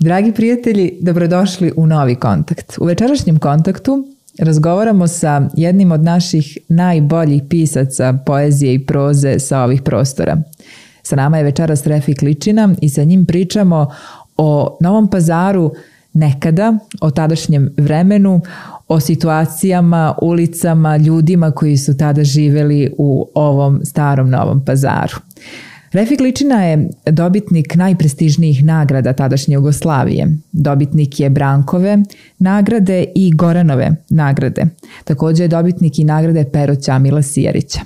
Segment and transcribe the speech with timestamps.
[0.00, 2.78] Dragi prijatelji, dobrodošli u novi kontakt.
[2.78, 4.06] U večerašnjem kontaktu
[4.38, 10.42] razgovaramo sa jednim od naših najboljih pisaca poezije i proze sa ovih prostora.
[11.02, 13.90] Sa nama je večeras Refik Ličina i sa njim pričamo
[14.36, 15.72] o Novom pazaru
[16.12, 18.40] nekada, o tadašnjem vremenu,
[18.88, 25.16] o situacijama, ulicama, ljudima koji su tada živeli u ovom starom Novom pazaru.
[25.92, 30.36] Refik Ličina je dobitnik najprestižnijih nagrada tadašnje Jugoslavije.
[30.52, 31.98] Dobitnik je Brankove
[32.38, 34.66] nagrade i Goranove nagrade.
[35.04, 37.80] Također je dobitnik i nagrade Peroća Mila Sijarića.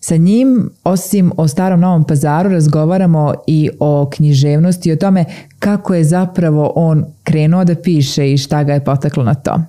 [0.00, 5.24] Sa njim, osim o starom Novom pazaru, razgovaramo i o književnosti i o tome
[5.66, 9.60] kako je zapravo on krenuo da piše i šta ga je potaklo na to.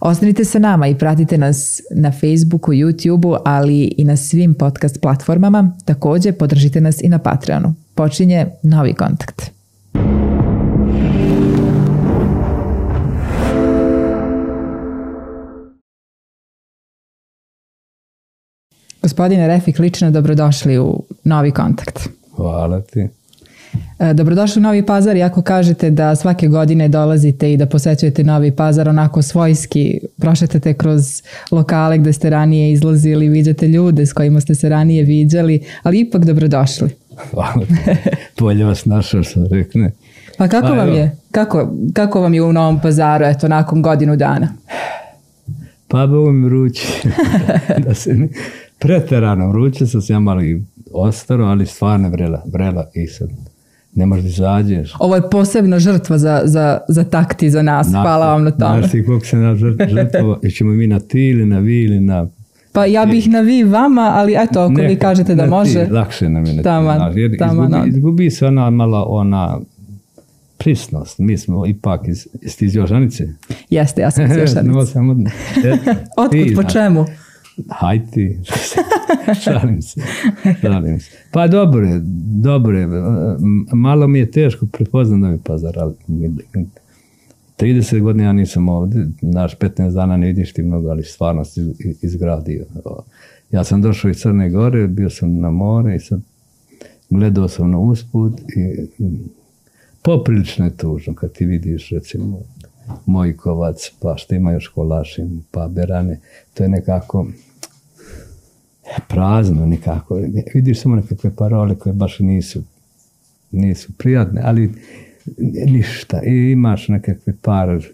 [0.00, 5.76] Ostanite sa nama i pratite nas na Facebooku, YouTubeu, ali i na svim podcast platformama.
[5.84, 7.74] Također podržite nas i na Patreonu.
[7.94, 9.50] Počinje novi kontakt.
[19.02, 22.08] Gospodine Refik, lično dobrodošli u novi kontakt.
[22.36, 23.08] Hvala ti.
[23.98, 28.50] E, dobrodošli u Novi Pazar, iako kažete da svake godine dolazite i da posećujete Novi
[28.50, 34.54] Pazar onako svojski, prošetate kroz lokale gde ste ranije izlazili, viđate ljude s kojima ste
[34.54, 36.90] se ranije viđali, ali ipak dobrodošli.
[37.30, 37.66] Hvala.
[38.40, 39.90] Bolje vas našao što rekne.
[40.38, 41.16] Pa kako pa, vam je?
[41.30, 44.48] Kako, kako vam je u Novom Pazaru, eto, nakon godinu dana?
[45.88, 46.86] Pa bilo mi vruće.
[47.86, 48.28] da se ne,
[48.78, 53.28] preterano vruće, sam se ja malo i ostaro, ali stvarno vrela, vrela i sad
[53.94, 54.94] ne možeš da izađeš.
[54.98, 57.90] Ovo je posebna žrtva za, za, za takti za nas.
[57.90, 58.78] Na, Hvala vam na tome.
[58.78, 59.86] Znaš ti koliko se na žrtva,
[60.56, 62.26] ćemo mi na ti ili na vi ili na...
[62.72, 65.84] Pa ja bih na vi vama, ali eto, ako Neka, vi kažete da može...
[65.84, 67.20] Ti, lakše nam je na taman, ti.
[67.20, 69.58] Jer taman, izgubi, izgubi se ona malo ona
[70.58, 71.18] prisnost.
[71.18, 73.28] Mi smo ipak iz, iz ti iz Jožanice.
[73.70, 74.98] Jeste, ja sam iz Jožanice.
[76.22, 77.06] Otkud, po čemu?
[77.70, 78.38] Hajti,
[79.44, 80.00] šalim se,
[80.60, 81.10] šalim se.
[81.30, 82.00] Pa dobro je,
[82.42, 82.88] dobro je.
[83.72, 85.94] Malo mi je teško prepoznat Novi Pazar, ali
[87.58, 91.60] 30 godina ja nisam ovdje, naš 15 dana ne vidiš ti mnogo, ali stvarno si
[92.02, 92.64] izgradio.
[93.50, 96.20] Ja sam došao iz Crne Gore, bio sam na more i sad
[97.10, 98.86] gledao sam na usput i
[100.02, 102.38] poprilično je tužno kad ti vidiš recimo
[103.06, 106.20] Mojkovac, pa što ima još Kolašin, pa Berane,
[106.54, 107.26] to je nekako
[109.08, 110.20] prazno nekako.
[110.54, 112.62] Vidiš samo nekakve parole koje baš nisu,
[113.50, 114.72] nisu prijatne, ali
[115.66, 116.22] ništa.
[116.26, 117.86] I imaš nekakve par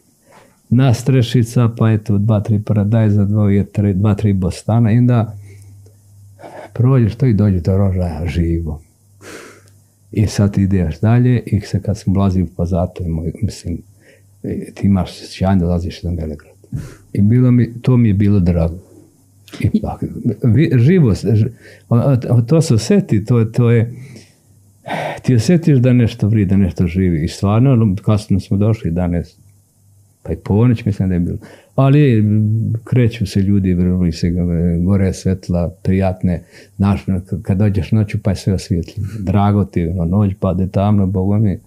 [0.70, 5.36] nastrešica, pa eto dva, tri paradajza, dva, tri, dva, tri bostana i onda
[6.72, 8.82] prođeš to i dođe do rožaja živo.
[10.12, 13.78] I sad ideš dalje i se kad smo ulazili pa zato je mislim,
[14.74, 16.54] ti imaš sjajno dolaziš na Belegrad.
[17.12, 18.87] I bilo mi, to mi je bilo drago.
[19.60, 20.04] Ipak,
[20.76, 21.26] živost,
[22.46, 23.92] to se osjeti, to, to je,
[25.22, 27.24] ti osjetiš da nešto vri, da nešto živi.
[27.24, 29.36] I stvarno, kasno smo došli danas,
[30.22, 31.38] pa i ponoć mislim da je bilo.
[31.74, 32.24] Ali
[32.84, 34.30] kreću se ljudi, vrli se
[34.80, 36.42] gore svetla, prijatne.
[36.76, 37.04] Znaš,
[37.42, 39.04] kad dođeš noću pa je sve osvijetli.
[39.18, 41.58] Drago ti, ono, noć pade tamno, Bogu mi,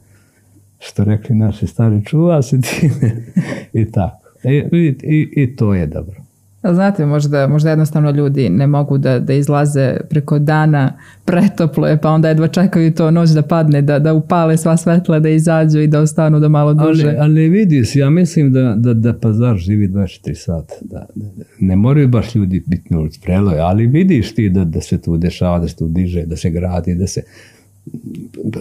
[0.79, 2.89] što rekli naši stari, čuva se ti.
[3.81, 4.27] I tako.
[4.43, 6.20] I, i, I to je dobro.
[6.63, 10.93] Znate, možda, možda jednostavno ljudi ne mogu da, da izlaze preko dana
[11.25, 15.19] pretoplo je, pa onda jedva čekaju to noć da padne, da, da upale sva svetla,
[15.19, 17.07] da izađu i da ostanu da malo duže.
[17.07, 20.73] Ali, ali vidi ja mislim da, da, da pazar živi 24 sata.
[20.81, 21.05] Da,
[21.59, 25.59] ne moraju baš ljudi biti na prelo, ali vidiš ti da, da se tu dešava,
[25.59, 27.21] da se tu diže, da se gradi, da se...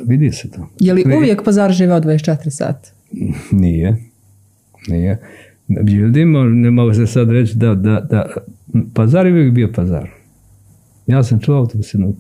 [0.07, 0.69] Vidi se to.
[0.81, 2.91] Je li uvijek pazar živeo 24 sata?
[3.51, 3.97] Nije.
[4.89, 5.19] Nije.
[5.71, 8.27] Međutim, ne mogu se sad reći da, da, da
[8.95, 10.09] pazar je uvijek bio pazar.
[11.07, 12.15] Ja sam čuo autobusinu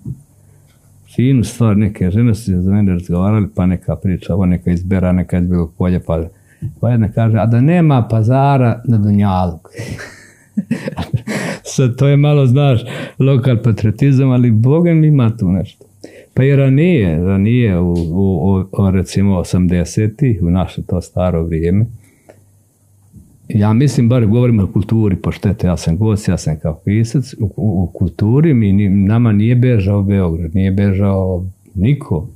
[1.15, 5.39] finu stvar, neke žene su za mene razgovarali, pa neka priča, ovo neka izbera, neka
[5.39, 6.23] iz bilo polje, pa,
[6.81, 9.59] pa jedna kaže, a da nema pazara na Dunjalu.
[11.75, 12.81] Sad to je malo, znaš,
[13.19, 15.85] lokal patriotizam, ali Bogem ima tu nešto.
[16.35, 21.87] Pa i ranije, ranije u, u, u recimo 80-ih, u naše to staro vrijeme,
[23.55, 27.51] ja mislim, bar govorimo o kulturi, pošto ja sam gost, ja sam kao pisac, u,
[27.57, 31.45] u, kulturi mi, nama nije bežao Beograd, nije bežao
[31.75, 32.29] niko.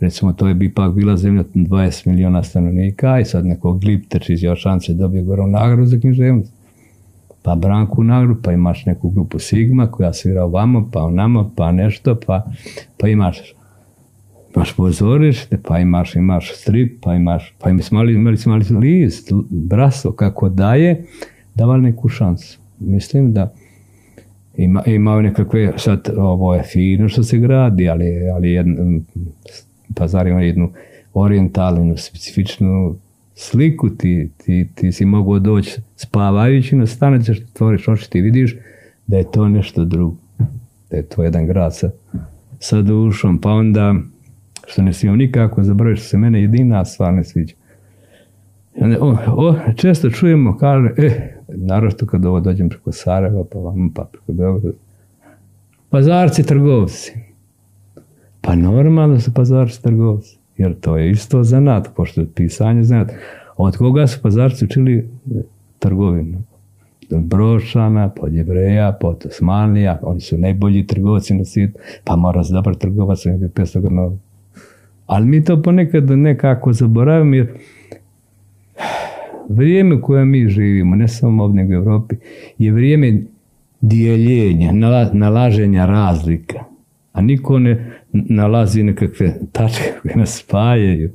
[0.00, 4.42] Recimo, to je bi ipak bila zemlja 20 miliona stanovnika i sad neko Glipteć iz
[4.42, 6.52] Jošance dobije gorom nagradu za književnost.
[7.42, 11.72] Pa Branku nagradu, pa imaš neku grupu Sigma koja svira ovamo, pa o nama, pa
[11.72, 12.42] nešto, pa,
[13.00, 13.54] pa imaš
[14.56, 19.32] imaš pozorište, pa imaš, imaš strip, pa imaš, pa imaš mali, imali smo mali list,
[19.50, 21.04] braso, kako daje,
[21.54, 22.58] davali neku šansu.
[22.78, 23.54] Mislim da
[24.56, 29.00] ima, imao nekakve, sad ovo je fino što se gradi, ali, ali jedno,
[29.94, 30.70] pazar ima jednu
[31.14, 32.96] orijentalnu, specifičnu
[33.34, 38.56] sliku, ti, ti, ti si mogao doći spavajući na stanice što tvoriš oči, ti vidiš
[39.06, 40.16] da je to nešto drugo,
[40.90, 41.90] da je to jedan grad sa,
[42.58, 43.94] sa dušom, pa onda
[44.66, 47.54] što ne smijem nikako zaboraviti što se mene jedina stvar ne sviđa.
[49.00, 54.04] O, o, često čujemo, kaže, e, naravno kad ovo dođem preko Sarajeva, pa vam, pa
[54.12, 54.78] preko Beograda,
[55.90, 57.12] pazarci trgovci.
[58.40, 63.12] Pa normalno su pazarci trgovci, jer to je isto zanat, pošto je pisanje zanat.
[63.56, 65.08] Od koga su pazarci učili
[65.78, 66.42] trgovinu?
[67.10, 72.54] Od Brošana, pod Jevreja, pod Osmanlija, oni su najbolji trgovci na svijetu, pa mora se
[72.54, 74.16] dobar trgovac, 500 grnova.
[75.06, 77.46] Ali mi to ponekad nekako zaboravimo jer
[79.48, 82.16] vrijeme u kojem mi živimo, ne samo ovdje u Europi,
[82.58, 83.22] je vrijeme
[83.80, 84.72] dijeljenja,
[85.12, 86.64] nalaženja razlika.
[87.12, 91.10] A niko ne nalazi nekakve tačke koje nas spajaju.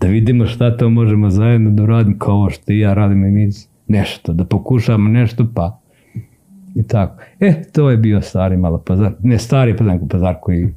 [0.00, 3.30] Da vidimo šta to možemo zajedno da radimo kao ovo što i ja radim i
[3.30, 3.50] mi
[3.88, 4.32] nešto.
[4.32, 5.80] Da pokušamo nešto pa
[6.74, 7.22] i tako.
[7.40, 9.12] E, to je bio stari malo pazar.
[9.22, 10.68] Ne stari pazar, pazar koji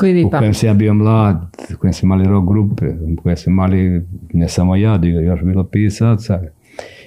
[0.00, 3.22] koji vi u kojem sam ja bio mlad, u kojem smo imali rock grupe, u
[3.22, 6.42] kojem smo imali, ne samo ja, još bilo pisaca.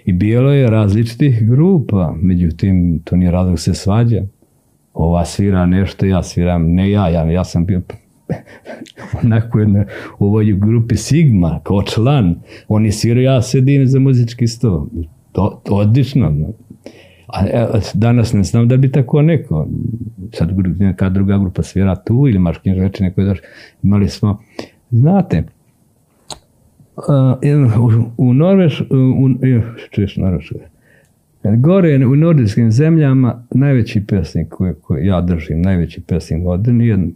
[0.06, 4.22] I bilo je različitih grupa, međutim, to nije razlog se svađa.
[4.94, 7.82] Ova svira nešto, ja sviram, ne ja, ja, ja sam bio
[9.24, 9.86] onako jedno,
[10.20, 12.36] u ovoj grupi Sigma, kao član.
[12.68, 14.88] Oni sviraju, ja sedim za muzički sto.
[15.32, 16.34] To, to odlično.
[17.34, 19.68] A danas ne znam da bi tako neko,
[20.34, 23.36] sad neka druga grupa svira tu ili maškin reči neko je
[23.84, 24.40] imali smo,
[24.92, 25.44] znate,
[26.98, 27.04] uh,
[28.18, 29.30] u, Norveš, u,
[29.92, 30.18] češ
[31.58, 37.10] gore u nordijskim zemljama najveći pesnik koji, ja držim, najveći pesnik modern je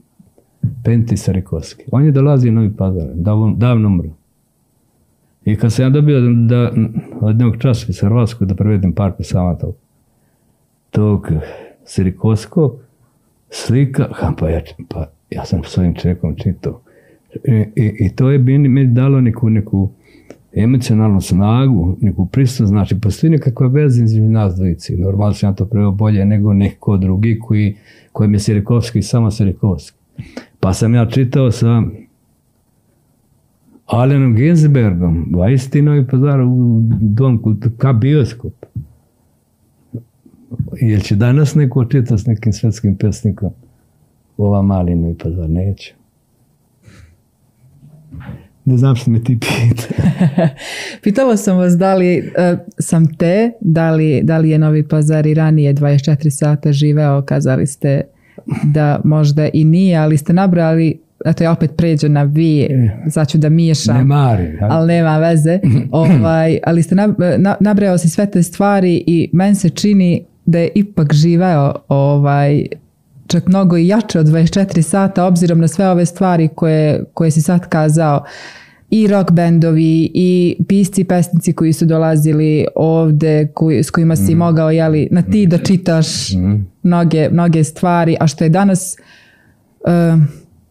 [0.83, 1.83] Penti Sarikovski.
[1.91, 4.09] On je dolazi u Novi Pazar, davno, davno umro.
[5.45, 6.71] I kad sam ja dobio da,
[7.21, 9.57] od jednog časopisa Hrvatskog da prevedem par pesama
[10.91, 11.27] tog,
[11.85, 12.75] Sirikovskog,
[13.49, 16.81] slika, pa ja, pa ja sam svojim čekom čitao.
[17.43, 19.89] I, i, i to je mi dalo neku, neku
[20.53, 24.97] emocionalnu snagu, neku prisutnost, znači postoji nekakva veza između nas dvojici.
[24.97, 27.75] Normalno sam ja to preo bolje nego neko drugi koji,
[28.11, 29.97] kojem je Sirikovski samo Sirikovski.
[30.59, 31.83] Pa sam ja čitao sa
[33.85, 38.53] Alenom Ginsbergom, Vajstinovi pazar u dom kultu, ka bioskop.
[40.81, 43.49] Jel će danas neko čita s nekim svetskim pesnikom
[44.37, 45.49] ova malinu i pazar?
[45.49, 45.93] Neće.
[48.65, 50.03] Ne znam što me ti pita.
[51.03, 55.27] Pitala sam vas da li uh, sam te, da li, da li je Novi Pazar
[55.27, 58.01] i ranije 24 sata živeo, kazali ste
[58.63, 63.25] da možda i nije, ali ste nabrali eto ja opet pređem na vi, e.
[63.29, 65.59] ću da miješam, ne mari, ali nema veze,
[65.91, 66.95] ovaj, ali ste
[67.59, 72.65] nabrao si sve te stvari i meni se čini da je ipak živeo ovaj,
[73.27, 77.41] čak mnogo i jače od 24 sata obzirom na sve ove stvari koje, koje si
[77.41, 78.23] sad kazao
[78.89, 84.37] i rock bendovi i pisci pesnici koji su dolazili ovde koji, s kojima si mm.
[84.37, 86.65] mogao jeli, na ti da čitaš mm.
[86.83, 88.97] mnoge, mnoge stvari a što je danas
[89.79, 90.21] uh,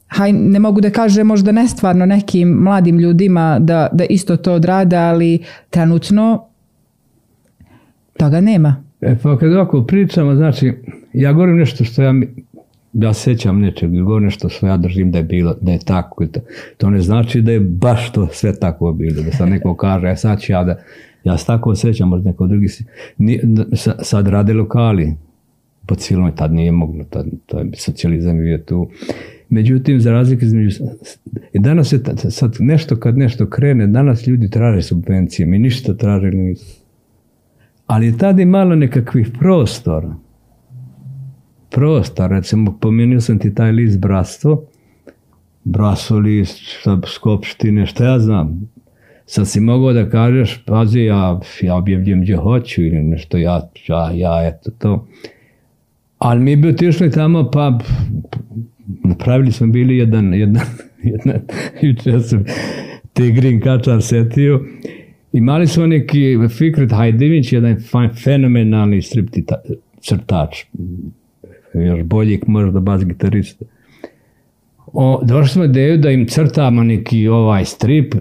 [0.07, 4.97] haj, ne mogu da kažem možda nestvarno nekim mladim ljudima da, da isto to odrade
[4.97, 6.49] ali trenutno
[8.19, 10.73] toga nema E pa kad ovako pričamo, znači,
[11.13, 12.15] ja govorim nešto što ja,
[12.93, 16.27] ja sećam nečeg, govorim nešto što ja držim da je bilo, da je tako.
[16.27, 16.41] To,
[16.77, 20.17] to ne znači da je baš to sve tako bilo, da sad neko kaže, e
[20.17, 20.79] sad ću ja da,
[21.25, 22.85] ja se tako osjećam, možda neko drugi si,
[24.03, 25.15] sad rade lokali,
[25.87, 28.89] po cijelom, tad nije moglo, tad, to je socijalizam bio tu.
[29.49, 30.85] Međutim, za razliku između...
[31.53, 32.01] I danas je
[32.31, 36.86] sad nešto kad nešto krene, danas ljudi traže subvencije, mi ništa tražili nisu.
[37.87, 40.15] Ali je tada malo nekakvih prostora.
[41.71, 44.65] Prostor, recimo, pomenuo sam ti taj list Bratstvo,
[45.65, 46.61] Bratstvo list,
[47.07, 48.71] skupštine, šta ja znam.
[49.27, 54.11] Sad si mogao da kažeš, pazi, ja, ja objavljujem gdje hoću ili nešto, ja, ja,
[54.15, 55.07] ja, eto to.
[56.19, 57.79] Ali mi bi otišli tamo, pa
[59.05, 60.67] napravili smo bili jedan, jedan,
[61.03, 61.41] jedan,
[61.83, 62.45] juče sam
[63.13, 64.65] Tigrin Kačar setio,
[65.37, 67.77] Imali smo neki Fikret Hajdinić, jedan
[68.25, 69.45] fenomenalni stripti
[70.01, 70.65] crtač,
[71.75, 73.65] još boljih možda bas gitarista.
[74.87, 78.15] o, došli smo ideju da im crtamo neki ovaj strip,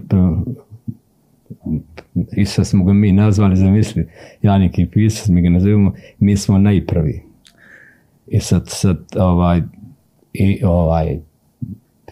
[2.38, 4.08] i sad smo ga mi nazvali, zamisli,
[4.42, 7.22] ja neki pisac, mi ga nazivamo, mi smo najprvi.
[8.28, 9.62] I sad, sad ovaj,
[10.34, 11.20] i ovaj,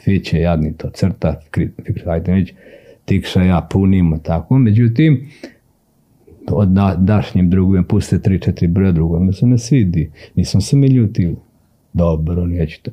[0.03, 1.39] Fiće jadni to crta,
[1.85, 2.53] Fikret Ajtanić,
[3.05, 5.27] Tikša ja punimo tako, međutim,
[6.51, 10.11] od da, dašnjim drugom puste tri, četiri broja drugom, se ne svidi.
[10.35, 11.35] Nisam se mi ljutio.
[11.93, 12.91] Dobro, neću to.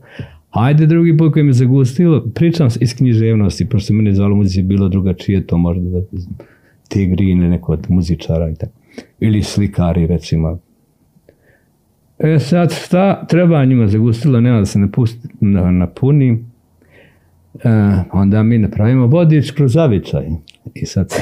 [0.50, 5.46] Ajde drugi put koji me zagustilo, pričam iz književnosti, pošto mene zvalo muzici bilo drugačije,
[5.46, 6.02] to možda da
[6.88, 8.72] tigrine, neko od muzičara i tako.
[9.20, 10.58] Ili slikari, recimo.
[12.18, 16.44] E sad, šta treba njima zagustilo, nema da se napusti, na, napuni.
[17.54, 17.68] E,
[18.12, 20.26] onda mi napravimo vodič kroz zavičaj.
[20.74, 21.14] I sad,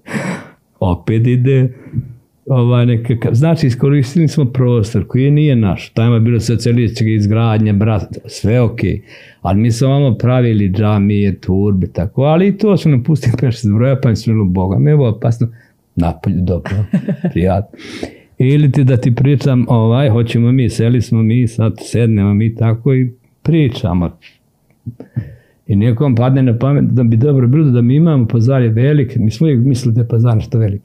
[0.80, 1.72] opet ide
[2.46, 8.16] ovaj nekakav, znači iskoristili smo prostor koji nije naš, tamo je bilo socijalistička izgradnja, brat,
[8.26, 8.78] sve ok,
[9.42, 13.62] ali mi smo vamo pravili džamije, turbe, tako, ali i to su nam pustili peš
[13.62, 15.48] zbroja, pa su bilo Boga, mi je ovo opasno,
[15.96, 16.72] napolje, dobro,
[17.32, 17.78] prijatno.
[18.38, 22.94] Ili ti da ti pričam, ovaj, hoćemo mi, seli smo mi, sad sednemo mi tako
[22.94, 24.18] i pričamo.
[25.66, 29.16] I nijekom padne na pamet da bi dobro bilo da mi imamo pazar je velik,
[29.16, 30.82] mi smo uvijek mislili da je pazar nešto velik.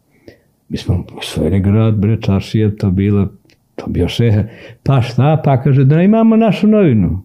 [0.69, 3.27] Mi smo svoj grad, bre, čaršije, to bilo,
[3.75, 4.43] to bio šehe.
[4.83, 7.21] Pa šta, pa kaže da imamo našu novinu.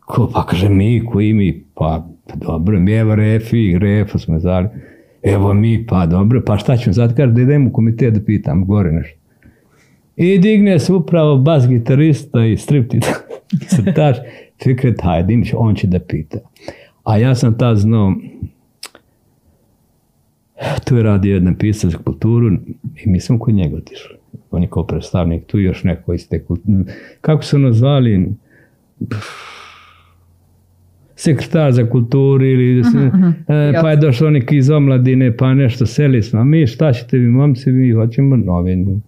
[0.00, 4.68] Ko, pa kaže mi, koji mi, pa, pa dobro, mi evo refi, refa smo zvali.
[5.22, 8.64] Evo mi, pa dobro, pa šta ćemo sad, kaže da idemo u komitet da pitam,
[8.66, 9.18] gore nešto.
[10.16, 13.12] I digne se upravo bas gitarista i striptita,
[13.68, 14.16] crtač,
[14.62, 16.38] Fikret Hajdinić, on će da pita.
[17.04, 18.14] A ja sam tad znao,
[20.84, 22.52] tu je radio jedan pisac kulturu
[23.04, 24.16] i mi smo kod njega otišli.
[24.50, 26.84] On je kao predstavnik, tu još neko iz te kulture.
[27.20, 28.32] Kako su ono zvali?
[31.22, 33.14] sekretar za kulturu ili uh -huh, uh
[33.48, 33.82] -huh.
[33.82, 36.40] pa je došao neki iz omladine pa nešto seli smo.
[36.40, 39.00] A mi šta ćete vi momci, mi hoćemo novinu.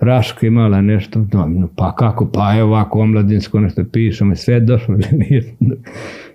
[0.00, 1.68] Raška imala nešto, novinu.
[1.76, 5.54] pa kako, pa je ovako omladinsko nešto pišemo, sve je došlo, nije,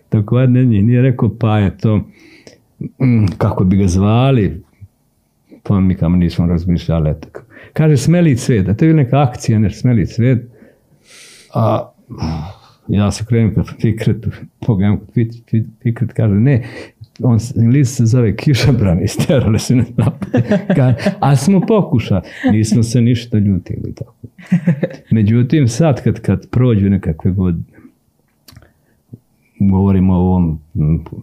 [0.09, 2.01] tako ne, nije rekao pa je to
[2.81, 4.63] Mm, kako bi ga zvali,
[5.63, 7.13] pa mi kamo nismo razmišljali.
[7.19, 7.41] Tako.
[7.73, 10.47] Kaže smeli cvet, a to je neka akcija, nešto smeli cvet.
[11.53, 11.91] A
[12.87, 14.29] ja se krenem kod Fikretu,
[14.65, 15.09] pogledam kod
[15.83, 16.63] Fikret, kaže ne,
[17.23, 17.39] on
[17.73, 19.87] list se zove kišabran i sterali su nas
[21.19, 22.21] A smo pokušali,
[22.51, 23.93] nismo se ništa ljutili.
[23.95, 24.13] Tako.
[25.11, 27.79] Međutim, sad kad, kad prođu nekakve godine,
[29.59, 30.59] govorimo o ovom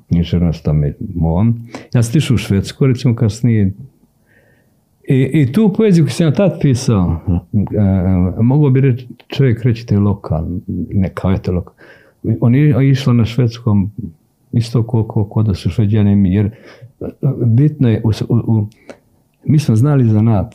[0.08, 1.60] književnostome mom.
[1.94, 3.72] Ja sam u Švedsku, recimo kasnije.
[5.08, 7.20] I, I tu poeziju koju sam ja tad pisao,
[8.38, 10.46] e, mogao bi reći, čovjek reći te lokal,
[10.92, 11.74] ne kao je to lokal.
[12.40, 13.90] On je išla na švedskom
[14.56, 16.50] isto ko, ko, ko da su šveđani, jer
[17.46, 18.66] bitno je, u, u, u,
[19.44, 20.54] mi smo znali za nat.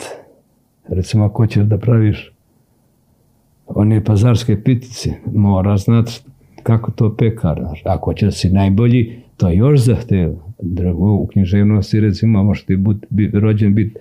[0.87, 2.31] Recimo, ako ćeš da praviš
[3.67, 6.21] one pazarske pitice, mora znati
[6.63, 7.61] kako to pekar.
[7.85, 10.35] Ako će si najbolji, to još zahteva.
[10.61, 13.95] Drugo, u književnosti recimo možete biti bit, rođen biti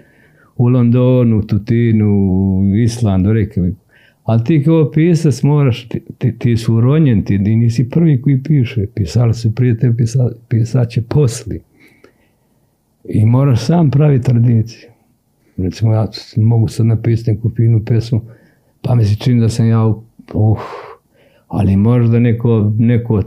[0.56, 2.30] u Londonu, Tutinu,
[2.60, 3.89] u Islandu, Reykjaviku.
[4.30, 8.86] Ali ti kao pisac moraš, ti, ti, ti su uronjen, ti nisi prvi koji piše.
[8.94, 11.60] Pisali su prije te pisa, pisaće posli.
[13.04, 14.90] I moraš sam praviti tradiciju.
[15.56, 18.20] Recimo, ja mogu sad napisati neku finu pesmu,
[18.82, 20.58] pa mi se čini da sam ja, uh,
[21.48, 23.22] ali možda neko, neko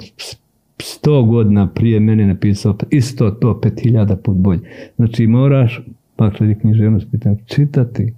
[0.79, 4.61] sto godina prije mene napisao isto to pet hiljada put bolje.
[4.95, 5.81] Znači moraš,
[6.15, 8.13] pa kad književnost pitam, čitati,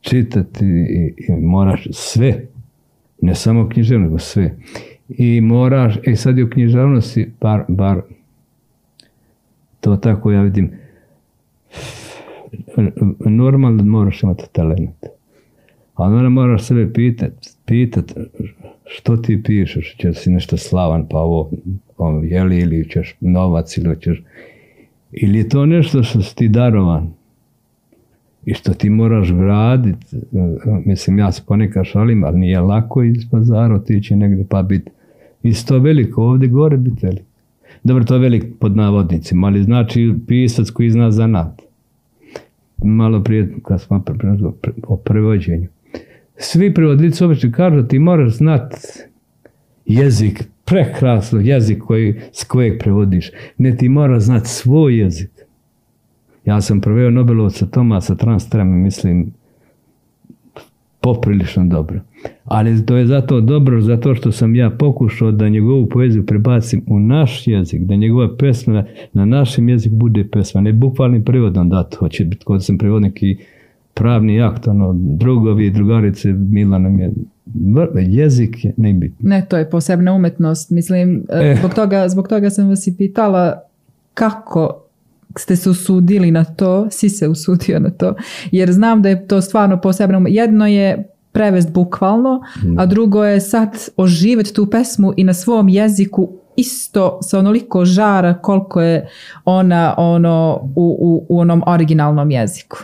[0.00, 2.46] čitati i, i moraš sve,
[3.20, 4.56] ne samo književnost, nego sve.
[5.08, 8.02] I moraš, e sad je u književnosti, bar, bar
[9.80, 10.70] to tako ja vidim,
[13.20, 15.06] normalno moraš imati talent.
[15.94, 18.12] A onda moraš sebe pitati, pitat
[18.84, 21.50] što ti pišeš, će si nešto slavan, pa ovo,
[21.96, 24.22] ovo jeli, ili ćeš novac, ili ćeš...
[25.12, 27.12] Ili je to nešto što si ti darovan
[28.50, 30.16] i što ti moraš graditi.
[30.84, 34.90] Mislim, ja se ponekad šalim, ali nije lako iz pazara otići negdje pa biti
[35.42, 37.06] isto veliko, ovdje gore biti.
[37.84, 41.62] Dobro, to je velik pod navodnicima, ali znači pisac koji zna zanat.
[42.84, 44.04] Malo prije, kad smo
[44.82, 45.68] o prevođenju
[46.38, 48.74] svi prevodnici obično kažu ti moraš znat
[49.86, 53.30] jezik, prekrasno jezik koji, s kojeg prevodiš.
[53.58, 55.30] Ne ti moraš znat svoj jezik.
[56.48, 59.32] Ja sam preveo Nobelovca Tomasa Transtrema, mislim,
[61.00, 62.00] poprilično dobro.
[62.44, 67.00] Ali to je zato dobro, zato što sam ja pokušao da njegovu poeziju prebacim u
[67.00, 72.08] naš jezik, da njegova pesma na našem jeziku bude pesma, ne bukvalnim prevodom da to
[72.08, 73.36] će biti kod sam prevodnik i
[73.94, 77.12] pravni akt, ono, drugovi i drugarice, Mila nam je
[78.06, 79.28] jezik je nebitno.
[79.28, 80.70] Ne, to je posebna umetnost.
[80.70, 81.56] Mislim, e.
[81.58, 83.60] zbog, toga, zbog toga sam vas i pitala
[84.14, 84.87] kako
[85.36, 88.14] ste se usudili na to, si se usudio na to,
[88.50, 90.24] jer znam da je to stvarno posebno.
[90.28, 92.40] Jedno je prevest bukvalno,
[92.78, 98.34] a drugo je sad oživjeti tu pesmu i na svom jeziku isto sa onoliko žara
[98.34, 99.08] koliko je
[99.44, 102.78] ona ono u, u, u onom originalnom jeziku.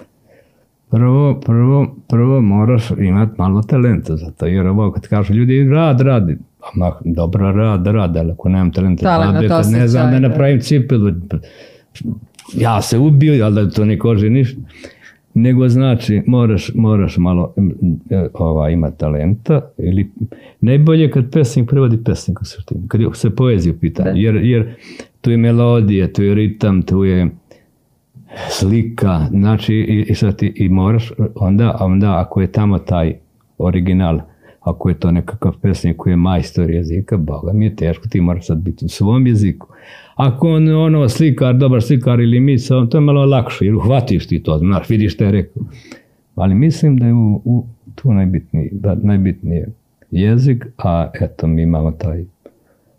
[0.91, 6.01] Prvo, prvo, prvo moraš imati malo talenta za to, jer ovo kad kažu ljudi rad
[6.01, 6.39] radi,
[6.75, 11.11] ma, dobro rad rad, ali ako nemam talenta, ne znam da napravim cipelu,
[12.53, 14.61] ja se ubio, ali da to ne koži ništa.
[15.35, 17.55] Nego znači, moraš, moraš malo
[18.11, 19.61] e, ova, imati talenta.
[19.79, 20.11] Ili,
[20.61, 24.09] najbolje kad pesnik prevodi pesnik u suštini, kad se poeziju pita.
[24.09, 24.75] Jer, jer
[25.21, 27.31] tu je melodija, tu je ritam, tu je
[28.49, 33.15] slika, znači i, i sad ti i moraš, onda, onda ako je tamo taj
[33.59, 34.21] original,
[34.65, 38.47] ako je to nekakav pesnik koji je majstor jezika, boga mi je teško, ti moraš
[38.47, 39.69] sad biti u svom jeziku.
[40.15, 44.43] Ako on ono slikar, dobar slikar ili misao, to je malo lakše, jer uhvatiš ti
[44.43, 45.63] to, znaš, vidiš što je rekao.
[46.35, 49.69] Ali mislim da je u, u tu najbitniji, da, najbitnije
[50.11, 52.25] jezik, a eto mi imamo taj,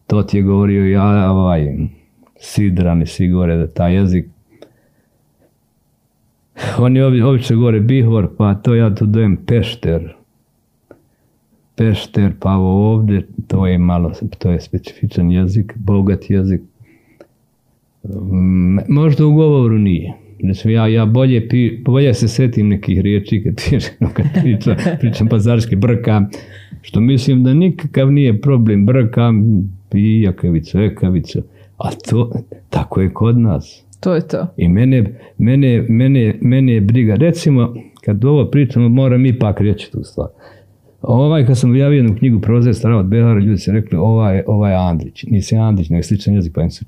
[0.07, 1.77] to ti je govorio ja, ovaj,
[2.39, 4.25] Sidran i svi govore da taj jezik
[6.79, 10.14] on je obično gore Bihor, pa to ja tu dojem Pešter.
[11.75, 16.61] Pešter, pa ovdje, to je malo, to je specifičan jezik, bogat jezik.
[18.87, 20.13] Možda u govoru nije.
[20.39, 23.55] Znači, ja, ja bolje, pi, bolje se setim nekih riječi kad,
[24.13, 26.29] kad pričam, pričam pazarski, brkam,
[26.81, 29.43] što mislim da nikakav nije problem, brkam
[29.93, 31.41] i jakavicu, ekavicu,
[31.77, 32.31] a to,
[32.69, 33.85] tako je kod nas.
[33.99, 34.47] To je to.
[34.57, 40.03] I mene, mene, mene, mene je briga, recimo, kad ovo pričamo, moram ipak reći tu
[40.03, 40.27] stvar.
[41.07, 44.73] Ovaj, kad sam objavio jednu knjigu Proze stara od Behara, ljudi su rekli, ovaj, ovaj
[44.73, 46.85] Andrić, nisi Andrić, nego sličan jezik, pa im se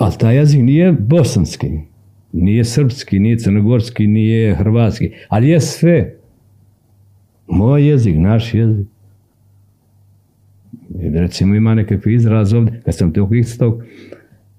[0.00, 1.70] Ali taj jezik nije bosanski,
[2.32, 6.14] nije srpski, nije crnogorski, nije hrvatski, ali je sve.
[7.46, 8.86] Moj jezik, naš jezik.
[11.00, 13.82] Recimo ima nekakvi izraz ovdje, kad sam tog istog,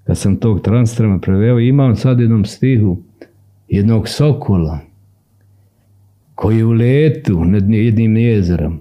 [0.03, 2.97] kad sam tog transtrema preveo, imam sad jednom stihu
[3.67, 4.86] jednog sokola,
[6.37, 8.79] koji je u letu nad jednim jezerom.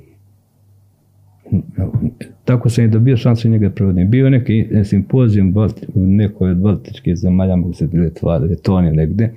[2.44, 4.10] Tako sam i dobio šansu njega prevodim.
[4.10, 5.54] Bio neki simpozijum
[5.94, 7.88] u nekoj od baltičkih zemalja, mogu se
[8.50, 9.32] Letonije negde.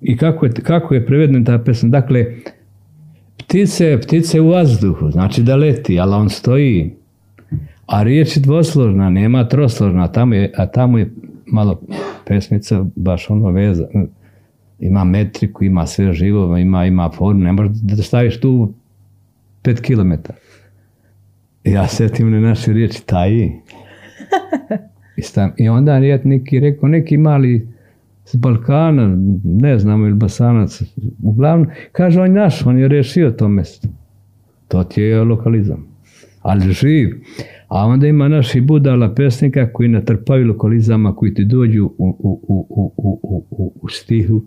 [0.00, 1.88] I kako je, kako je prevedena ta pesma?
[1.88, 2.26] Dakle,
[3.36, 6.94] ptice, ptice u vazduhu, znači da leti, ali on stoji.
[7.86, 11.10] A riječ je dvosložna, nema trosložna, tamo je, a tamo je
[11.46, 11.80] malo
[12.26, 13.88] pesmica baš ono veza,
[14.80, 18.74] ima metriku, ima sve živo, ima, ima formu, ne možeš da staviš tu
[19.62, 20.38] pet kilometara.
[21.64, 23.52] Ja setim na naše riječi taji.
[25.16, 25.22] I,
[25.56, 27.68] I onda je neki rekao, neki mali
[28.24, 30.82] s Balkana, ne znamo ili Basanac,
[31.22, 33.88] uglavnom, kaže on naš, on je rešio to mjesto.
[34.68, 35.86] To ti je lokalizam.
[36.42, 37.08] Ali živ.
[37.68, 42.40] A onda ima naši budala pesnika koji natrpaju lokalizama koji ti dođu u, u,
[43.50, 44.42] u, u stihu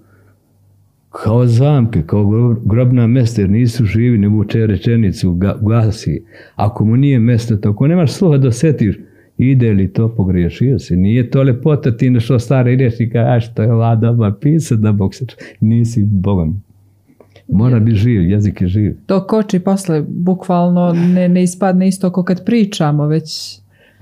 [1.22, 6.24] kao zamke, kao grobna mesta, jer nisu živi, ne vuče rečenicu, gasi.
[6.56, 8.96] Ako mu nije mjesto, to ako nemaš sluha da setiš,
[9.38, 10.96] ide li to, pogriješio si.
[10.96, 15.16] Nije to lepota ti što stari riječi a što je ova dobar pisat da Bog
[15.16, 15.26] se
[15.60, 16.62] nisi Bogom.
[17.48, 18.96] Mora biti živ, jezik je živ.
[19.06, 23.60] To koči posle, bukvalno ne, ne ispadne isto kao kad pričamo, već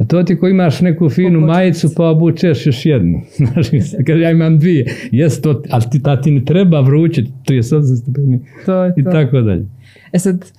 [0.08, 3.22] to ti ko imaš neku finu majicu pa obučeš još jednu.
[3.38, 3.68] Znaš,
[4.08, 4.86] kaže ja imam dvije.
[5.12, 8.40] Jes to, ali ti, ta ti ne treba vrućiti, to je sad stepeni.
[8.66, 9.00] To je to.
[9.00, 9.66] I tako dalje.
[10.14, 10.52] E sad,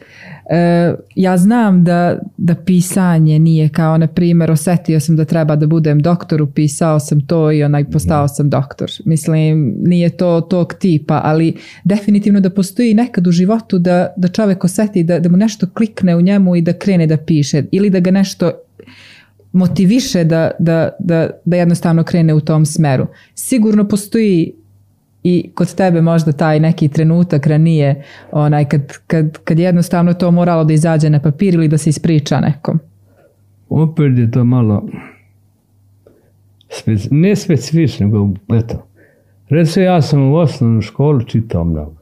[0.50, 5.66] e, ja znam da, da pisanje nije kao, na primjer, osetio sam da treba da
[5.66, 8.90] budem doktor, upisao sam to i onaj postao sam doktor.
[9.04, 14.64] Mislim, nije to tog tipa, ali definitivno da postoji nekad u životu da, da čovjek
[14.64, 18.00] oseti da, da mu nešto klikne u njemu i da krene da piše ili da
[18.00, 18.52] ga nešto
[19.52, 23.06] motiviše da, da, da, da jednostavno krene u tom smeru.
[23.34, 24.52] Sigurno postoji
[25.22, 30.64] i kod tebe možda taj neki trenutak ranije onaj kad, kad, kad jednostavno to moralo
[30.64, 32.78] da izađe na papir ili da se ispriča nekom.
[33.68, 34.88] Opet je to malo
[37.10, 38.86] ne specifično, nego eto.
[39.48, 41.94] Recimo ja sam u osnovnu školu čitao mnogo.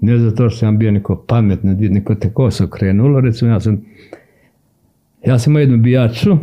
[0.00, 3.84] Ne zato što sam bio neko pametno, neko te koso krenulo, recimo ja sam,
[5.26, 6.36] ja sam imao jednu bijaču,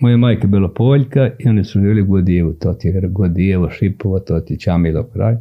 [0.00, 4.18] moja majka je bila Poljka i oni su bili Godijevu, to ti je Godijevo, Šipovo,
[4.18, 5.36] to ti je Čamilo kraj.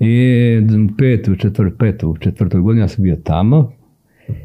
[0.00, 0.60] I
[0.98, 3.72] petu, četvrt, petu, četvrtoj godini ja sam bio tamo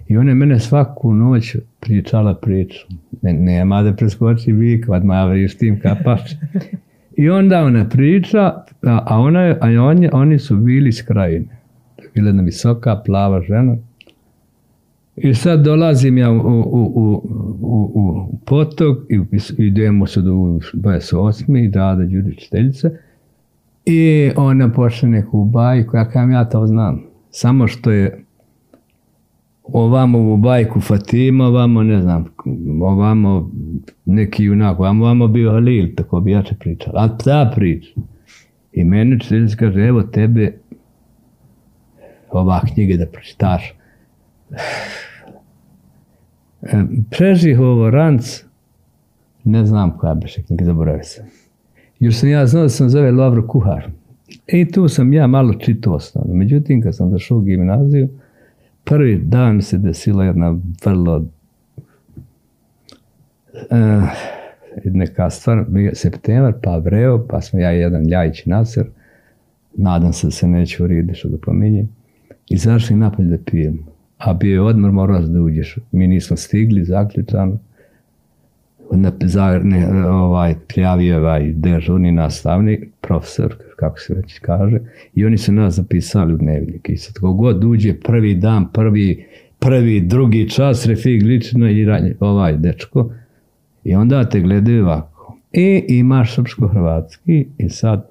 [0.08, 2.88] i ona je mene svaku noć pričala priču.
[3.22, 6.22] Ne, nema da preskoči vik, vad ma s tim kapaš.
[7.18, 11.58] I onda ona priča, a, ona, a oni, oni su bili iz krajine.
[12.14, 13.76] Bila jedna visoka, plava žena.
[15.18, 16.42] I sad dolazim ja u, u,
[16.96, 17.22] u,
[17.62, 19.20] u, u potok i
[19.58, 21.68] idemo se do 28.
[21.68, 22.90] i Rada Đurić Teljica.
[23.86, 27.04] I ona počne neku bajku, ja kajem ja to znam.
[27.30, 28.24] Samo što je
[29.64, 32.26] ovamo u bajku Fatima, ovamo ne znam,
[32.82, 33.52] ovamo
[34.06, 36.94] neki junak, ovamo, ovamo bio Halil, tako bi jače pričao.
[36.96, 37.90] A ta priča.
[38.72, 40.58] I meni čiteljica kaže, evo tebe
[42.32, 43.74] ova knjige da pročitaš.
[47.10, 48.44] Prežih ovo ranc,
[49.44, 51.26] ne znam koja biše knjiga, zaboravio sam.
[52.00, 53.90] Još sam ja znao da sam zove Lavro Kuhar.
[54.48, 56.34] I tu sam ja malo čitao osnovno.
[56.34, 58.10] Međutim, kad sam došao u gimnaziju,
[58.84, 61.16] prvi dan se desila jedna vrlo
[63.54, 64.04] uh,
[64.84, 68.86] neka stvar, septembar, pa vreo, pa smo ja i jedan Ljajić Nasir,
[69.74, 71.90] nadam se da se neće uridi što ga pominjem,
[72.50, 73.80] izašli napolje da pijem.
[74.18, 75.78] A bio je odmor, morao da uđeš.
[75.92, 77.58] Mi nismo stigli, zaključano.
[78.92, 84.80] Na, za, ne, ovaj, prijavio ovaj dežurni nastavnik, profesor, kako se već kaže,
[85.14, 86.90] i oni su nas zapisali u dnevnik.
[86.90, 89.26] I sad god uđe prvi dan, prvi,
[89.60, 91.88] prvi, drugi čas, refig lično i
[92.20, 93.12] ovaj dečko,
[93.84, 95.38] i onda te gledaju ovako.
[95.54, 98.10] I imaš srpsko-hrvatski i sad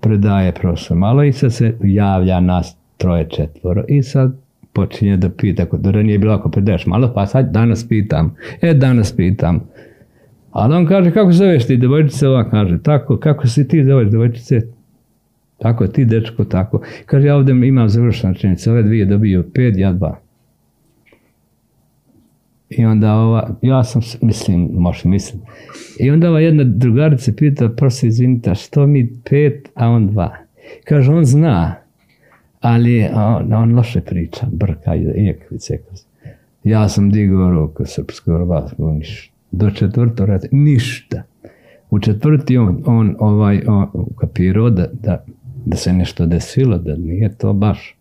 [0.00, 4.36] predaje profesor malo i sad se javlja nas troje četvoro i sad
[4.72, 8.34] počinje da pita, ako da nije bilo ako predaješ malo, pa sad danas pitam.
[8.60, 9.60] E, danas pitam.
[10.50, 12.28] Ali on kaže, kako zoveš ti devojčice?
[12.28, 14.60] Ova kaže, tako, kako si ti zoveš devojčice?
[15.58, 16.82] Tako, ti dečko, tako.
[17.06, 20.18] Kaže, ja ovdje imam završena činjenica, ove dvije dobiju pet, ja dva.
[22.70, 25.46] I onda ova, ja sam, mislim, možeš misliti.
[26.00, 30.36] I onda ova jedna drugarica pita, prosto izvinite, što mi pet, a on dva?
[30.84, 31.74] Kaže, on zna,
[32.60, 35.78] ali on, on loše priča, brka i jekvice.
[36.64, 39.32] Ja sam digao ruku srpsko hrvatsko, ništa.
[39.50, 41.22] Do četvrtog rata, ništa.
[41.90, 43.86] U četvrti on, on ovaj, on,
[44.18, 45.24] kapirao da, da,
[45.64, 47.94] da se nešto desilo, da nije to baš.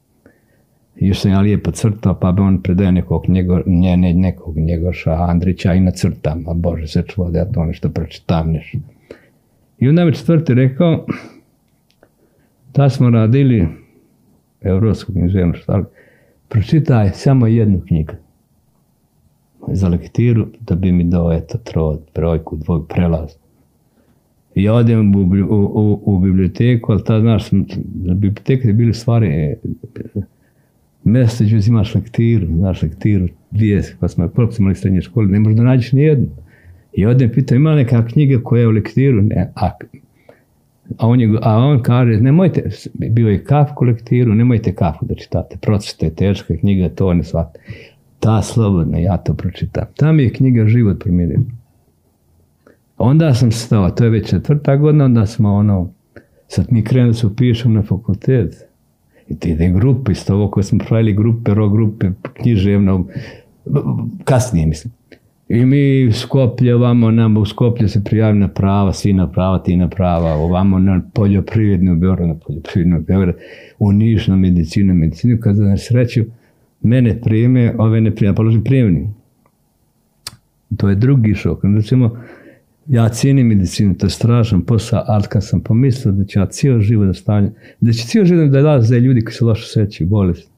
[0.95, 5.73] Još sam ja lijepo crtao, pa bi on predaje nekog njegor, njene, nekog njegoša Andrića
[5.73, 8.77] i nacrtam, a Bože se čuo da ja to nešto pročitam nešto.
[9.79, 11.05] I onda mi četvrti rekao,
[12.73, 13.67] da smo radili
[14.61, 15.83] Evropsku književnost, ali
[16.49, 18.13] pročitaj samo jednu knjigu
[19.67, 23.29] za lektiru da bi mi dao eto trod, brojku, dvoj prelaz.
[24.55, 29.57] I ja odem u, u, u, biblioteku, ali ta, znaš, na biblioteke bili stvari, e,
[31.03, 35.39] mjesto gdje uzimaš lektiru, znaš lektiru, dvije, pa smo, koliko smo imali srednje škole, ne
[35.39, 36.27] možda nađeš ni jednu.
[36.93, 39.21] I odem pitao, ima neka knjiga koja je u lektiru?
[39.21, 39.71] Ne, a,
[40.97, 45.15] a, on, je, a on kaže, nemojte, bio je kaf u lektiru, nemojte kafu da
[45.15, 47.59] čitate, pročite, teška knjiga, to ne shvate.
[48.19, 49.85] Ta slobodna, ja to pročitam.
[49.95, 51.43] Ta mi je knjiga život promijenila.
[52.97, 55.89] Onda sam stao, to je već četvrta godina, onda smo ono,
[56.47, 58.67] sad mi krenuli se upišem na fakultet.
[59.27, 63.05] I te ide grupe, isto ovo koje smo pravili grupe, ro grupe, književno,
[64.23, 64.93] kasnije mislim.
[65.49, 69.75] I mi Skoplje, ovamo nam u Skoplje se prijavi na prava, svi na prava, ti
[69.75, 73.35] na prava, ovamo na poljoprivrednu Beograd, na poljoprivrednu Beograd,
[73.79, 76.23] u Niš na medicinu, medicinu, kada na sreću,
[76.81, 79.09] mene prime, ove ne prime, položim prijemni.
[80.77, 81.59] To je drugi šok.
[81.75, 82.17] Recimo,
[82.87, 86.79] ja cijenim medicinu, to je strašan posao, ali kad sam pomislio da će ja cijel
[86.79, 90.51] život da stavljam, da će cijel život da dolaze ljudi koji se loše sećaju, bolesti.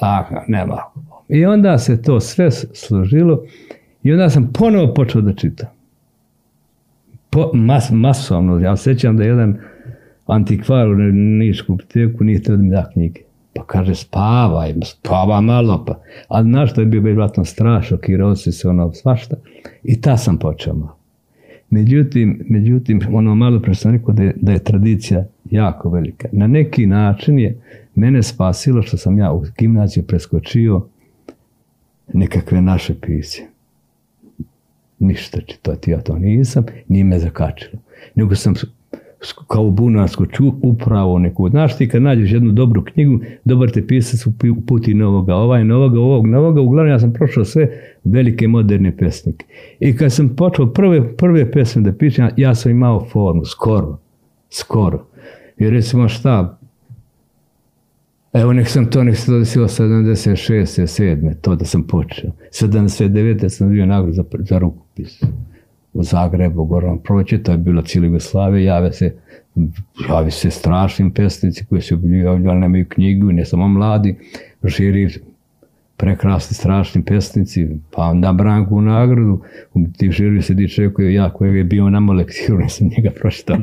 [0.00, 0.76] A, nema.
[1.28, 3.44] I onda se to sve složilo
[4.02, 5.68] i onda sam ponovo počeo da čitam.
[7.30, 9.58] Po, mas, masovno, ja sećam da jedan
[10.26, 13.20] antikvar u Nišku biblioteku nije teo da mi da knjige.
[13.54, 16.00] Pa kaže, spavaj, spava malo, pa.
[16.28, 19.36] Ali znaš, to je bio strašno, kirosi se ono svašta.
[19.84, 20.96] I ta sam počeo malo.
[21.70, 26.28] Međutim, međutim, ono malo pre sam rekao da je, da je tradicija jako velika.
[26.32, 27.60] Na neki način je
[27.94, 30.86] mene spasilo što sam ja u gimnaziju preskočio
[32.12, 33.49] nekakve naše pisje.
[35.00, 37.82] Ništa čitati, ja to nisam, nije me zakačilo.
[38.14, 38.54] Nego sam
[39.48, 41.48] kao u Bunarsku ču, upravo neku.
[41.48, 44.24] Znaš ti kad nađeš jednu dobru knjigu, dobar te pisac
[44.66, 47.68] puti novoga, ovaj novoga, ovog novoga, uglavnom ja sam prošao sve
[48.04, 49.46] velike moderne pesnike.
[49.80, 53.98] I kad sam počeo prve, prve pesme da pišem, ja sam imao formu, skoro,
[54.50, 55.06] skoro.
[55.58, 56.59] I recimo šta,
[58.32, 60.82] Evo nek sam to, nek se to desilo 76.
[60.82, 61.34] 7.
[61.40, 62.30] to da sam počeo.
[62.52, 63.48] 79.
[63.48, 65.22] sam bio nagrad za, za rukopis
[65.92, 69.14] u Zagrebu, Goran Proće, to je bilo cijela Jugoslavija, jave se,
[70.08, 74.16] javi se strašnim pesnici koji su objavljali, nemaju knjigu, ne samo mladi,
[74.64, 75.08] žiri
[75.96, 79.42] prekrasni, strašni pesnici, pa na branku nagradu,
[79.74, 83.56] u tih žiri sedi čovjek koji ja, koji je bio na lektiru, nisam njega pročitao.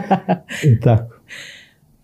[0.70, 1.14] I tako.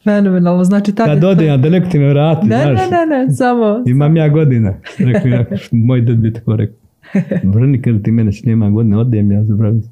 [0.04, 1.14] Fenomenalno, znači tada...
[1.14, 2.90] Kad ode, da neko ti me vrati, ne, znaš.
[2.90, 3.82] Ne, ne, ne, samo...
[3.86, 4.74] Imam ja godina.
[4.98, 5.44] Rekli,
[5.86, 6.76] moj ded bi tako rekao.
[7.54, 9.82] Vrni kad ti mene nema godine, odijem ja zabravi.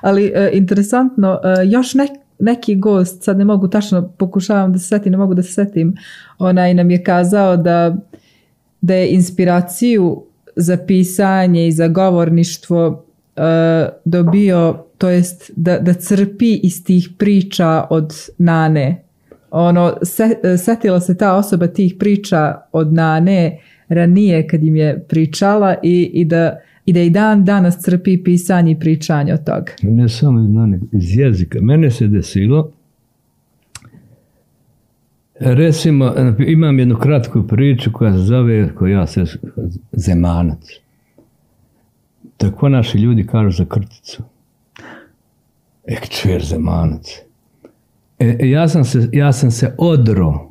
[0.00, 4.86] Ali e, interesantno, e, još nek, neki gost, sad ne mogu tačno, pokušavam da se
[4.86, 5.94] setim, ne mogu da se setim,
[6.38, 7.96] onaj nam je kazao da,
[8.80, 10.22] da je inspiraciju
[10.56, 13.04] za pisanje i za govorništvo
[13.36, 19.07] e, dobio, to jest da, da crpi iz tih priča od Nane.
[19.50, 23.58] Ono, se, setila se ta osoba tih priča od Nane
[23.88, 28.72] ranije kad im je pričala i, i da i da i dan danas crpi pisanje
[28.72, 29.72] i pričanje od toga.
[29.82, 31.58] Ne samo iz, iz jezika.
[31.60, 32.72] Mene se desilo
[35.40, 36.14] Recimo,
[36.46, 39.24] imam jednu kratku priču koja se zove, koja se
[39.92, 40.66] zemanac.
[42.36, 44.22] Tako naši ljudi kažu za krticu.
[45.86, 47.27] Ek čver zemanac.
[48.18, 50.48] E, e, ja, sam se, ja sam se odro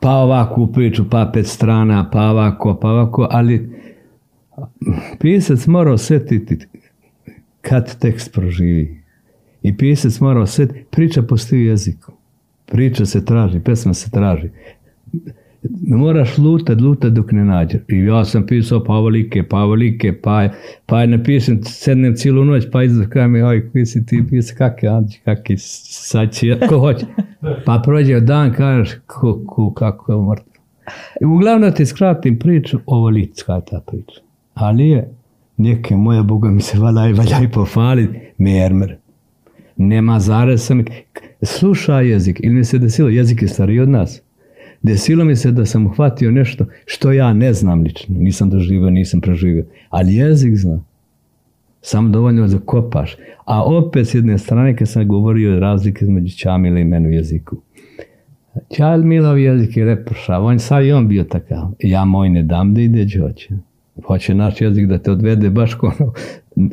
[0.00, 3.70] pa ovako u priču, pa pet strana, pa ovako, pa ovako, ali
[5.18, 6.58] pisac mora osjetiti
[7.60, 9.02] kad tekst proživi.
[9.62, 12.12] I pisac mora osjetiti, priča postoji jeziku.
[12.66, 14.50] Priča se traži, pesma se traži.
[15.86, 17.80] Moraš lutat, lutat dok ne nađeš.
[17.88, 19.62] I ja sam pisao pa ovolike, pa
[20.22, 20.48] pa,
[20.86, 24.88] pa je napišem, sednem cijelu noć, pa izvrkam mi, oj, koji si ti pisao, je
[24.88, 27.06] Anđi, kak je, sad će, ko hoće.
[27.64, 30.52] Pa prođe dan, kažeš, ko, ko, kako je mrtvo.
[31.20, 33.26] I uglavnom ti skratim priču, ovo je
[33.70, 34.20] ta priča.
[34.54, 35.10] Ali je,
[35.56, 38.96] neke moje, Boga mi se valjaj, valjaj pofalit, mermer.
[39.76, 40.74] Nema zareza,
[41.42, 44.22] sluša jezik, ili mi se desilo, jezik je stariji od nas.
[44.86, 49.20] Desilo mi se da sam uhvatio nešto što ja ne znam lično, nisam doživio, nisam
[49.20, 50.80] preživio, ali jezik zna.
[51.82, 53.16] Samo dovoljno da kopaš.
[53.44, 57.56] A opet s jedne strane kad sam govorio razlike između Čamila i menu jeziku.
[58.76, 61.68] Čal Milov jezik je lepršav, on sad i on bio takav.
[61.78, 63.54] Ja moj ne dam da ide hoće.
[64.06, 66.12] Hoće naš jezik da te odvede baš ko ono,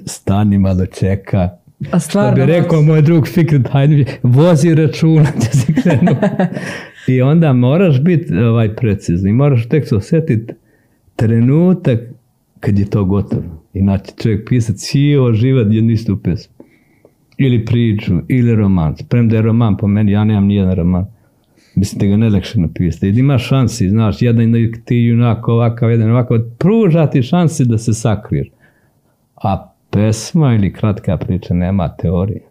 [0.06, 1.50] stani malo čeka.
[1.92, 6.16] A stvarno, Što bi rekao moj drug Fikret hajde, vozi računa da se krenu.
[7.08, 10.54] I onda moraš biti ovaj, precizni, moraš tek se osjetiti
[11.16, 12.00] trenutak
[12.60, 13.64] kad je to gotovo.
[13.74, 16.56] Inače čovjek pisati cijelo život jednu istu pesmu.
[17.38, 18.96] Ili priču, ili roman.
[19.10, 21.06] Premda je roman po meni, ja nemam nijedan roman.
[21.76, 23.06] Mislim da ga najlakše napisati.
[23.06, 24.54] Jer ima šansi, znaš, jedan
[24.86, 28.48] ti junak ovakav, jedan ovakav, pruža ti šansi da se sakriješ.
[29.36, 32.42] A pesma ili kratka priča nema teorije.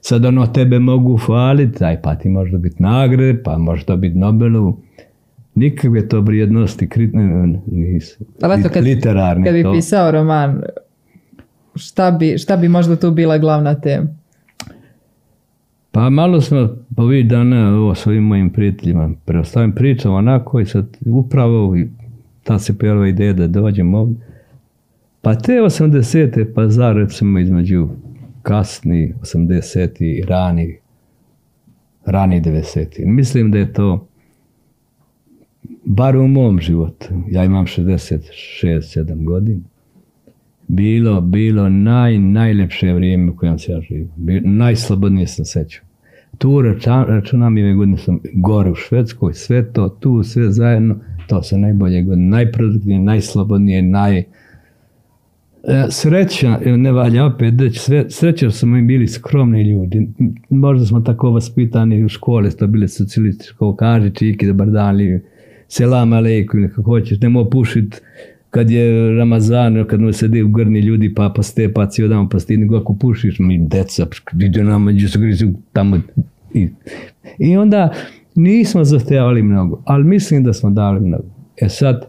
[0.00, 4.80] Sad ono tebe mogu hvaliti, aj pa ti može dobiti nagrade, pa može dobiti Nobelovu.
[5.54, 8.24] Nikakve to vrijednosti kritne nisu.
[8.42, 10.62] Ali eto, kad, bi pisao roman,
[11.74, 14.08] šta bi, šta bi možda tu bila glavna tema?
[15.90, 20.96] Pa malo smo ovih dana ovo s ovim mojim prijateljima preostavim pričam onako i sad
[21.06, 21.76] upravo
[22.42, 24.16] ta se pojavila ideja da dođem ovdje.
[25.22, 26.46] Pa te 80.
[26.54, 27.88] pa recimo između
[28.44, 30.04] kasni 80.
[30.04, 30.76] i rani
[32.06, 33.06] rani 90.
[33.06, 34.08] Mislim da je to
[35.84, 39.60] bar u mom životu, ja imam 66-7 godina,
[40.68, 44.10] bilo, bilo naj, najlepše vrijeme u kojem se ja živim.
[44.44, 45.84] Najslobodnije sam sećao.
[46.38, 46.62] Tu
[47.08, 51.58] računam i ove godine sam gore u Švedskoj, sve to, tu, sve zajedno, to su
[51.58, 54.24] najbolje godine, najproduktivnije, najslobodnije, naj...
[55.68, 60.08] E, sreća, ne valja opet reći, sreća smo mi bili skromni ljudi.
[60.50, 64.98] Možda smo tako vaspitani u škole, to bile socijalističko, kaži čiki, dobar dan,
[65.68, 68.02] selam aleikum ili kako hoćeš, nemoj pušit
[68.50, 72.56] kad je Ramazan, kad mu sedi u grni ljudi pa paste, pa cijel dan pasti,
[72.56, 74.06] nego ako pušiš, mi deca,
[74.40, 76.00] ide nama, gdje se grizu tamo.
[76.54, 76.68] I,
[77.38, 77.92] I onda
[78.34, 81.24] nismo zahtjevali mnogo, ali mislim da smo dali mnogo.
[81.56, 82.04] E sad,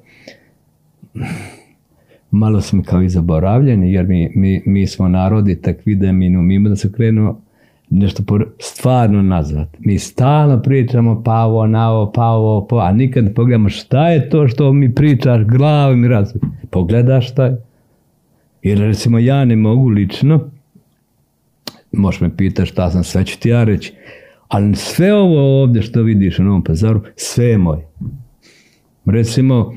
[2.36, 6.69] malo smo kao i zaboravljeni, jer mi, mi, mi smo narodi takvi da mi umimo
[6.69, 7.41] da se krenu
[7.89, 8.24] nešto
[8.60, 9.67] stvarno nazvat.
[9.80, 14.10] Mi stalno pričamo pa ovo, na ovo, pa ovo, pa, a nikad ne pogledamo šta
[14.10, 16.41] je to što mi pričaš glavom i razum.
[16.69, 17.58] Pogledaš šta je.
[18.63, 20.50] Jer recimo ja ne mogu lično,
[21.91, 23.93] možeš me pitati šta sam, sve ću ti ja reći,
[24.48, 27.88] ali sve ovo ovdje što vidiš u Novom pazaru, sve je moje.
[29.06, 29.74] Recimo,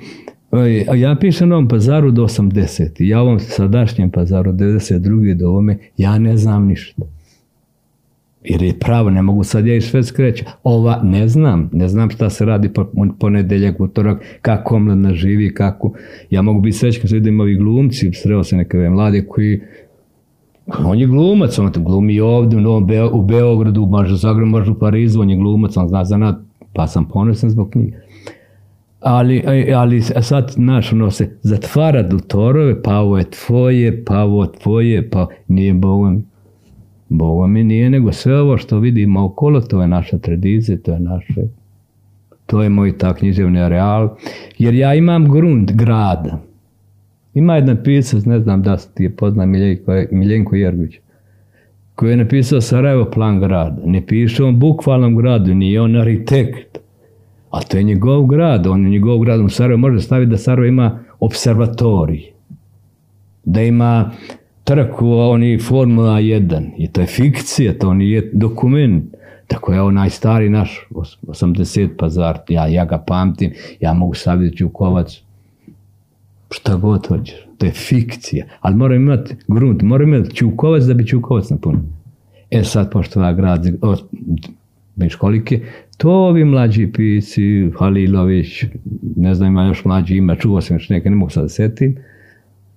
[0.97, 2.91] ja pišem na ovom pazaru do 80.
[2.99, 5.35] Ja ovom sadašnjem pazaru 92.
[5.35, 7.03] do ovome, ja ne znam ništa.
[8.45, 10.45] Jer je pravo, ne mogu sad ja iz Švedske reći.
[10.63, 12.87] Ova, ne znam, ne znam šta se radi po,
[13.21, 15.93] ponedeljak, utorak, kako omladna živi, kako...
[16.31, 19.61] Ja mogu biti srećan kad vidim ovi glumci, sreo se neke mlade koji
[20.85, 24.51] on je glumac, on glumi i ovdje u, Novom Beo- u Beogradu, može u Zagrebu,
[24.51, 26.37] može u Parizu, on je glumac, on zna zanat,
[26.73, 27.95] pa sam ponosan zbog njih.
[29.01, 34.47] Ali, ali sad, znaš, ono se zatvara do torove, pa ovo je tvoje, pa ovo
[34.47, 36.25] tvoje, pa nije Bogom.
[37.09, 41.01] Bogom mi nije, nego sve ovo što vidimo okolo, to je naša tradicija, to je
[41.01, 41.43] naše,
[42.47, 44.17] to je moj ta književni areal,
[44.59, 46.41] jer ja imam grund grada.
[47.35, 50.95] Ima jedan pisac, ne znam da ti je poznat Miljenko, Miljenko Jergić,
[51.95, 53.83] koji je napisao Sarajevo plan grada.
[53.85, 56.79] Ne piše on bukvalnom gradu, nije on arhitekt.
[57.51, 59.41] A to je njegov grad, on je njegov grad.
[59.41, 62.23] U Sarajevo može staviti da Sarajevo ima observatorij.
[63.45, 64.11] Da ima
[64.65, 66.71] trku, oni Formula 1.
[66.79, 69.05] I to je fikcija, to nije dokument.
[69.47, 74.57] Tako je onaj stari naš, os- 80 pazar, ja, ja ga pamtim, ja mogu staviti
[74.57, 75.21] Čukovac,
[76.51, 77.37] šta god hoćeš.
[77.59, 78.47] To je fikcija.
[78.61, 81.81] Ali mora imati grunt, mora imati Čukovac da bi Čukovac napunio.
[82.51, 83.67] E sad, pošto ja grad,
[84.99, 85.61] Miškolike,
[85.97, 88.65] to ovi mlađi pisci, Halilović,
[89.17, 91.97] ne znam ima još mlađi ima, čuo sam još neke, ne mogu sad setim,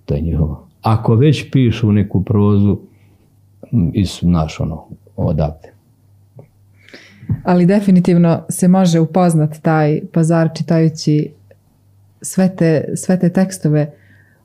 [0.06, 0.68] to je njihovo.
[0.82, 2.80] Ako već pišu neku prozu,
[3.72, 5.72] m, iz, naš ono, odavde.
[7.44, 11.32] Ali definitivno se može upoznat taj pazar čitajući
[12.22, 13.92] sve te, sve te tekstove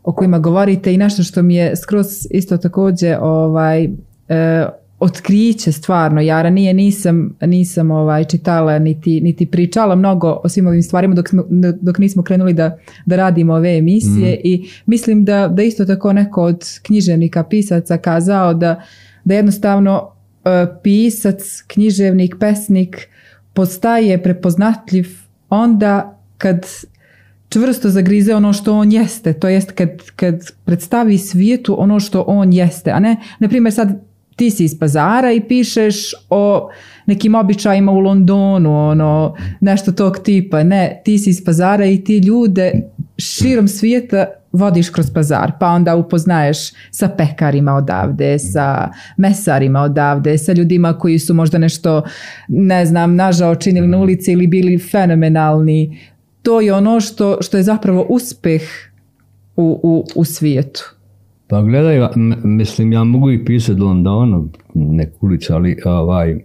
[0.02, 4.66] o kojima govorite i nešto što mi je skroz isto također ovaj, e,
[4.98, 6.20] otkriće stvarno.
[6.20, 11.28] Ja ranije nisam, nisam ovaj, čitala niti, niti pričala mnogo o svim ovim stvarima dok,
[11.28, 11.44] smo,
[11.80, 16.42] dok nismo krenuli da, da radimo ove emisije i mislim da, da isto tako neko
[16.42, 18.82] od književnika, pisaca kazao da,
[19.24, 20.10] da jednostavno
[20.44, 23.08] e, pisac, književnik, pesnik
[23.52, 25.08] postaje prepoznatljiv
[25.48, 26.66] onda kad
[27.48, 32.52] čvrsto zagrize ono što on jeste, to jest kad, kad predstavi svijetu ono što on
[32.52, 34.06] jeste, a ne, na primjer sad
[34.36, 35.96] ti si iz pazara i pišeš
[36.30, 36.70] o
[37.06, 42.18] nekim običajima u Londonu, ono, nešto tog tipa, ne, ti si iz pazara i ti
[42.18, 42.72] ljude
[43.18, 46.58] širom svijeta vodiš kroz pazar, pa onda upoznaješ
[46.90, 52.02] sa pekarima odavde, sa mesarima odavde, sa ljudima koji su možda nešto,
[52.48, 55.98] ne znam, nažao činili na ulici ili bili fenomenalni.
[56.42, 58.62] To je ono što, što je zapravo uspeh
[59.56, 60.95] u, u, u svijetu.
[61.46, 62.08] Pa gledaj,
[62.44, 66.38] mislim, ja mogu i pisati Londonu, neku ulicu, ali ovaj...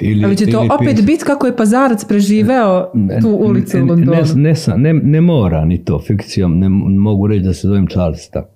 [0.00, 2.90] Ili, Ali će to opet biti kako je pazarac preživeo
[3.22, 4.12] tu ulicu u ne, Londonu.
[4.34, 8.30] Ne, ne, ne, ne mora ni to fikcijom, ne mogu reći da se zovem Charles
[8.30, 8.48] tako.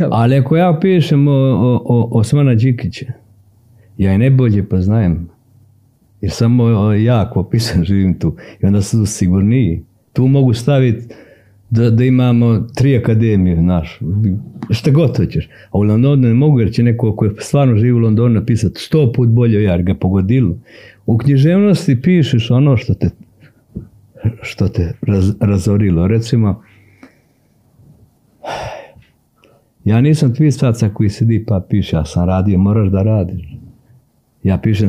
[0.10, 3.06] Ali ako ja pišem o, o, o Osmana Đikića,
[3.98, 5.28] ja je najbolje poznajem.
[6.20, 8.36] Jer samo ja ko pisam živim tu.
[8.62, 9.82] I onda su sigurniji.
[10.12, 11.14] Tu mogu staviti
[11.70, 14.00] da, da imamo tri akademije, naš,
[14.70, 15.48] šta god hoćeš.
[15.70, 18.80] A u Londonu ne mogu jer će neko ko je stvarno živi u Londonu napisati
[18.80, 20.56] sto put bolje ja, jer ga pogodilo.
[21.06, 23.10] U književnosti pišeš ono što te
[24.42, 26.06] što te raz, razorilo.
[26.06, 26.62] Recimo,
[29.84, 33.56] ja nisam tvistaca koji sedi pa piše, ja sam radio, moraš da radiš.
[34.42, 34.88] Ja pišem,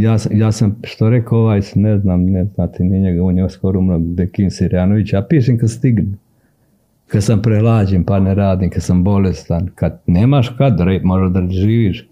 [0.00, 3.78] ja, ja sam, što rekao ovaj, ne znam, ne znate ni njega, on je skoro
[3.78, 6.16] umro, Bekin Sirjanović, ja pišem kad stigne.
[7.06, 11.48] Kad sam prelađen pa ne radim, kad sam bolestan, kad nemaš kad, re, možda da
[11.48, 12.08] živiš.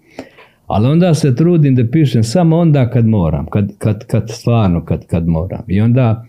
[0.67, 5.07] Ali onda se trudim da pišem samo onda kad moram, kad, kad, kad stvarno kad,
[5.07, 5.61] kad moram.
[5.67, 6.25] I onda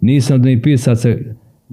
[0.00, 1.08] nisam da mi pisaca,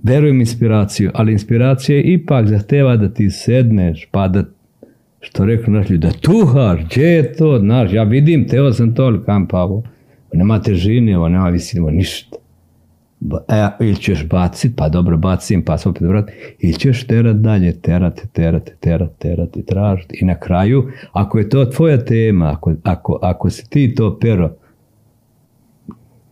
[0.03, 4.43] verujem inspiraciju, ali inspiracija ipak zahteva da ti sedneš, pa da,
[5.19, 9.21] što rekao naš ljudi, da tuhaš, gdje je to, znaš, ja vidim, teo sam to,
[9.25, 9.83] kam pa ovo,
[10.33, 12.37] nema težine, ovo nema visine, ovo ništa.
[13.47, 17.81] E, ili ćeš bacit, pa dobro bacim, pa se opet vrat, ili ćeš terat dalje,
[17.81, 20.17] terati, terati, terati, terati, tražiti.
[20.21, 24.55] I na kraju, ako je to tvoja tema, ako, ako, si ti to pero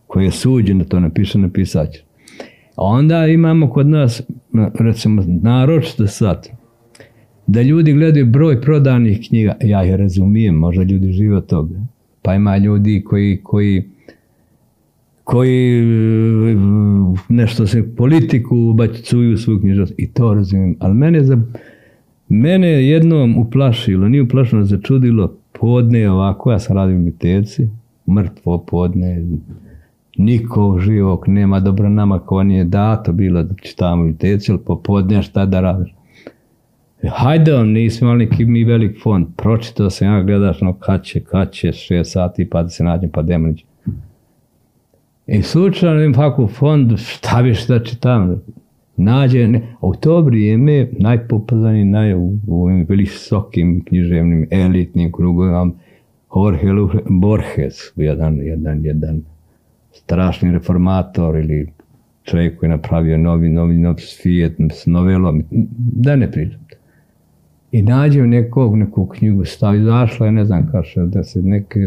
[0.06, 1.38] koje je suđeno, to napiše.
[2.76, 4.22] A onda imamo kod nas,
[4.52, 6.48] na- recimo, naročito sad,
[7.48, 11.74] da ljudi gledaju broj prodanih knjiga, ja ih razumijem, možda ljudi žive od toga.
[12.22, 13.84] Pa ima ljudi koji, koji,
[15.24, 15.86] koji
[17.28, 20.76] nešto se politiku ubacuju u svoju knjižnost i to razumijem.
[20.78, 21.40] Ali mene, za,
[22.28, 27.68] mene je jednom uplašilo, nije uplašilo, začudilo podne ovako, ja sam radio u Mitevci,
[28.10, 29.24] mrtvo podne,
[30.16, 35.46] niko živog nema, dobro nama ko nije dato bilo da čitamo Mitevci, ali popodne šta
[35.46, 35.97] da radiš.
[37.06, 41.52] Hajde nismo imali neki mi velik fond, pročitao sam ja, gledaš, no kad će, kad
[41.52, 43.64] će, šest sati, pa da se nađem, pa demonić.
[45.26, 48.42] I slučajno im faku fond, šta bi šta čitam,
[48.96, 55.70] nađe, ne, u to vrijeme najpopularniji, naj, u, u ovim visokim književnim elitnim krugovima,
[56.36, 56.66] Jorge
[57.08, 59.22] Borges, jedan, jedan, jedan
[59.92, 61.66] strašni reformator ili
[62.22, 65.42] čovjek koji je napravio novi, novi, novi svijet s novelom,
[65.76, 66.60] da ne pričam.
[67.72, 71.80] I nađem nekog, neku knjigu stavi, zašla je, ne znam kao da se neke,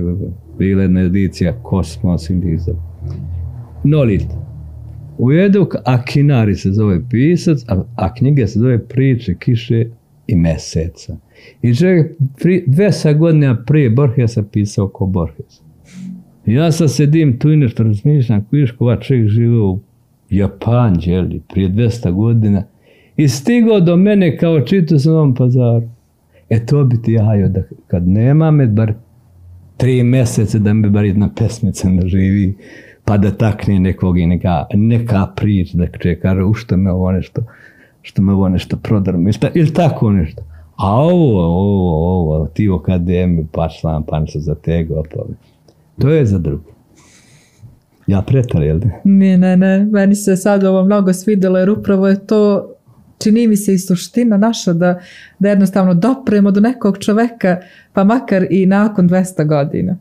[0.58, 2.74] bila jedna edicija Kosmos ili za
[3.84, 4.26] Nolit.
[5.18, 9.86] U jedu Akinari se zove pisac, a, a knjiga se zove Priče, kiše
[10.28, 11.18] i meseca.
[11.62, 15.62] I čovjek, pri, 200 godina prije Borgesa pisao ko Borges.
[16.46, 19.80] Ja sad sedim tu i nešto razmišljam, Kujiškova čovjek žive u
[20.30, 22.64] Japan, djeli, prije 200 godina
[23.24, 25.88] i stigao do mene kao čitu sam ovom pazaru.
[26.50, 28.94] E to bi ti jajo da kad nema me bar
[29.78, 32.58] tri mjeseca da mi bar jedna pesmica naživi
[33.06, 37.42] pa da takne nekog i neka, neka prič da čeka u što me ovo nešto
[38.02, 40.44] što me ovo nešto prodrme ili tako nešto.
[40.76, 45.22] A ovo, ovo, ovo, ti u akademiju, pa član, pa se za tego, pa
[46.02, 46.64] to je za drugo.
[48.08, 49.02] Ja pretar, jel ne?
[49.04, 52.71] Ne, ne, ne, meni se sad ovo mnogo svidjelo jer upravo je to
[53.24, 55.00] čini mi se i suština naša da,
[55.40, 57.58] da jednostavno dopremo do nekog čoveka
[57.94, 59.98] pa makar i nakon 200 godina.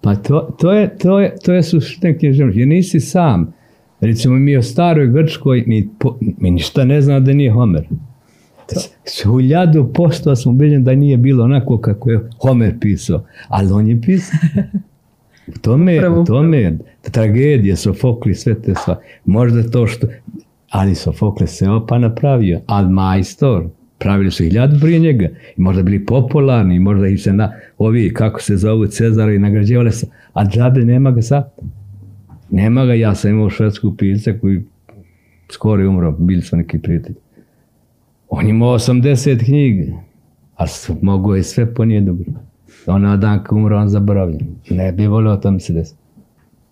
[0.00, 2.60] Pa to, to, je, to, je, to je suština književnosti.
[2.60, 3.52] Jer nisi sam.
[4.00, 7.88] Recimo mi o staroj Grčkoj, mi, po, mi ništa ne zna da nije Homer.
[9.04, 13.24] S hiljadu posto smo ubeđeni da nije bilo onako kako je Homer pisao.
[13.48, 14.38] Ali on je pisao.
[15.56, 19.00] U tome, u tome je tragedija, Sofokli, sve te sva.
[19.24, 20.06] Možda to što...
[20.70, 22.60] Ali Sofokle se opa napravio.
[22.66, 23.64] Ali majstor,
[23.98, 25.28] pravili su hiljadu prije njega.
[25.56, 29.38] I možda bili popularni, i možda i se na ovi, kako se zovu, Cezara i
[29.38, 30.06] nagrađivali se.
[30.32, 31.50] A džabe nema ga sad.
[32.50, 34.62] Nema ga, ja sam imao švedsku pisca koji
[35.50, 37.16] skoro je umro, bili su neki prijatelji.
[38.28, 39.92] On imao 80 knjiga,
[40.56, 40.64] a
[41.02, 42.24] mogo je sve po nije dobro.
[42.86, 44.40] Ona dan kad umro, on zaboravljen.
[44.70, 45.94] Ne bi volio to mi se desi.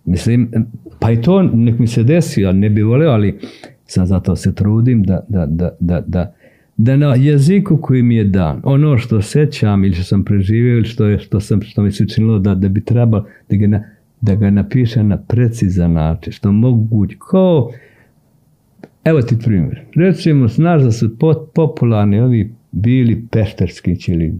[0.05, 0.51] Mislim,
[0.99, 3.39] pa i to nek mi se desi, ali ne bi volio, ali
[3.87, 6.33] sam zato se trudim da, da, da, da, da,
[6.77, 10.85] da na jeziku koji mi je dan, ono što sećam ili što sam preživio ili
[10.85, 13.83] što, je, što, sam, što mi se učinilo da, da bi trebalo da ga, na,
[14.21, 17.71] da ga napiše na precizan način, što moguće, kao,
[19.03, 24.39] evo ti primjer, recimo, znaš da su pot, popularni ovi bili pešterski ili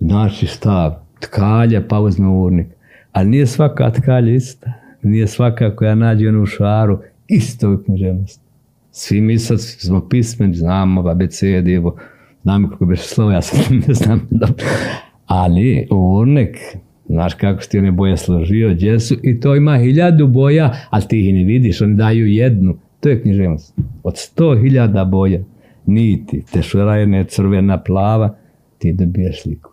[0.00, 2.66] znači stav, tkalja pa uzme urnik,
[3.12, 4.72] ali nije svaka tkalja ista,
[5.02, 6.98] nije svaka koja nađe onu šaru
[7.32, 8.44] isto u književnosti.
[8.90, 11.96] Svi mi sad smo pismeni, znamo abeced, evo,
[12.42, 13.58] znamo kako bi slovo, ja sad
[13.88, 14.66] ne znam dobro.
[15.26, 16.56] Ali urnek,
[17.08, 21.28] znaš kako ti one boje složio, gdje su, i to ima hiljadu boja, ali ti
[21.28, 22.74] ih ne vidiš, oni daju jednu.
[23.00, 23.74] To je književnost.
[24.02, 25.40] Od sto hiljada boja,
[25.86, 28.36] niti, tešurajne, crvena, plava,
[28.78, 29.70] ti dobiješ sliku.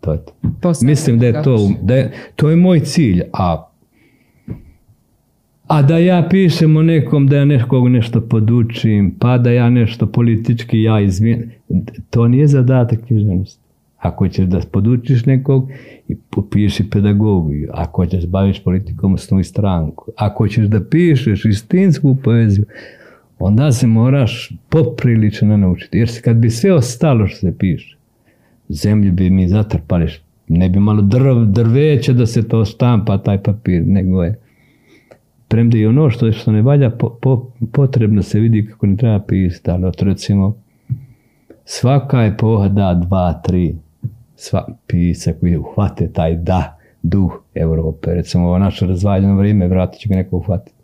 [0.00, 0.18] To je
[0.60, 0.72] to.
[0.82, 3.73] Mislim da je to, da je, to je moj cilj, a
[5.66, 10.06] a da ja pišem o nekom, da ja nekog nešto podučim, pa da ja nešto
[10.06, 11.50] politički ja izmijenim,
[12.10, 13.64] to nije zadatak književnosti.
[13.98, 15.70] Ako ćeš da podučiš nekog,
[16.50, 17.70] piši pedagogiju.
[17.72, 20.10] Ako ćeš baviš politikom, osnovi stranku.
[20.16, 22.64] Ako ćeš da pišeš istinsku poeziju,
[23.38, 25.98] onda se moraš poprilično naučiti.
[25.98, 27.96] Jer kad bi sve ostalo što se piše,
[28.68, 30.12] zemlju bi mi zatrpali,
[30.48, 34.43] ne bi malo drv, drveće da se to stampa, taj papir, nego je
[35.54, 39.20] premda i ono što, što ne valja po, po, potrebno se vidi kako ne treba
[39.20, 40.56] pisati, ali od recimo
[41.64, 43.74] svaka epoha da dva, tri
[44.36, 48.14] sva pisa koji uhvate taj da duh Europe.
[48.14, 50.76] Recimo ovo naše razvaljeno vrijeme, vratit će ga neko uhvatiti.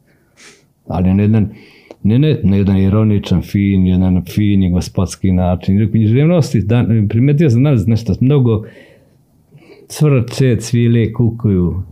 [0.88, 1.48] Ali na jedan,
[2.02, 5.90] ne, ne, na jedan ironičan, fin, jedan fini gospodski način.
[5.90, 6.62] Književnosti,
[7.08, 8.64] primetio sam danas nešto mnogo
[9.90, 11.82] cvrče, cvile, kukuju.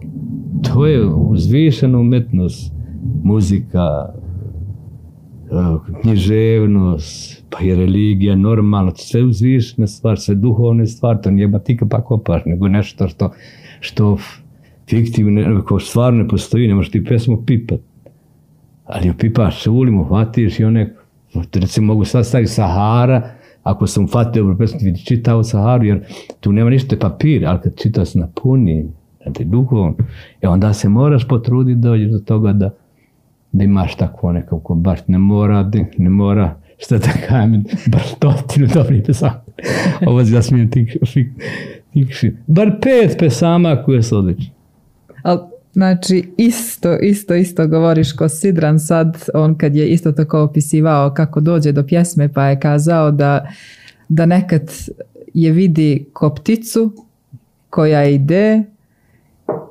[0.62, 2.72] To je uzvišena umetnost,
[3.22, 4.06] muzika,
[6.00, 12.04] književnost, pa i religija, normalno, sve uzvišne stvari, sve duhovne stvari, to nije batika pa
[12.04, 13.30] kopaš, nego nešto što,
[13.80, 14.16] što
[14.88, 17.80] fiktivno, ko stvarno ne postoji, ne možeš ti pesmu pipat.
[18.84, 20.94] Ali pipaš, ulimo, hvatiš i one,
[21.54, 23.30] recimo mogu sad staviti Sahara,
[23.68, 26.04] ako sam uhvatio dobro pesmu, čitao Saharu, jer
[26.40, 28.88] tu nema ništa papir, ali kad čitao se napuni,
[29.22, 29.94] znači duhovno,
[30.40, 32.70] e onda se moraš potruditi dođi do toga da,
[33.52, 39.02] da imaš takvo nekako, baš ne mora, ne mora, šta da kažem, baš stotinu dobrih
[39.06, 39.40] pesama.
[40.06, 41.28] Ovo da smijem tik, tik,
[41.92, 44.54] tik, bar pet pesama koje su odlične.
[45.22, 45.40] Ali
[45.72, 51.40] Znači, isto, isto, isto govoriš ko Sidran sad, on kad je isto tako opisivao kako
[51.40, 53.48] dođe do pjesme, pa je kazao da,
[54.08, 54.72] da nekad
[55.34, 56.92] je vidi ko pticu
[57.70, 58.62] koja ide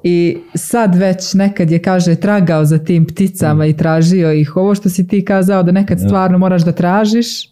[0.03, 4.57] i sad već nekad je, kaže, tragao za tim pticama i tražio ih.
[4.57, 7.49] Ovo što si ti kazao da nekad stvarno moraš da tražiš,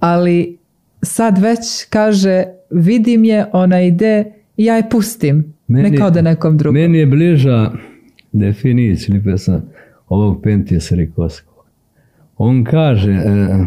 [0.00, 0.58] ali
[1.02, 4.24] sad već kaže, vidim je, ona ide
[4.56, 5.54] i ja je pustim.
[5.72, 6.80] Meni, ne kao da nekom drugom.
[6.80, 7.70] Meni je bliža
[8.32, 9.60] definicija pesma
[10.08, 11.64] ovog Pentija Srikovskog.
[12.36, 13.66] On kaže e,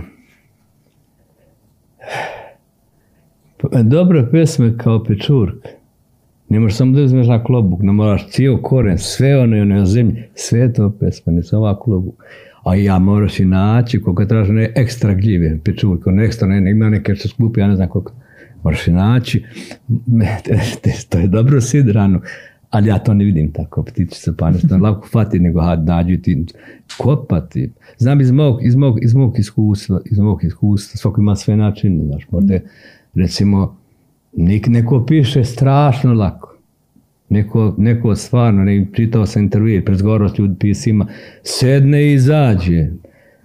[3.83, 5.69] dobra pesma kao pečurka.
[6.49, 9.85] Ne možeš samo da uzmeš na klobuk, ne moraš cijel koren, sve ono je na
[9.85, 12.23] zemlji, sve je to pesma, ne samo ovak klobuk.
[12.63, 16.89] A ja moraš i naći, koliko traži ne ekstra gljive, pečurke, ono ekstra, ne, ima
[16.89, 18.11] neke što skupi, ja ne znam koliko
[18.65, 19.43] moraš naći,
[21.09, 22.21] to je dobro sidrano,
[22.69, 26.45] ali ja to ne vidim tako, ptičica nešto lako fati nego had nađu ti
[26.97, 27.71] kopati.
[27.97, 32.05] Znam iz mog, iz mog, iz mog iskustva, iz mog iskustva, svako ima sve načine,
[32.05, 32.59] znaš, možda
[33.15, 33.77] recimo,
[34.33, 36.55] nik, neko piše strašno lako.
[37.29, 41.07] Neko, neko stvarno, ne, čitao sam intervju, prezgovarao s ljudi pisima,
[41.43, 42.87] sedne i izađe.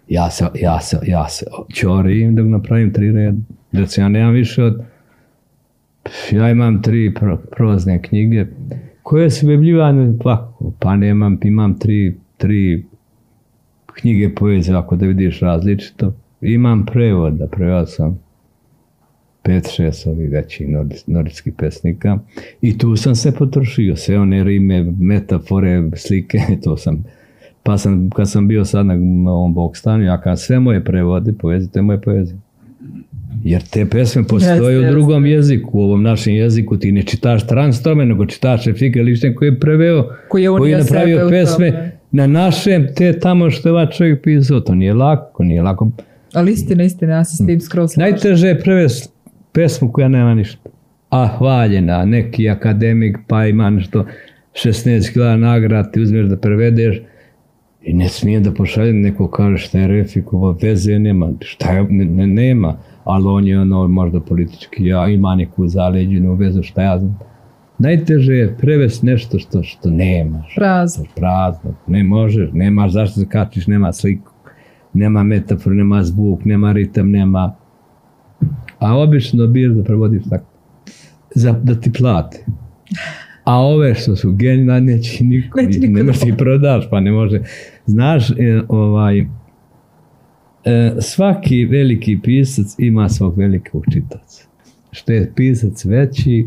[0.09, 3.39] Ja se, ja se, ja se čorim da napravim tri reda.
[3.73, 4.83] Recimo, ja nemam više od
[6.33, 8.47] ja imam tri pro, prozne knjige
[9.03, 12.85] koje su objavljivane pa, pa nemam, imam tri, tri
[13.87, 16.15] knjige poezije, ako da vidiš različito.
[16.41, 18.19] Imam prevoda, prevod sam
[19.43, 20.69] pet, šest ovih većih
[21.07, 22.19] nordijskih pesnika
[22.61, 27.05] i tu sam se potrošio, sve one rime, metafore, slike, to sam
[27.63, 28.95] pa sam, kad sam bio sad na
[29.33, 32.39] ovom Bogstanu, ja kad sve moje prevode, poezije, to je moje poezije.
[33.45, 38.07] Jer te pesme postoje u drugom jeziku, u ovom našem jeziku ti ne čitaš transtome,
[38.07, 42.87] nego čitaš Efike Lišten koji je preveo, koji je, koji je napravio pesme na našem,
[42.97, 44.61] te tamo što je ovaj čovjek pisao.
[44.61, 45.91] To nije lako, nije lako.
[46.35, 49.09] Ali istina, istina, ja se s tim skroz Najteže je prevesti
[49.53, 50.71] pesmu koja nema ništa.
[51.11, 54.07] A hvaljena, neki akademik pa ima nešto
[54.53, 57.01] 16 kila nagrad, ti uzmeš da prevedeš
[57.83, 62.27] i ne smijem da pošaljem neko kaže šta je Refikova, veze nema, šta je, ne,
[62.27, 67.19] nema ali on je ono možda politički, ja ima neku zaleđenu vezu, šta ja znam.
[67.79, 70.55] Najteže je prevesti nešto što, što nemaš.
[70.57, 71.05] Prazno.
[71.17, 71.75] Prazno.
[71.87, 74.33] Ne možeš, nemaš zašto se kačiš, nema sliku,
[74.93, 77.55] nema metafor, nema zvuk, nema ritam, nema...
[78.79, 80.45] A obično biraš da prevodiš tako.
[81.35, 82.45] Za, da ti plate.
[83.45, 87.13] A ove što su genijalne, neće niko, neće niko ne možeš ti prodaš, pa ne
[87.13, 87.41] može.
[87.87, 89.27] Znaš, e, ovaj,
[91.01, 94.45] svaki veliki pisac ima svog velikog čitaca.
[94.93, 96.47] Što je pisac veći,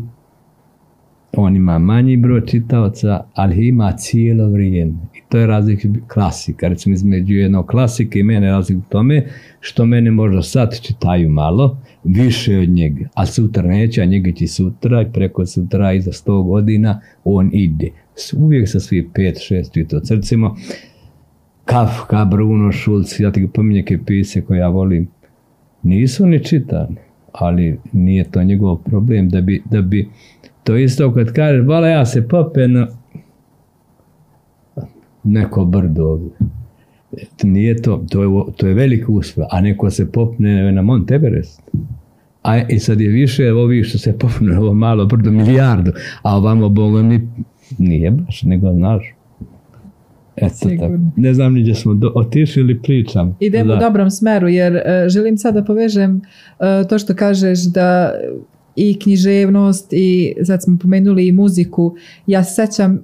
[1.36, 4.94] on ima manji broj čitaoca, ali ima cijelo vrijeme.
[5.14, 6.68] I to je razlik klasika.
[6.68, 9.26] Recimo između jednog klasika i mene razlik u tome
[9.60, 14.46] što mene možda sad čitaju malo, više od njega, a sutra neće, a njega će
[14.46, 17.88] sutra i preko sutra i za sto godina on ide.
[18.36, 20.14] Uvijek sa svih pet, šest čitaoca.
[21.64, 25.08] Kafka, Bruno Schulz, ja ti ga pominje pise koje ja volim,
[25.82, 26.96] nisu ni čitani,
[27.32, 30.08] ali nije to njegov problem da bi, da bi
[30.64, 32.86] to isto kad kaže, vala ja se pope na
[35.24, 36.30] neko brdo ovdje.
[37.42, 41.62] Nije to, to je, to je uspjeh, a neko se popne na Mont Everest.
[42.42, 45.92] A i sad je više ovi što se popne ovo malo brdo milijardu,
[46.22, 47.28] a ovamo Boga mi
[47.78, 49.14] nije baš, nego znaš.
[50.36, 50.98] Eto, tako.
[51.16, 53.36] Ne znam ni gdje smo do, otišli ili pričam.
[53.40, 53.76] Idemo da.
[53.76, 58.14] u dobrom smeru jer uh, želim sad da povežem uh, to što kažeš da
[58.76, 61.94] i književnost i sad smo pomenuli i muziku.
[62.26, 62.98] Ja se sećam uh,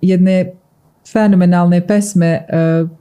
[0.00, 0.52] jedne
[1.12, 2.40] fenomenalne pesme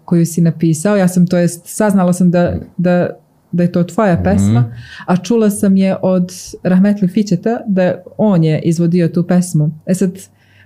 [0.05, 0.97] koju si napisao.
[0.97, 3.09] Ja sam to jest saznala sam da, da,
[3.51, 4.23] da je to tvoja mhm.
[4.23, 4.73] pesma, mm-hmm.
[5.05, 6.31] a čula sam je od
[6.63, 9.71] Rahmetli Fičeta da on je izvodio tu pesmu.
[9.85, 10.11] E sad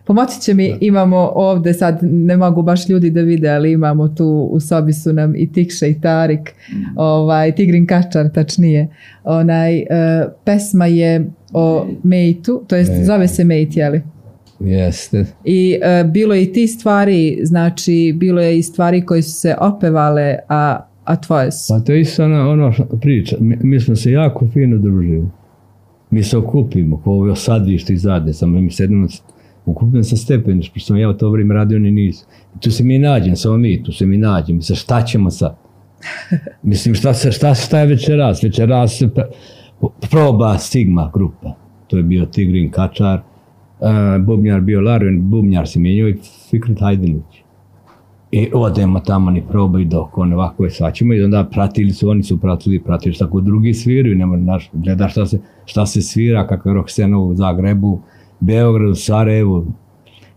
[0.07, 4.49] Pomoći će mi, imamo ovdje sad, ne mogu baš ljudi da vide, ali imamo tu
[4.51, 6.53] u sobi su nam i Tikša i Tarik,
[6.95, 8.87] ovaj, Tigrin Kačar tačnije.
[9.23, 9.85] Onaj, e,
[10.43, 14.01] pesma je o Mejtu, to jest zove se Mejt, jeli?
[14.59, 15.25] Jeste.
[15.43, 19.55] I e, bilo je i ti stvari, znači bilo je i stvari koje su se
[19.59, 21.73] opevale, a, a tvoje su.
[21.73, 23.37] Pa to je isto ono, ono priča.
[23.39, 25.27] Mi, mi smo se jako fino družili.
[26.09, 29.07] Mi se okupimo, ko ovo sadište i zadnje, samo mi sedimo,
[29.67, 32.25] okupimo sa stepeniš, pošto sam ja u to vrijeme radio, oni nisu.
[32.55, 35.57] I tu se mi nađem, samo mi, tu se mi nađem, sa šta ćemo sad?
[36.63, 38.43] Mislim, šta, se, šta, šta je večeras?
[38.43, 39.09] Večeras se
[40.11, 41.53] proba Stigma grupa.
[41.87, 46.17] To je bio Tigrin Kačar, uh, bubnjar bio Larven, bubnjar se mijenjao i
[46.49, 47.43] Fikret Hajdinić.
[48.31, 52.23] I odemo tamo ni probaju dok on ovako je svaćemo i onda pratili su, oni
[52.23, 56.71] su pratili, pratili šta kod drugi sviraju, naš, gleda šta se, šta se svira, kakva
[56.71, 58.01] je scena u Zagrebu,
[58.39, 59.65] Beogradu, Sarajevu.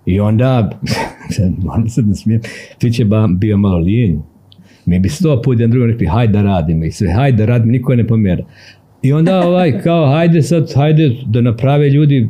[0.07, 0.71] I onda,
[1.77, 2.41] onda se ne smijem,
[2.93, 4.19] će ba, bio malo lijenj.
[4.87, 7.73] Mi bi sto put jedan drugom rekli, hajde da radimo i sve, hajde da radimo,
[7.73, 8.45] niko ne pomjera.
[9.03, 12.29] I onda ovaj, kao, hajde sad, hajde da naprave ljudi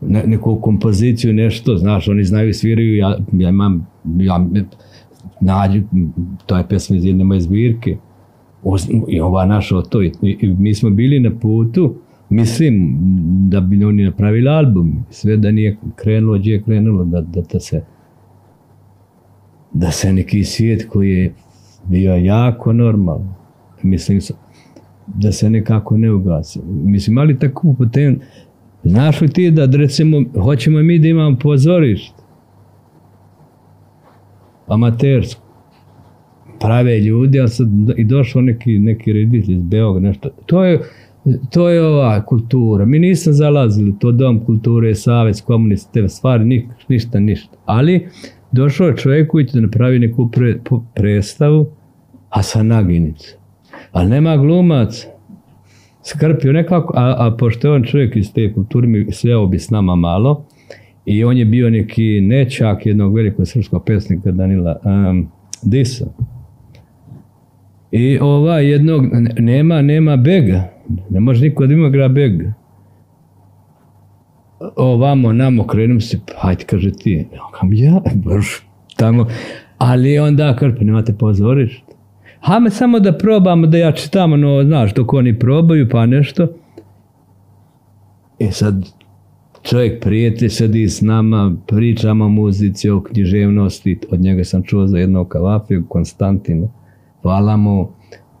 [0.00, 3.86] ne, neku kompoziciju, nešto, znaš, oni znaju sviraju, ja, ja imam,
[4.18, 4.46] ja
[5.40, 5.82] nađu,
[6.46, 7.96] to je pesma iz jedne moje zbirke,
[9.08, 11.94] i ova našao to, i, i mi smo bili na putu,
[12.30, 12.96] mislim
[13.48, 17.60] da bi oni napravili album, sve da nije krenulo, gdje je krenulo, da, da, da
[17.60, 17.82] se
[19.72, 21.34] da se neki svijet koji je
[21.84, 23.34] bio jako normalan,
[23.82, 24.20] mislim,
[25.06, 26.60] da se nekako ne ugasi.
[26.66, 28.20] Mislim, ali tako putem,
[28.84, 32.22] znaš li ti da recimo, hoćemo mi da imamo pozorište,
[34.66, 35.42] amatersko,
[36.60, 40.80] prave ljudi, a sad i došao neki, neki reditelj iz Beograda, nešto, to je,
[41.50, 42.84] to je ova kultura.
[42.84, 47.56] Mi nismo zalazili, to dom kulture, savez, komunist, te stvari, nik, ništa, ništa.
[47.64, 48.08] Ali
[48.52, 50.60] došao je čovjek koji će napravi neku pre,
[50.94, 51.66] predstavu,
[52.28, 53.36] a sa naginicu.
[53.92, 55.06] Ali nema glumac,
[56.04, 59.70] skrpio nekako, a, a pošto je on čovjek iz te kulture, mi sveo bi s
[59.70, 60.44] nama malo,
[61.04, 64.80] i on je bio neki nečak jednog velikog srpskog pesnika Danila
[65.62, 66.06] Disa.
[67.92, 70.68] I ova jednog, ne- nema, nema bega,
[71.10, 72.52] ne može niko da ima gra bega.
[74.76, 77.26] Ovamo, namo, krenemo se, hajde, kaže ti,
[77.72, 78.66] ja, baš
[78.96, 79.26] tamo,
[79.78, 81.92] ali onda, kaže, pa nemate pozorište.
[82.40, 86.46] Hajme samo da probamo, da ja čitamo, no, znaš, dok oni probaju, pa nešto.
[88.38, 88.86] E sad,
[89.62, 94.98] čovjek prijatelj sedi s nama, pričamo o muzici, o književnosti, od njega sam čuo za
[94.98, 96.68] jednog kavafiju, Konstantina.
[97.22, 97.88] Hvala mu,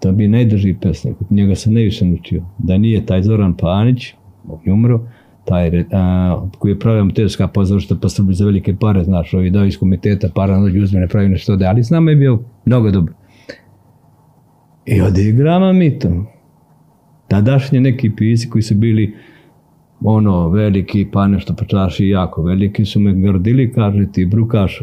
[0.00, 2.42] to bi najdrži pesnik, od njega sam najviše naučio.
[2.58, 4.14] Da nije taj Zoran Panić,
[4.48, 5.00] on je umro,
[5.44, 9.64] taj a, koji je pravio amaterska pozorišta pa srbi za velike pare, znaš, ovi dao
[9.64, 12.90] iz komiteta, para dođu uzme, ne pravi nešto da, ali s nama je bio mnogo
[12.90, 13.14] dobro.
[14.86, 16.26] I odigramo mi to.
[17.28, 19.14] Tadašnji neki pisci koji su bili
[20.04, 24.82] ono, veliki, pa nešto pa čaši jako veliki, su me grdili, kaže ti, brukaš,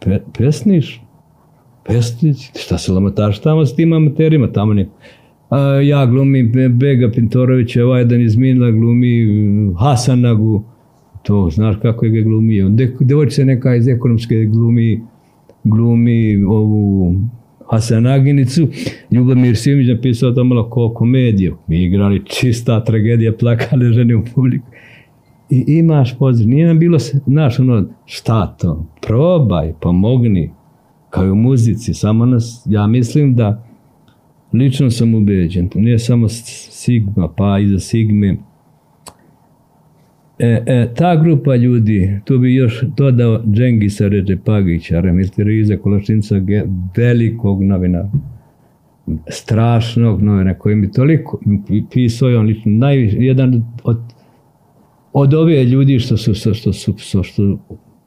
[0.00, 1.05] pe, pesniš?
[1.86, 2.50] Pesnić?
[2.54, 4.88] Šta se lamotaš tamo s tim amaterima, tamo ne.
[5.50, 10.64] A, ja glumim Be- Bega Pintorovića, ovaj jedan iz Minla glumi uh, Hasanagu,
[11.22, 12.68] to znaš kako je ga glumio.
[12.68, 15.00] De, devojčica neka iz ekonomske glumi,
[15.64, 17.14] glumi ovu
[17.70, 18.68] Hasanaginicu,
[19.10, 21.56] Ljubomir Simić napisao to malo ko komediju.
[21.66, 24.66] Mi igrali čista tragedija, plakale žene u publiku.
[25.50, 30.50] I imaš poziv, nije nam bilo, znaš, ono, šta to, probaj, pomogni,
[31.10, 33.64] kao i u muzici, samo nas, ja mislim da,
[34.52, 38.36] lično sam ubeđen, to nije samo Sigma, pa iza Sigme,
[40.38, 46.66] E, e, ta grupa ljudi, tu bi još dodao Džengisa Ređepagića, Remilti Riza Kolačinca, ge-
[46.96, 48.10] velikog novinara,
[49.28, 51.40] strašnog novina koji mi toliko
[51.92, 53.98] pisao je on lično najviše, jedan od
[55.12, 57.58] od ove ljudi što su, što su, što, što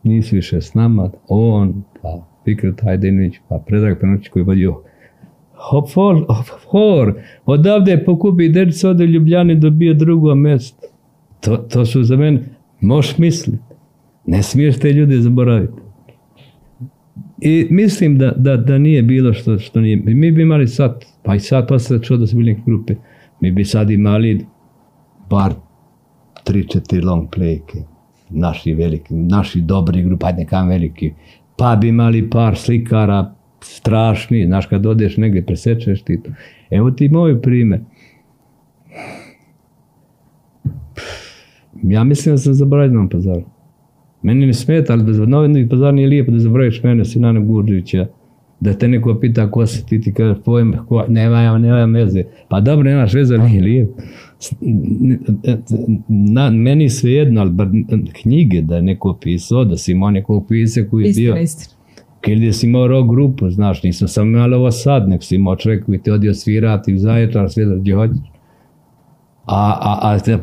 [0.03, 4.81] nisu više s nama, on, pa Fikret Hajdinović, pa Predrag Penočić koji je vodio
[5.59, 7.13] Hop for, hop for,
[7.45, 10.87] odavde pokupi derice ode Ljubljani dobije drugo mjesto.
[11.41, 12.41] To, to su za mene,
[12.81, 13.57] možeš misliti.
[14.25, 15.81] Ne smiješ te ljude zaboraviti.
[17.41, 19.97] I mislim da, da, da nije bilo što, što nije.
[20.05, 22.95] Mi bi imali sad, pa i sad posle čuo da su bili grupe,
[23.41, 24.45] mi bi sad imali
[25.29, 25.53] bar
[26.43, 27.83] tri, četiri long playke.
[28.29, 31.13] Naši veliki, naši dobri grupa, ajde nekam veliki.
[31.59, 36.31] Pa bi imali par slikara, strašni, znaš kad odeš negdje presečeš ti to.
[36.69, 37.81] Evo ti moj primjer.
[41.83, 43.43] Ja mislim da sam zaboravio Novom pazaru.
[44.21, 48.07] Meni ne smeta, ali da Novi pazar nije lijepo da zaboraviš mene, Sinana Gurđevića,
[48.59, 52.23] da te neko pita ko si ti, ti kažeš pojem, ko, nema ja, nema veze.
[52.49, 54.01] Pa dobro, nemaš veze, ali nije lijepo.
[56.07, 57.67] Na, meni sve jedno, ali bar
[58.21, 61.37] knjige da je neko pisao, da si imao nekog pisa koji je bio...
[61.37, 61.79] Istina.
[62.27, 65.85] Ili si imao rock grupu, znaš, nisam sam imao ovo sad, nek si imao čovjek
[65.85, 68.17] koji te odio svirati u Zaječar, sve da gdje hoćeš.
[69.45, 70.37] A, a, a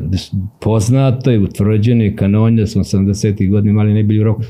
[0.59, 3.49] poznato je utvrđeni kanon da smo 80.
[3.49, 4.41] godina imali najbolji rock,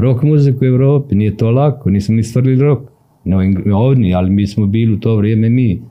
[0.00, 2.82] rock muziku u Evropi, nije to lako, nismo mi stvarili rock,
[3.24, 5.82] ne ovdje, ali mi smo bili u to vrijeme mi,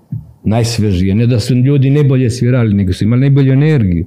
[0.44, 4.06] najsvežije, ne da su ljudi najbolje svirali, nego su imali najbolju energiju.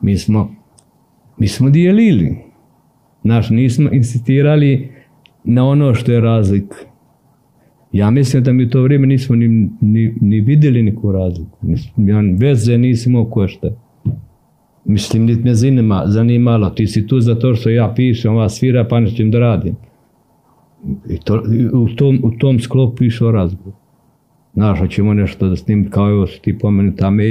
[0.00, 0.54] Mi smo,
[1.38, 2.36] mi smo dijelili,
[3.24, 4.88] Znaš, nismo insistirali
[5.44, 6.76] na ono što je razlika.
[7.92, 9.48] Ja mislim da mi u to vrijeme nismo ni,
[9.80, 11.58] ni, ni vidjeli neku razliku.
[11.62, 11.92] Nismo,
[12.38, 13.70] veze nisam imao ko šta.
[14.84, 19.00] Mislim, niti me zanima, zanimalo, ti si tu zato što ja pišem, ova svira, pa
[19.00, 19.76] nećem da radim.
[21.08, 23.74] I, to, u, tom, u tom sklopu išao razgovor.
[24.54, 27.22] Znaš, hoćemo nešto da snimim kao evo što ti pomenu tamo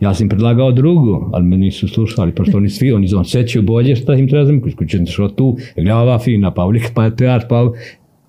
[0.00, 3.96] ja sam predlagao drugo, ali me nisu slušali, pošto oni svi, oni on sećaju bolje
[3.96, 7.72] šta im treba znam, kućem što tu, gleda ova fina Pavlika, pa teatr, pa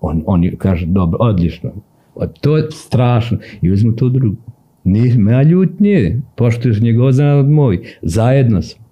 [0.00, 1.70] on, on kaže, dobro, odlično,
[2.18, 4.36] O, to je strašno, i uzmu to drugo.
[4.84, 8.84] Nisam ja ljutnje, poštuješ njegov zna od moj, zajedno smo.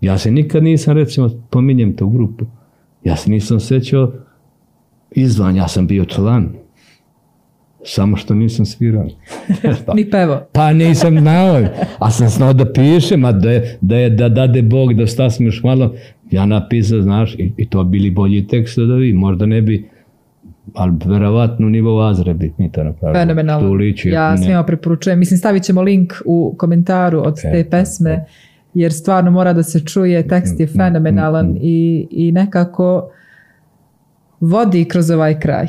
[0.00, 2.44] Ja se nikad nisam, recimo, pominjem tu grupu,
[3.04, 4.12] ja se nisam sećao
[5.10, 6.52] izvan, ja sam bio član,
[7.84, 9.06] samo što nisam svirao.
[9.96, 10.40] Ni pevo.
[10.52, 11.62] Pa nisam znao,
[11.98, 15.04] a sam znao da pišem, a da je, da, je, da dade Bog da
[15.38, 15.94] još malo,
[16.30, 19.88] ja napisao, znaš, i, i to bili bolji tekstovi, možda ne bi,
[20.74, 23.20] ali verovatno u nivou Azre bi mi to napravili.
[23.20, 23.72] Fenomenalno.
[23.72, 25.18] Liči, ja svima preporučujem.
[25.18, 28.24] Mislim, stavit ćemo link u komentaru od te E, pesme,
[28.74, 33.10] jer stvarno mora da se čuje, tekst Mm, je fenomenalan i, i nekako
[34.40, 35.66] vodi kroz ovaj kraj.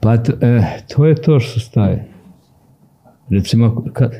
[0.00, 2.04] Pa t- e, to je to što staje.
[3.30, 4.12] Recimo, kad,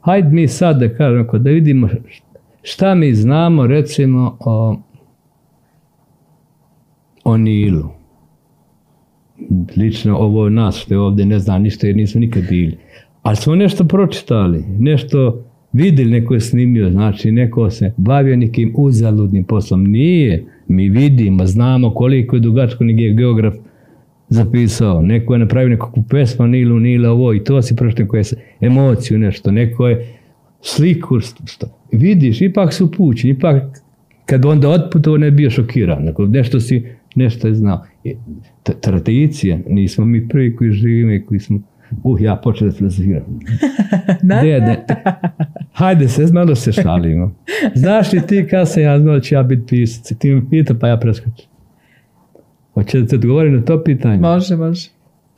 [0.00, 1.88] hajde mi sad da kažemo, ako da vidimo
[2.62, 4.76] šta mi znamo, recimo, o,
[7.24, 7.97] o Nilu.
[9.76, 12.76] Lično ovo nas što je ovdje ne zna ništa jer nismo nikad bili.
[13.22, 19.44] Ali smo nešto pročitali, nešto vidjeli, neko je snimio, znači neko se bavio nekim uzaludnim
[19.44, 19.84] poslom.
[19.84, 23.54] Nije, mi vidimo, znamo koliko je dugačko neki geograf
[24.28, 25.02] zapisao.
[25.02, 29.18] Neko je napravio nekakvu pesmu Nilu, Nila, ovo i to si pročitao koje se emociju
[29.18, 29.50] nešto.
[29.50, 30.18] Neko je
[30.60, 33.62] sliku, što, vidiš, ipak su pućeni, ipak
[34.26, 36.12] kad onda otputovao ne bio šokiran.
[36.28, 37.84] Nešto si, nešto je znao.
[38.04, 38.14] I
[38.62, 41.60] t- Tradicije, nismo mi prvi koji živimo i koji smo
[42.02, 43.40] Uh, ja počeo da filozofiram.
[44.22, 44.84] Ne, ne.
[45.72, 47.34] Hajde se, malo se šalimo.
[47.74, 50.18] Znaš li ti kad sam ja znao ću ja biti pisac?
[50.18, 51.48] Ti me pita pa ja preskočim.
[52.74, 54.18] Hoće da te odgovorim na to pitanje?
[54.18, 54.88] Može, može.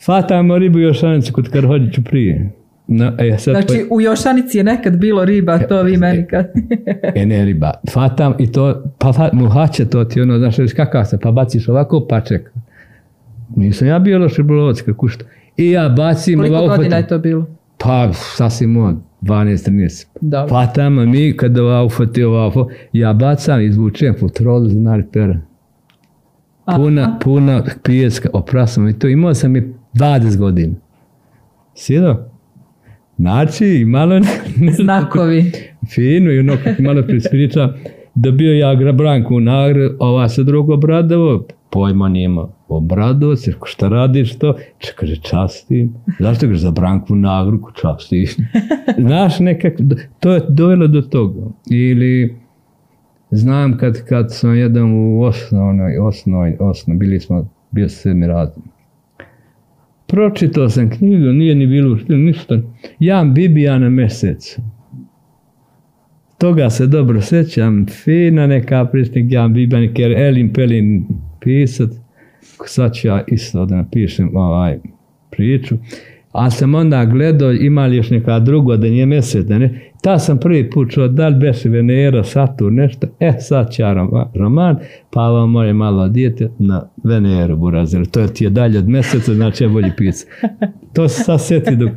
[0.05, 2.51] Fatamo ribu i jošanicu kod Karhodjiću prije.
[2.93, 6.47] No, e, sad Znači, u Jošanici je nekad bilo riba, to vi meni kad...
[7.15, 7.73] E ne riba.
[7.93, 12.07] Fatam i to, pa muhače to ti ono, znaš, viš kakav se, pa baciš ovako,
[12.09, 12.51] pa čeka.
[13.57, 15.25] Nisam ja bio loš ribolovac, kako što.
[15.57, 17.47] I ja bacim Koliko ovako, godina je to bilo?
[17.79, 20.07] Pa, sasvim od 12-13.
[20.21, 20.49] Dobro.
[20.49, 25.41] Fatam, a mi kad ova ufati ovako, ja bacam, izvučem futrolu za nari pera.
[26.77, 29.09] Puna, puna pijeska, oprasam i to.
[29.09, 30.75] Imao sam i 20 godina.
[31.75, 32.30] Sjedo?
[33.21, 35.53] Znači, malo ne, Znakovi.
[35.95, 37.73] fino i ono kako malo prispriča
[38.15, 42.49] da bio ja Grabranku u Nagre, ova se drugo Obradovo, pojma nima.
[42.69, 44.57] Obradovo, se šta radiš to?
[44.79, 45.95] Če kaže, častim.
[46.19, 48.37] Zašto kažeš za Branku u Nagru, ko častiš?
[49.07, 49.83] Znaš, nekako,
[50.21, 51.41] to je dovelo do toga.
[51.71, 52.37] Ili,
[53.31, 58.65] znam kad, kad sam jedan u osnovnoj, osnovnoj, osnovnoj, bili smo, bio sam sedmi razred.
[60.11, 62.61] Pročitao sam knjigu, nije ni bilo ništa.
[62.99, 64.07] Jan Bibija na.
[66.39, 71.07] Toga se dobro sećam, fina neka prisnik Jan Bibanik, jer Elin Pelin
[71.41, 71.91] pisat,
[72.67, 74.79] sad ću ja isto da napišem ovaj
[75.31, 75.77] priču,
[76.33, 80.19] ali sam onda gledao, ima li još neka druga da nije mesec, da ne, ta
[80.19, 84.77] sam prvi put čuo, da li beše Venera, Saturn, nešto, e sad rom- roman,
[85.11, 89.65] pa vam moje malo dijete na Veneru, burazir, to ti je dalje od meseca, znači
[89.65, 90.29] je bolji pisat.
[90.93, 91.91] To se sad sjeti dok,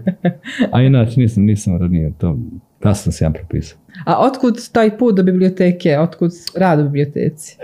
[0.72, 2.38] a inače nisam, nisam ranije, to
[2.80, 3.80] kasno sam ja propisao.
[4.06, 5.99] A otkud taj put do biblioteke?
[5.99, 7.58] Otkud rad u biblioteci?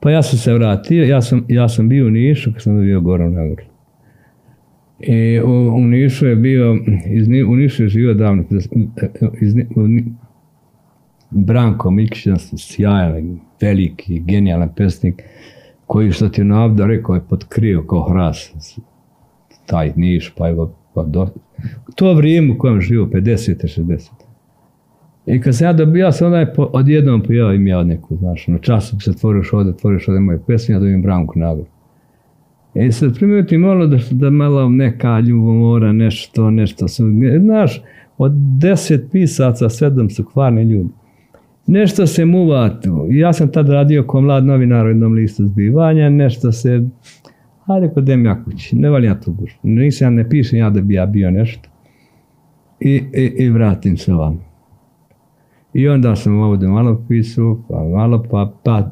[0.00, 3.00] Pa ja sam se vratio, ja sam, ja sam bio u Nišu kad sam bio
[3.00, 3.71] Goran Nagor.
[5.02, 8.44] I u, u Nišu je bio, iz, u Nišu je živio davno,
[9.40, 9.88] iz, u,
[11.30, 12.26] Branko Mikić,
[12.58, 15.22] sjajan, veliki, genijalan pesnik,
[15.86, 18.52] koji što ti navda rekao je potkrio kao hras
[19.66, 21.28] taj Niš, pa evo, pa do,
[21.94, 23.80] to vrijeme u kojem živo, 50.
[23.80, 24.10] 60.
[25.26, 28.46] I kad sam ja dobio, ja sam onda po, odjednom pojavio im ja neku, znaš,
[28.46, 31.68] na času se tvoriš ovdje, tvoriš ovdje moje pesme, ja dobijem Branku nagradu.
[32.74, 37.04] I sad primijeti malo da, da malo neka ljubomora, nešto, nešto su,
[37.40, 37.82] znaš,
[38.18, 40.90] od deset pisaca, sedam su kvarni ljudi.
[41.66, 43.06] Nešto se muva tu.
[43.10, 46.82] Ja sam tad radio kao mlad novinar u jednom listu zbivanja, nešto se,
[47.66, 49.58] hajde kod ja kući, ne valim ja tu guš.
[49.62, 51.68] Nisam, ne pišem ja da bi ja bio nešto.
[52.80, 54.51] I, i, i vratim se van.
[55.74, 58.90] I onda sam ovdje malo pisao, pa malo, pa, pa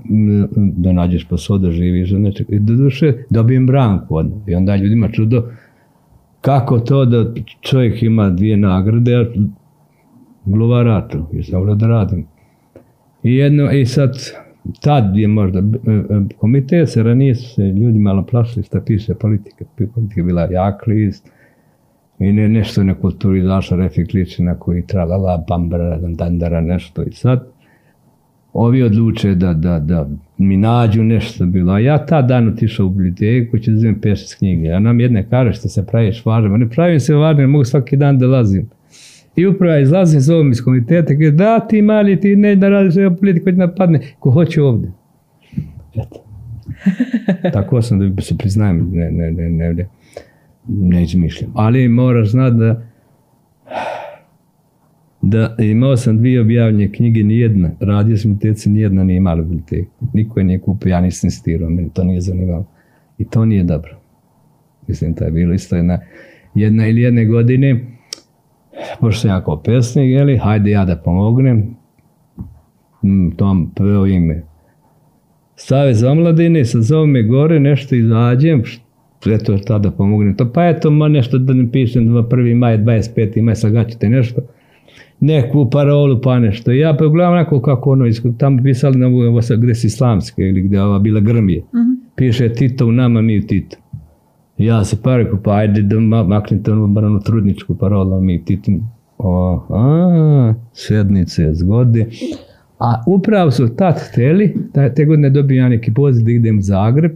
[0.55, 4.21] da nađeš posao da živiš, znači, i do duše dobijem branku.
[4.47, 5.45] I onda ljudima čudo,
[6.41, 9.25] kako to da čovjek ima dvije nagrade, a
[10.45, 12.27] gluvaratu, jer sam da radim.
[13.23, 14.17] I jedno, i sad,
[14.81, 16.03] tad je možda, e, e,
[16.39, 19.65] komitet se ranije se ljudi malo plašili šta piše politika.
[19.95, 21.31] Politika je bila jak list,
[22.21, 27.03] i ne, nešto na kulturi izašla Refik Ličina koji tralala, bambara, dandara, nešto.
[27.03, 27.47] I sad,
[28.53, 30.09] ovi odluče da, da, da
[30.39, 31.73] mi nađu nešto bilo.
[31.73, 34.69] A ja ta dan otišao u biblioteku, ću da uzmem pešec knjige.
[34.69, 36.57] A nam jedne kaže što se praviš važno.
[36.57, 38.71] Ne pravim se važno, mogu svaki dan da lazim.
[39.37, 42.97] I upravo izlazim s ovom iz komiteta, kaže, da ti mali, ti ne da radiš
[42.97, 44.93] ovo politiku, napadne, ko hoće ovdje.
[45.95, 46.25] Eto.
[47.53, 49.87] Tako sam da se priznajem, ne, ne, ne, ne,
[50.71, 51.51] ne, izmišljam.
[51.55, 52.91] Ali moraš znati da
[55.23, 59.91] da imao sam dvije objavljene knjige, nijedna, radio sam teci, nijedna nije imala biblioteku.
[60.13, 62.67] Niko je nije kupio, ja nisam insistirao, meni to nije zanimalo.
[63.19, 63.99] I to nije dobro.
[64.89, 65.99] Mislim, to je bilo isto jedna,
[66.55, 67.87] jedna ili jedne godine,
[69.01, 71.77] pošto sam ja kao pesnik, jeli, hajde ja da pomognem,
[73.05, 74.43] mm, tom prvo ime.
[75.57, 78.63] Savez omladine, sa zove gore, nešto izađem,
[79.27, 82.55] eto tada pomognem to, pa eto, ma nešto da ne pišem 1.
[82.55, 83.43] maj, 25.
[83.43, 84.41] maj, sagaćete nešto
[85.21, 86.73] neku parolu pa nešto.
[86.73, 88.05] Ja pa gledam onako kako ono,
[88.39, 91.63] tamo pisali na ovo gdje si islamske ili gdje ova bila grmije.
[91.63, 91.97] Uh-huh.
[92.17, 93.77] Piše Tito u nama, mi u Tito.
[94.59, 98.45] Ja se pa rekao, pa ajde da maknite onu bar onu trudničku parolu, mi u
[98.45, 98.73] Tito.
[99.19, 102.07] O, a, sednice, zgode.
[102.79, 104.55] A upravo su tad hteli,
[104.97, 107.13] te godine dobio ja neki poziv da idem u Zagreb,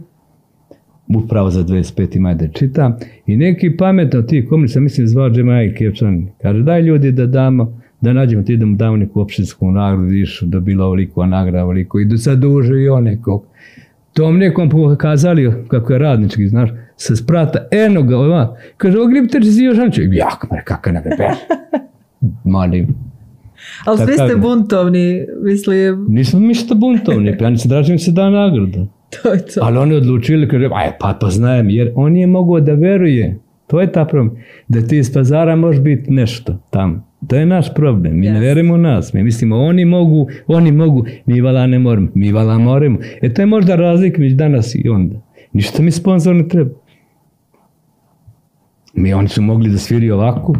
[1.07, 2.19] upravo za 25.
[2.19, 2.95] maj da čitam,
[3.25, 8.13] i neki pametno ti komunista, mislim zvao Džemaj Kevčan, kaže daj ljudi da damo da
[8.13, 12.05] nađemo ti da mu damo neku opštinsku nagradu, vidiš da bila ovoliko, nagrada ovoliko, i
[12.05, 13.45] da sad duže i on nekog.
[14.13, 19.31] Tom nekom pokazali kako je radnički, znaš, sa sprata, eno ga, ova, kaže, ovo grip
[19.31, 21.35] teče si još anče, jak, mre, kakav nagrada,
[22.43, 22.87] malim.
[23.85, 26.05] Ali svi ste buntovni, mislim.
[26.09, 28.85] Nismo mi što buntovni, pa ja nisam tražim se da nagrada.
[29.23, 29.59] To je to.
[29.63, 33.39] Ali oni odlučili, kaže, aj, pa poznajem, jer on je mogao da veruje.
[33.67, 34.37] To je ta problem.
[34.67, 37.05] Da ti iz pazara može biti nešto tamo.
[37.27, 38.19] To je naš problem.
[38.19, 38.33] Mi yes.
[38.33, 39.13] ne vjerujemo u nas.
[39.13, 42.07] Mi mislimo oni mogu, oni mogu, mi vala ne moramo.
[42.15, 42.99] Mi vala moramo.
[43.21, 45.15] E to je možda razlika među danas i onda.
[45.53, 46.71] Ništa mi sponsor ne treba.
[48.93, 50.55] Mi oni su mogli da sviri ovako,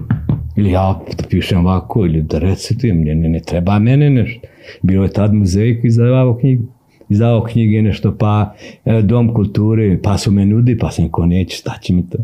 [0.56, 4.48] ili ja da pišem ovako, ili da recitujem, ne, ne, ne treba mene nešto.
[4.82, 6.64] Bilo je tad muzej koji izdavao knjigu.
[7.10, 8.54] Izdavao knjige nešto, pa
[8.86, 12.18] e, dom kulture, pa su me nudi, pa sam ko neće, šta će mi to?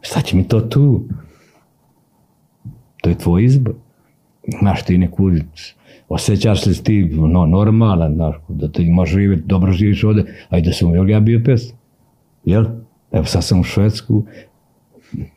[0.00, 1.04] Šta će mi to tu?
[3.02, 3.74] To je tvoj izbor.
[4.60, 5.30] Znaš, ti neku,
[6.08, 10.94] osjećaš se ti no, normalan, znaš, da ti možeš živjeti, dobro živiš ovdje, ajde sam,
[10.94, 11.62] jel ja bio pes?
[12.44, 12.64] Jel?
[13.12, 14.24] Evo sad sam u Švedsku,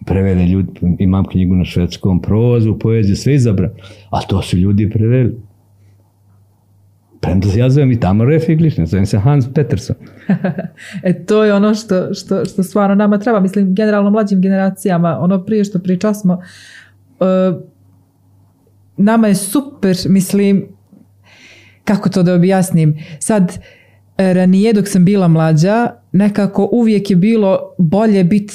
[0.05, 3.71] prevede ljudi, imam knjigu na švedskom, prozu, poeziju, sve izabra.
[4.09, 5.35] A to su ljudi preveli.
[7.20, 9.95] Premda ja zovem i tamo Refik ne zovem se Hans Peterson.
[11.03, 15.45] e to je ono što, što, što stvarno nama treba, mislim generalno mlađim generacijama, ono
[15.45, 16.34] prije što pričali smo,
[17.20, 17.61] uh,
[18.97, 20.67] nama je super, mislim,
[21.84, 23.59] kako to da objasnim, sad
[24.17, 28.53] e, ranije dok sam bila mlađa, nekako uvijek je bilo bolje biti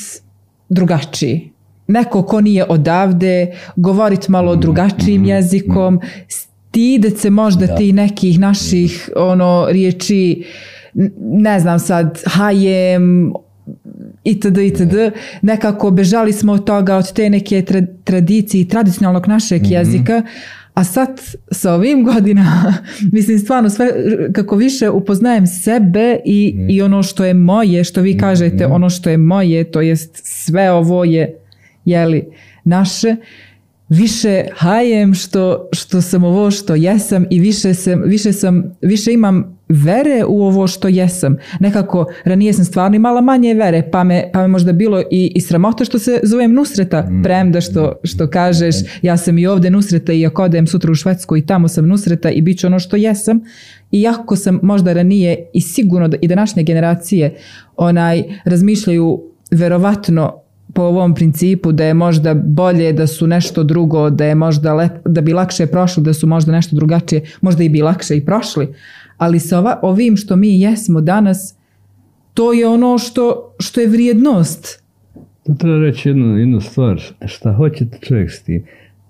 [0.68, 1.50] drugačiji.
[1.86, 6.00] Neko ko nije odavde, govorit malo mm, drugačijim mm, jezikom,
[6.74, 6.80] mm.
[6.80, 7.76] stidet se možda da.
[7.76, 10.44] ti nekih naših ono riječi,
[11.18, 13.32] ne znam sad, hajem,
[14.24, 14.58] itd.
[14.58, 14.94] itd.
[15.42, 19.72] Nekako bežali smo od toga, od te neke tra- tradicije tradicionalnog našeg mm-hmm.
[19.72, 20.22] jezika,
[20.74, 21.20] a sad
[21.50, 22.74] sa ovim godinama,
[23.12, 23.90] mislim stvarno sve,
[24.32, 26.70] kako više upoznajem sebe i, mm.
[26.70, 28.72] i ono što je moje, što vi kažete, mm.
[28.72, 31.36] ono što je moje, to jest sve ovo je
[31.84, 32.24] jeli,
[32.64, 33.16] naše,
[33.88, 39.58] više hajem što, što sam ovo što jesam i više, sam, više, sam, više imam
[39.68, 41.36] vere u ovo što jesam.
[41.60, 45.40] Nekako ranije sam stvarno imala manje vere, pa me, pa me možda bilo i, i
[45.40, 47.22] sramota što se zovem Nusreta, mm.
[47.22, 51.36] premda što, što kažeš, ja sam i ovdje Nusreta i ako odem sutra u Švedsku
[51.36, 53.40] i tamo sam Nusreta i bit ću ono što jesam.
[53.92, 57.36] Iako sam možda ranije i sigurno da i današnje generacije
[57.76, 60.43] onaj razmišljaju verovatno
[60.74, 64.92] po ovom principu da je možda bolje da su nešto drugo, da je možda lep,
[65.04, 68.68] da bi lakše prošli, da su možda nešto drugačije, možda i bi lakše i prošli.
[69.16, 71.56] Ali sa ova, ovim što mi jesmo danas,
[72.34, 74.82] to je ono što, što je vrijednost.
[75.46, 77.02] Tu treba reći jednu, jednu stvar.
[77.26, 78.64] Šta hoće čovjek s tim?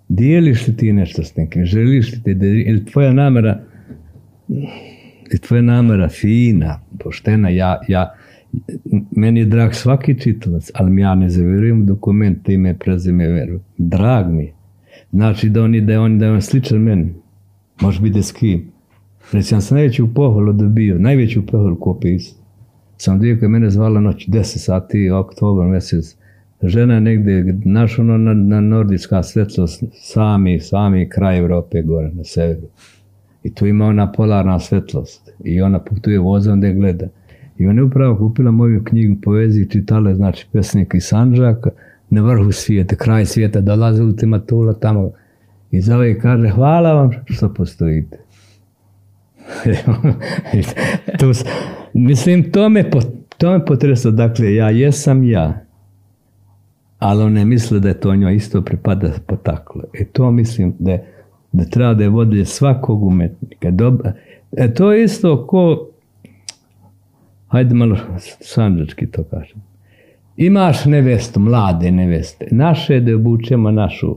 [0.09, 1.65] Dijeliš li ti nešto s nekim?
[1.65, 3.61] Želiš li ti da je tvoja namera
[5.31, 8.15] je tvoja namera fina, poštena, ja, ja,
[9.11, 13.61] meni je drag svaki čitalac, ali mi ja ne zaverujem u dokument ime, prezime, veru.
[13.79, 14.53] Drag mi je.
[15.13, 17.15] Znači da on, da je on, da je on sličan meni.
[17.81, 18.73] Može biti s kim.
[19.33, 22.45] Recimo, sam najveću pohvalu dobio, najveću pohvalu ko pisao.
[22.97, 26.17] Sam dio koja mene zvala noć 10 sati, oktober mjesec.
[26.63, 32.67] Žena negdje, naš ono na, na nordijska svetlost, sami, sami kraj Evrope gore na severu.
[33.43, 35.31] I tu ima ona polarna svetlost.
[35.45, 37.09] I ona putuje vozom da gleda.
[37.59, 41.71] I ona je upravo kupila moju knjigu poeziji, čitala znači pesnik iz Sanđaka,
[42.11, 45.11] na vrhu svijeta, kraj svijeta, dolaze ultimatula tamo.
[45.71, 48.19] I zove i kaže, hvala vam što postojite.
[51.19, 51.33] tu,
[51.95, 52.91] mislim, to me,
[53.39, 53.65] to me.
[54.13, 55.65] Dakle, ja jesam ja.
[56.99, 59.83] Ali on ne misle da je to njoj isto pripada potaklo.
[59.95, 61.07] E to mislim da, je,
[61.53, 63.71] da treba da je vodilje svakog umetnika.
[63.71, 64.13] Dobra.
[64.57, 65.89] E to je isto ko
[67.55, 67.97] hajde malo
[68.41, 69.63] sanđački to kažem.
[70.37, 72.47] Imaš nevestu, mlade neveste.
[72.51, 74.15] Naše da obučemo našu.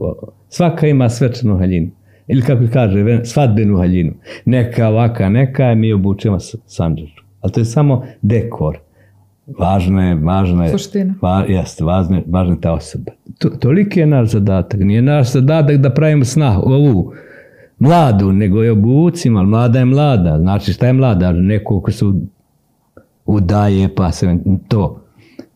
[0.48, 1.90] Svaka ima svečanu haljinu.
[2.28, 4.12] Ili kako kaže, svadbenu haljinu.
[4.44, 7.26] Neka ovaka, neka, mi obučemo sanđačku.
[7.40, 8.78] Ali to je samo dekor.
[9.58, 10.70] Važno je, važno je.
[10.70, 11.14] Suština.
[11.22, 13.12] Va, jeste, važno je, važno je ta osoba.
[13.38, 14.80] To, toliki je naš zadatak.
[14.80, 17.12] Nije naš zadatak da pravimo snahu, ovu
[17.78, 19.42] mladu, nego je obucima.
[19.42, 20.38] Mlada je mlada.
[20.38, 21.32] Znači šta je mlada?
[21.32, 22.14] Neko ko su
[23.28, 25.04] udaje, pa se to.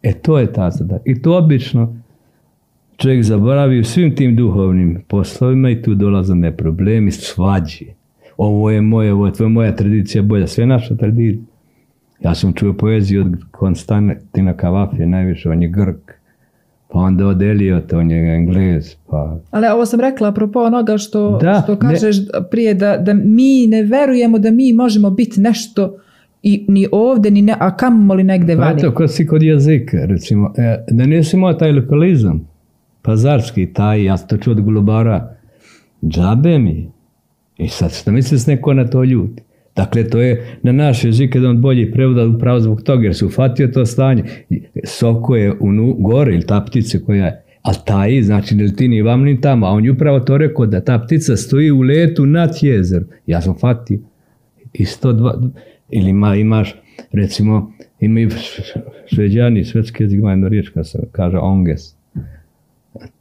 [0.03, 0.99] E to je ta sada.
[1.05, 2.03] I to obično
[2.97, 7.85] čovjek zaboravi u svim tim duhovnim poslovima i tu dolaze ne problemi, svađe.
[8.37, 11.45] Ovo je moje, ovo je tvoja moja tradicija bolja, sve naša tradicija.
[12.21, 16.13] Ja sam čuo poeziju od Konstantina Kavafije, najviše, on je Grk.
[16.89, 18.97] Pa onda od Eliota, on je Englez.
[19.11, 19.39] Pa...
[19.51, 22.25] Ali ovo sam rekla apropo onoga što, da, što kažeš ne...
[22.51, 25.97] prije, da, da mi ne verujemo da mi možemo biti nešto
[26.43, 28.81] i ni ovdje, ni ne, a kamo li negdje vani?
[28.81, 32.49] Pa eto, kad si kod jezika, recimo, e, da nisi imao taj lokalizam,
[33.03, 35.37] pazarski, taj, ja to čuo od Glubara,
[36.05, 36.91] džabe mi.
[37.59, 39.43] I sad, što misli se neko na to ljuti?
[39.77, 43.25] Dakle, to je na naš jezik jedan od boljih prevoda upravo zbog toga, jer se
[43.25, 44.25] ufatio to stanje.
[44.85, 49.03] Soko je u gore, ili ta ptica koja je, ali taj, znači, ne leti ni
[49.03, 52.27] vam ni tamo, a on je upravo to rekao da ta ptica stoji u letu
[52.27, 53.09] nad jezerom.
[53.27, 53.99] Ja sam fatio.
[54.73, 55.51] I 102,
[55.93, 56.75] ili ima, imaš,
[57.13, 58.31] recimo, imaju
[59.07, 61.81] šveđani, svetski jezik ima riječ kada se kaže onges.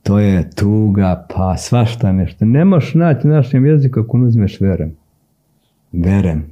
[0.03, 2.45] To je tuga, pa svašta nešto.
[2.45, 4.95] Ne možeš naći na našem jeziku ako ne uzmeš verem.
[5.91, 6.43] Verem.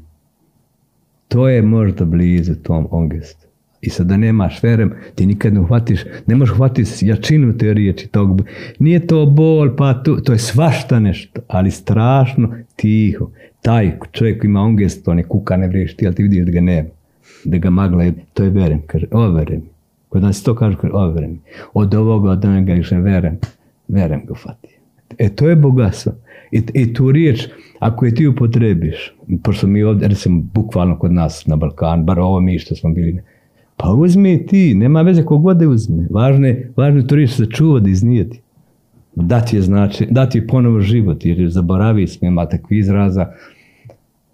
[1.28, 3.49] To je možda blizu tom ongestu.
[3.82, 8.08] I sad da nemaš verem, ti nikad ne uhvatiš, ne možeš uhvatiti jačinu te riječi
[8.08, 8.42] tog.
[8.80, 13.30] Nije to bol, pa to, to je svašta nešto, ali strašno tiho
[13.62, 14.62] taj čovjek ima
[15.06, 16.90] on je kuka, ne vriješti, ali ti vidiš da ga nema.
[17.46, 19.62] Da ga magla, to je verem, kaže, overem.
[20.10, 21.40] Kod nas to kaže, kaže, overem.
[21.74, 23.38] Od ovoga, od onoga, kaže, verem,
[23.88, 24.68] verem ga fati.
[25.18, 26.14] E, to je bogatstvo.
[26.52, 27.48] I, I tu riječ,
[27.80, 29.14] ako je ti upotrebiš,
[29.44, 33.22] pošto mi ovdje, recimo, bukvalno kod nas na Balkan, bar ovo mi što smo bili,
[33.80, 36.08] pa uzmi ti, nema veze kogod da uzme.
[36.12, 38.42] Važno je, važno je tu riječ sačuvati, da iznijeti
[39.16, 43.28] dati je znači, dati je ponovo život, jer zaboravi smo, ima takvi izraza,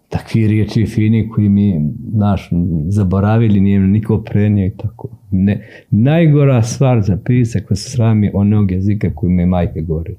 [0.09, 2.49] takvi riječi fini koji mi naš
[2.87, 5.09] zaboravili, nije niko prenio i tako.
[5.31, 10.15] Ne, najgora stvar za pisak ko se srami onog jezika koji mi majke govori.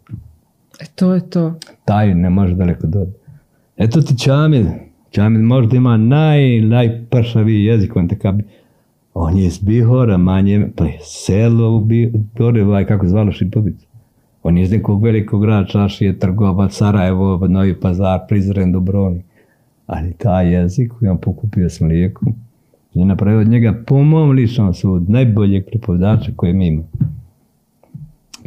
[0.80, 1.54] E to je to.
[1.84, 3.12] Taj ne može daleko doći.
[3.76, 4.66] Eto ti Čamil.
[5.10, 8.34] Čamil možda ima naj, najpršaviji jezik, on takav
[9.18, 13.86] on je iz Bihora, manje, pa selo u Bihore, kako zvalo Šipovicu.
[14.42, 19.24] On je iz nekog velikog grada, Čašije, Trgovac, Sarajevo, Novi Pazar, Prizren, Dubrovnik.
[19.86, 22.34] Ali taj jezik koji on pokupio s mlijekom
[22.94, 26.88] je napravio od njega po mom ličnom sudu najboljeg pripovdača koji mi imamo.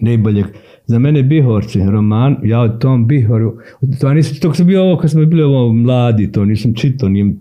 [0.02, 0.46] Najboljeg,
[0.86, 3.58] za mene Bihorci, roman, ja o tom Bihoru,
[4.02, 7.34] to nisam, to sam bio ovo kad smo bili ovo mladi, to nisam čitao, nije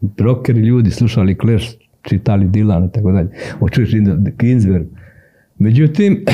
[0.00, 3.28] brokeri ljudi slušali Clash, čitali Dylan i tako dalje,
[3.60, 3.90] očuš
[4.38, 4.86] Ginsberg.
[5.58, 6.24] Međutim,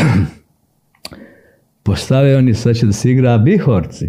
[1.82, 4.08] postave oni sad će da se igra Bihorci.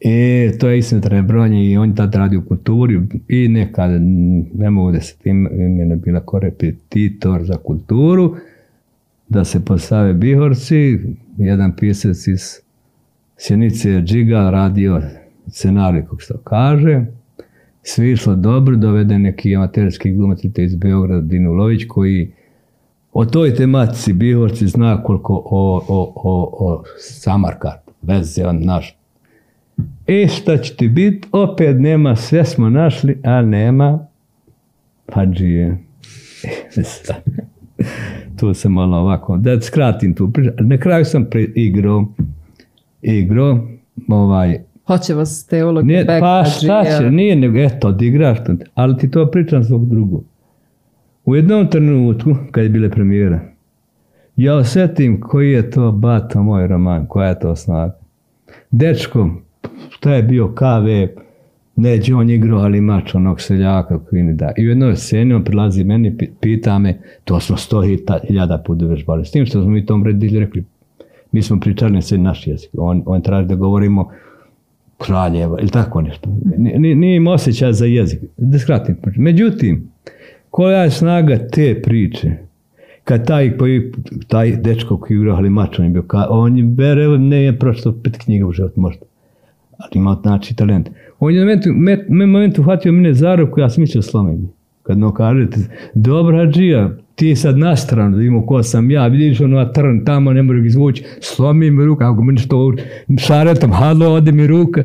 [0.00, 3.90] I to je istina Trebronje i on tad radi u kulturi i nekad,
[4.54, 8.36] ne mogu da se tim imena bila korepetitor za kulturu,
[9.28, 10.98] da se postave Bihorci,
[11.36, 12.64] jedan pisac iz
[13.36, 15.02] Sjenice Džiga radio
[15.48, 17.06] scenarij, kako se kaže.
[17.86, 22.32] Svi išlo dobro, dovede neki amaterski glumac iz Beograda, Dino Lović, koji
[23.12, 28.96] o toj tematici Bihorci zna koliko o, o, o, o Samarkand, veze on naš.
[30.06, 31.28] E šta će ti biti?
[31.32, 34.06] Opet nema, sve smo našli, a nema
[35.12, 35.78] Hadžije.
[38.36, 40.50] tu se malo ovako, da skratim tu priču.
[40.60, 42.06] Na kraju sam igrao,
[43.02, 43.68] igrao,
[44.08, 49.10] ovaj, Hoće vas teolog nije, Pa šta će, nije nego, eto, odigraš to, ali ti
[49.10, 50.24] to pričam zbog drugog.
[51.24, 53.40] U jednom trenutku, kad je bile premijera,
[54.36, 57.98] ja osjetim koji je to bato moj roman, koja je to snaga.
[58.70, 59.30] Dečko,
[59.90, 61.20] šta je bio KV,
[61.76, 64.52] neđe on igrao, ali mač onog seljaka koji ne da.
[64.56, 67.82] I u jednoj sceni on prilazi meni, pita me, to smo sto
[68.28, 69.24] hiljada puta vežbali.
[69.24, 70.64] S tim što smo mi tom redilju rekli,
[71.32, 72.70] mi smo pričali na naš jezik.
[72.78, 74.10] On, on traži da govorimo
[75.06, 76.28] kraljeva ili tako nešto.
[76.78, 78.20] Nije im osjećaj za jezik.
[78.36, 78.96] Da skratim.
[79.16, 79.88] Međutim,
[80.50, 82.30] koja je snaga te priče?
[83.04, 83.52] Kad taj,
[84.28, 88.18] taj dečko koji igrao Halimač, on je bio, on je, bere, ne je pročito pet
[88.24, 89.06] knjiga u životu možda.
[89.78, 90.88] Ali ima znači talent.
[91.20, 94.48] On je na momentu, met, momentu uhvatio mene za ruku, ja sam mislio slomeni.
[94.82, 95.56] Kad no kažete,
[95.94, 100.32] dobra džija, ti sad na stranu, da imamo ko sam ja, vidiš ono trn tamo,
[100.32, 102.72] ne mogu izvući, slomi mi ruka, ako meni što
[103.18, 104.82] šaretom, halo, ode mi ruka.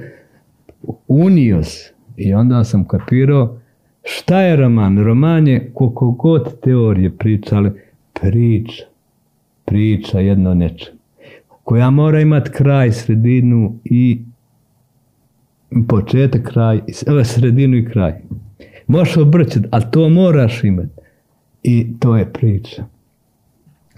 [1.08, 1.94] Unio se.
[2.18, 3.60] I onda sam kapirao
[4.04, 5.04] šta je roman.
[5.04, 7.72] Roman je koliko god teorije pričale,
[8.22, 8.84] priča.
[9.66, 10.94] Priča jedno nečem.
[11.64, 14.22] Koja mora imati kraj, sredinu i
[15.88, 16.82] početak, kraj,
[17.24, 18.14] sredinu i kraj.
[18.88, 20.99] Možeš obrćati, ali to moraš imati.
[21.64, 22.84] I to je priča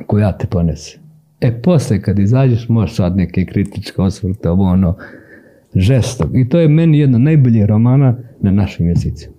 [0.08, 1.00] koja te ponese.
[1.42, 4.96] E, posle kad izađeš možeš sad neke kritičke osvrte, ovo ono,
[5.76, 6.30] žestok.
[6.34, 9.36] I to je meni jedna najboljih romana na našim jezicima.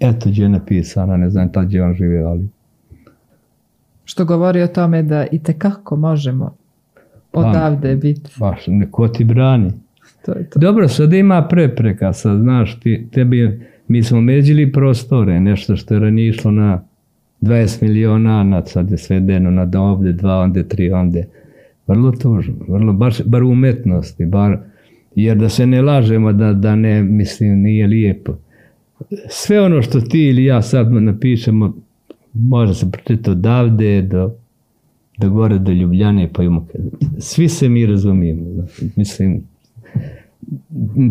[0.00, 2.48] Eto gdje je napisana, ne znam tad gdje on žive, ali...
[4.04, 6.56] Što govori o tome da i tekako možemo
[7.32, 8.30] odavde biti.
[8.38, 9.72] Baš, ko ti brani.
[10.24, 10.58] To je to.
[10.58, 16.00] Dobro, sad ima prepreka, sad znaš, ti, tebi, mi smo međili prostore, nešto što je
[16.00, 16.82] ranije išlo na
[17.44, 21.28] 20 miliona, na sad je svedeno na ovdje, dva ovdje, tri ovdje.
[21.86, 24.58] Vrlo tužno, vrlo, baš, bar umetnosti, bar,
[25.14, 28.36] jer da se ne lažemo da, da ne, mislim, nije lijepo.
[29.28, 31.74] Sve ono što ti ili ja sad napišemo,
[32.32, 34.34] može se pročitati odavde do,
[35.18, 36.66] do gore, do Ljubljane, pa imamo,
[37.18, 38.66] svi se mi razumijemo.
[38.96, 39.42] Mislim,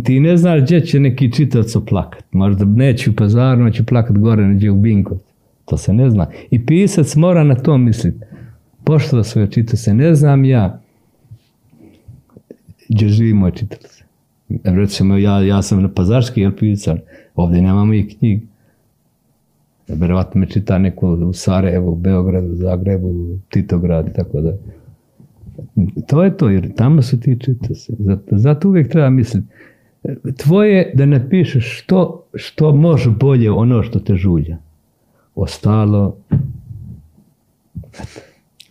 [0.03, 2.23] ti ne znaš gdje će neki čitac oplakat.
[2.31, 5.32] Možda neće u pazarnu, će plakat gore, neđe u Binkot.
[5.65, 6.27] To se ne zna.
[6.51, 8.25] I pisac mora na to misliti.
[8.83, 10.83] Pošto svoje se ne znam ja
[12.89, 14.03] gdje živi moj čitalac.
[14.63, 16.99] Recimo, ja, ja sam na pazarski jel pisan,
[17.35, 18.41] ovdje nemamo i knjig.
[19.87, 24.53] Vjerovatno me čita neko u Sarajevu, u Beogradu, Zagrebu, Titograd i tako da.
[26.07, 27.93] To je to, jer tamo su ti čitasi.
[27.99, 29.47] Zato, zato uvijek treba misliti.
[30.37, 34.57] Tvoje da napišeš što, što može bolje ono što te žulja.
[35.35, 36.17] Ostalo...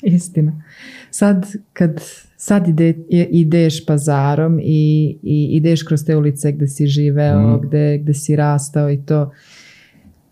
[0.03, 0.63] Istina.
[1.11, 2.01] Sad kad
[2.43, 2.95] sad ide,
[3.31, 7.61] ideš pazarom i, i ideš kroz te ulice gdje si živeo, mm.
[7.63, 9.33] gdje, gdje si rastao i to,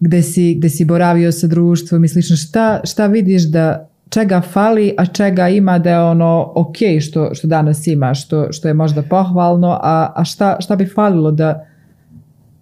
[0.00, 4.94] gdje si, gdje si boravio sa društvom i slično, šta, šta vidiš da čega fali,
[4.98, 9.02] a čega ima da je ono ok što, što danas ima, što, što je možda
[9.02, 11.66] pohvalno, a, a šta, šta bi falilo da,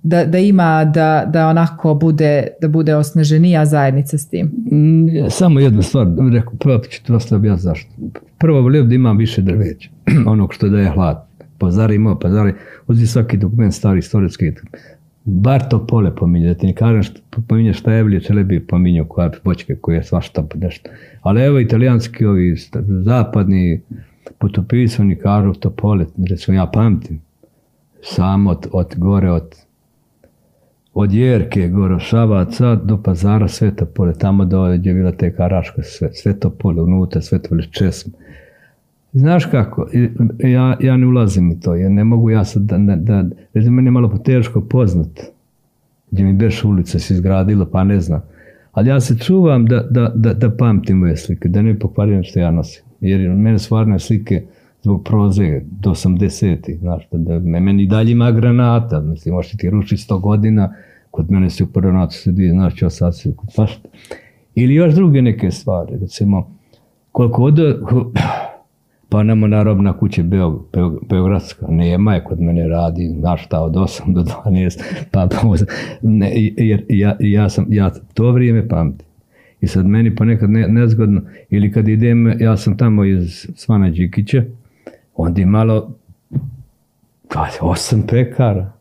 [0.08, 4.46] da, da ima da, da onako bude, da bude osnaženija zajednica s tim?
[4.46, 7.90] Mm, samo jednu stvar, rekao, prvo ću ti vas zašto.
[8.38, 9.90] Prvo volio da imam više drveća,
[10.32, 11.28] onog što daje hlad.
[11.58, 12.52] Pazari imao, pazari,
[12.86, 14.52] uzmi svaki dokument stari istorijski,
[15.24, 19.30] bar to pole pominje, da ti ne kažem što pominje šta je Čelebi pominjao koja
[19.44, 20.90] počke, koje je svašta nešto.
[21.22, 22.56] Ali evo italijanski ovi
[23.04, 23.80] zapadni
[24.38, 27.20] putopisi, oni kažu to pole, recimo ja pamtim,
[28.02, 29.67] samo od, od gore, od
[30.94, 36.08] od Jerke, Goro Šavaca do pazara Sveta Pole, tamo do je bila te Karaška, sve,
[36.12, 38.12] Sveto Pole, unutra Sveto Pole Česme.
[39.12, 39.88] Znaš kako,
[40.38, 42.96] ja, ja ne ulazim u to, ja ne mogu ja sad da, da,
[43.54, 45.20] da meni je malo teško poznat,
[46.10, 48.22] gdje mi beš ulica se izgradila, pa ne znam.
[48.72, 52.40] Ali ja se čuvam da, da, da, da pamtim moje slike, da ne pokvarim što
[52.40, 52.82] ja nosim.
[53.00, 54.42] Jer mene stvarne slike
[54.82, 59.70] zbog proze do 80-ih, znaš, da, da me- meni dalje ima granata, mislim, možete ti
[59.70, 60.74] rušiti 100 godina,
[61.10, 63.88] kod mene se u granatu se dvije, znaš, čo sad se, pa šta.
[64.54, 66.50] Ili još druge neke stvari, recimo,
[67.12, 67.58] koliko od,
[69.10, 73.60] pa nama na robna kuća Beog, Beog, Beogradska, nema je kod mene radi, znaš šta,
[73.60, 74.82] od 8 do 12,
[75.12, 75.54] pa, pa
[76.02, 79.08] ne, jer ja, ja, sam, ja to vrijeme pamtim.
[79.60, 84.44] I sad meni ponekad ne, nezgodno, ili kad idem, ja sam tamo iz Svana Đikića,
[85.18, 85.94] onda je malo,
[87.60, 88.72] osam pekara.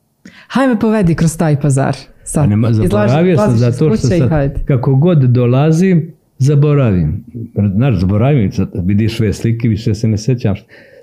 [0.48, 1.96] Hajme povedi kroz taj pazar.
[2.24, 2.44] Sad.
[2.44, 7.24] A nema, Izlaži- zaboravio sam izlaziš iz zato što sad, kako god dolazim, zaboravim.
[7.76, 10.56] Znaš, zaboravim, vidiš sve slike, više se ne sjećam.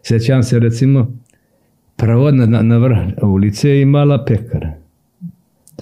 [0.02, 1.12] Sjećam se recimo,
[1.97, 4.73] prvo na, na, vrh ulice je imala pekara.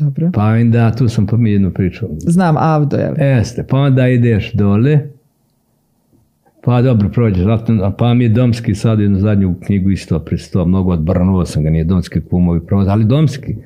[0.00, 0.30] Dobro.
[0.34, 2.06] Pa onda, tu sam mi jednu priču.
[2.18, 3.14] Znam Avdo, jel?
[3.18, 5.00] Jeste, pa onda ideš dole,
[6.64, 10.92] pa dobro prođeš, zato- pa mi je Domski sad jednu zadnju knjigu isto pristao, mnogo
[10.92, 13.56] odbrnuo sam ga, nije Domski kumovi provoz, ali Domski.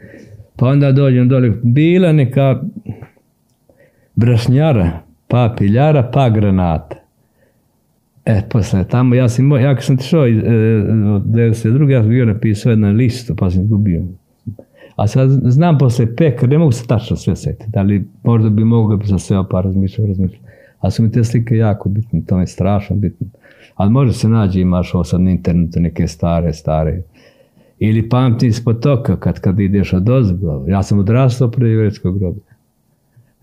[0.56, 2.62] Pa onda dođem dole, bila neka
[4.14, 4.90] brašnjara,
[5.28, 6.96] pa piljara, pa granata.
[8.24, 10.40] E, posle tamo, ja sam, ja kad sam tišao iz, e,
[11.14, 11.90] od 92.
[11.90, 14.02] ja sam bio napisao jedan listu, pa sam izgubio.
[14.96, 18.96] A sad znam posle pekar, ne mogu se tačno sve setiti, ali možda bi mogao
[18.96, 20.42] bi za sve pa razmišljao, razmišljao.
[20.80, 23.26] A su mi te slike jako bitne, to mi je strašno bitno.
[23.74, 27.02] Ali može se nađe, imaš ovo sad na internetu neke stare, stare.
[27.78, 30.64] Ili pamtim iz potoka, kad, kad ideš od ozgo.
[30.68, 32.56] Ja sam odrastao pre jevretskog groblja.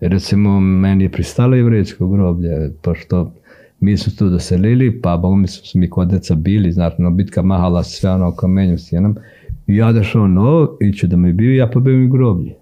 [0.00, 3.32] Recimo, meni je pristalo jevretsko groblje, pošto
[3.80, 7.42] mi smo tu doselili, pa bogo mi smo mi kod deca bili, znači, no, bitka
[7.42, 9.16] mahala sve ono kamenjem sjenom.
[9.66, 12.54] I ja došao novo, i da mi bio, ja pobegam u groblje.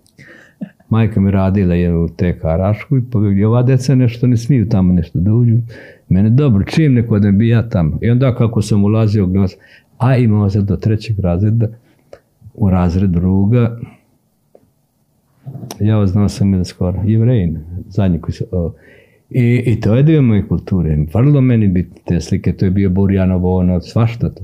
[0.92, 4.92] Majka mi radila je u TK Rašku i pobegli, ova deca nešto ne smiju tamo
[4.92, 5.58] nešto da uđu.
[6.08, 7.98] Mene dobro, čim neko da bi ja tamo.
[8.02, 9.58] I onda kako sam ulazio, sam,
[9.98, 11.66] a imao sam do trećeg razreda,
[12.54, 13.80] u razred druga,
[15.80, 17.58] ja znao sam da skoro, jevrejin,
[17.88, 18.44] zadnji koji se,
[19.30, 20.98] i, I to je dio moje kulture.
[21.14, 24.42] Vrlo meni bitne te slike, to je bio Burjanovo, ono, svašta to.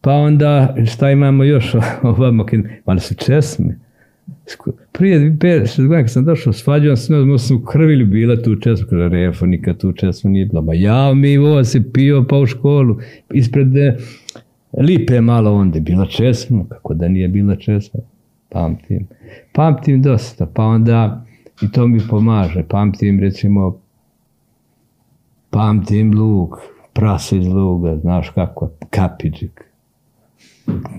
[0.00, 2.46] Pa onda, šta imamo još ovamo,
[2.86, 3.87] malo su česme.
[4.92, 6.70] Prije 5-6 godina kad sam došao, se,
[7.10, 10.62] možda sam u krvilju bila tu česmu, kada refo, nikad tu česmu nije bila.
[10.62, 12.98] Ma ja mi ovo se pio pa u školu,
[13.32, 13.96] ispred eh,
[14.80, 18.00] lipe malo onda bila česma, kako da nije bila česma,
[18.48, 19.06] pamtim.
[19.52, 21.26] Pamtim dosta, pa onda
[21.62, 23.80] i to mi pomaže, pamtim recimo,
[25.50, 26.54] pamtim luk,
[26.92, 29.67] prase iz luga, znaš kako, kapiđik.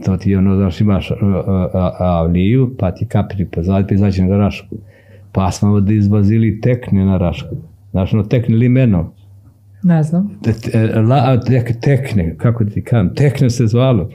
[0.05, 1.15] To ti je ono, znaš, imaš a,
[1.73, 4.75] a, avliju, pa ti kapiđik pozadi, pa izađe na rašku.
[5.31, 7.55] Pa smo ovdje izvozili tekne na rašku.
[7.91, 9.13] Znaš, ono tekne limeno.
[9.83, 10.39] Ne znam.
[11.09, 14.09] La- tek- tekne, kako ti kažem, tekne se zvalo.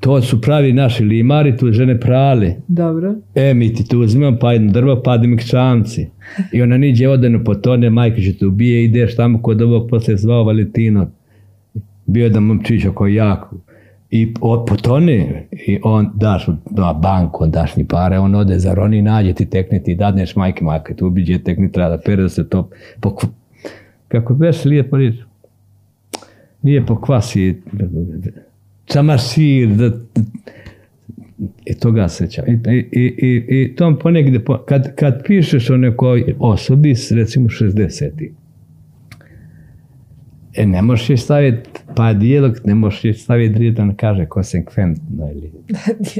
[0.00, 2.54] To su pravi naši limari, tu žene prale.
[2.68, 3.14] Dobro.
[3.34, 6.08] E, mi ti tu uzmem, pa jedno drvo, padne mi čamci.
[6.52, 10.44] I ona niđe odeno potone, majka će te ubije, ideš tamo kod ovog posle zvao
[10.44, 11.10] Valentino.
[12.06, 13.56] Bio da momčić oko jako.
[14.16, 14.34] I
[14.66, 19.32] potone, i on daš na banku, on daš ni pare, on ode za roni, nađe
[19.32, 22.68] ti tekne, ti dadneš majke, majke, tu ubiđe tekne, treba da pere da se to
[23.00, 23.26] pokv...
[24.08, 25.14] Kako beš lijepo riječ?
[26.62, 27.62] Nije pokvasi,
[28.84, 29.90] čamašir, da,
[31.64, 32.44] i toga sećam.
[32.48, 37.48] I, i, i, i, i to ponegde, po- kad, kad pišeš o nekoj osobi, recimo
[37.48, 38.30] 60
[40.56, 45.52] E, ne možeš je staviti, pa dijelog, ne možeš je staviti ne kaže konsekventno ili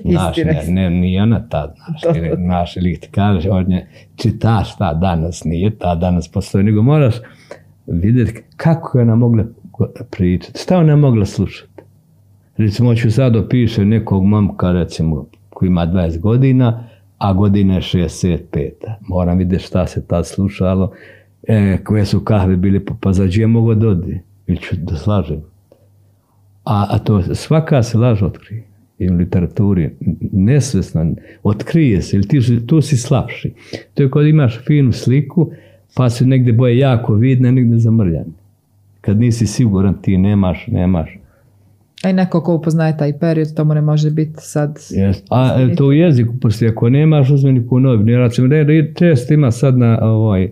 [0.05, 3.87] Znaš, ne, ne, nije ona ta, znaš, ili, znaš, ili ti kažeš od nje,
[4.17, 7.15] čitaš ta danas, nije ta danas postoji, nego moraš
[7.87, 9.45] vidjeti kako je ona mogla
[10.11, 11.83] pričati, šta ona mogla slušati.
[12.57, 16.89] Recimo, ću sad opiše nekog momka, recimo, koji ima 20 godina,
[17.19, 18.71] a godine je 65.
[19.01, 20.93] Moram vidjeti šta se tad slušalo,
[21.49, 24.97] e, koje su kahve bili, pa, pa za čije mogu da odi, ili ću da
[24.97, 25.41] slažem.
[26.65, 28.65] A, a to svaka se laž otkrije
[28.99, 29.91] i u literaturi
[30.33, 33.53] nesvjesno otkrije se ili ti, tu si slabši.
[33.95, 35.51] To je kad imaš film sliku
[35.95, 38.33] pa se negdje boje jako vidne, negdje zamrljane.
[39.01, 41.19] Kad nisi siguran ti nemaš, nemaš.
[42.05, 44.79] A i neko ko upoznaje taj period, to mu ne može biti sad...
[44.91, 45.27] Jest.
[45.31, 49.35] A e, to u jeziku, poslije ako nemaš uzmeniku u novini, recimo, ne, ne, često
[49.35, 50.51] ima sad na ovaj,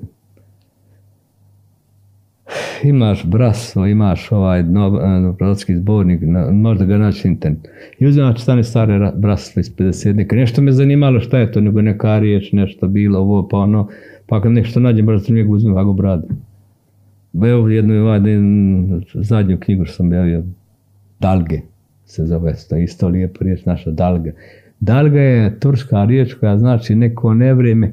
[2.82, 7.68] imaš braso, imaš ovaj novoprodski zbornik, na, možda ga naći internet.
[7.98, 11.82] I uzimaš stane stare ra- brasle iz 50 Nešto me zanimalo šta je to, nego
[11.82, 13.88] neka riječ, nešto bilo, ovo, pa ono,
[14.26, 16.28] pa kad nešto nađem, baš sam njega uzmem, ga brade.
[17.34, 20.42] Evo jednu ovaj, den- zadnju knjigu što sam objavio,
[21.20, 21.60] Dalge
[22.06, 24.32] se zove, to isto lijepo riječ naša Dalga.
[24.80, 27.92] Dalga je turska riječ koja znači neko nevrijeme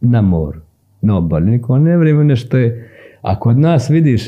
[0.00, 0.60] na moru,
[1.02, 2.88] na obali, neko nevrijeme nešto je,
[3.24, 4.22] a kod nas vidiš,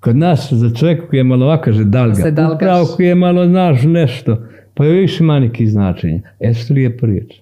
[0.00, 2.56] kod nas za čovjeka koji je malo ovako kaže dalga, dalgaš.
[2.56, 4.36] upravo koji je malo znaš nešto,
[4.74, 6.22] pa je više ima neki značenje.
[6.40, 7.34] E što lijepo riječ?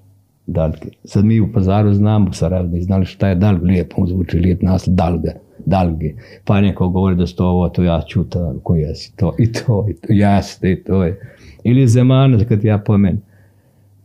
[0.47, 0.89] Dalge.
[1.05, 2.31] Sad mi u pazaru znamo,
[2.73, 5.33] mi znali šta je dalg, lijepo mu zvuči, lijep naslov, dalga,
[5.67, 6.13] dalge.
[6.45, 9.87] Pa neko govori da su to ovo, to ja čuta, ko jesi, to i to,
[9.91, 11.21] i to, jeste, i to je.
[11.65, 13.23] Ili zemana, kad ja pomenem.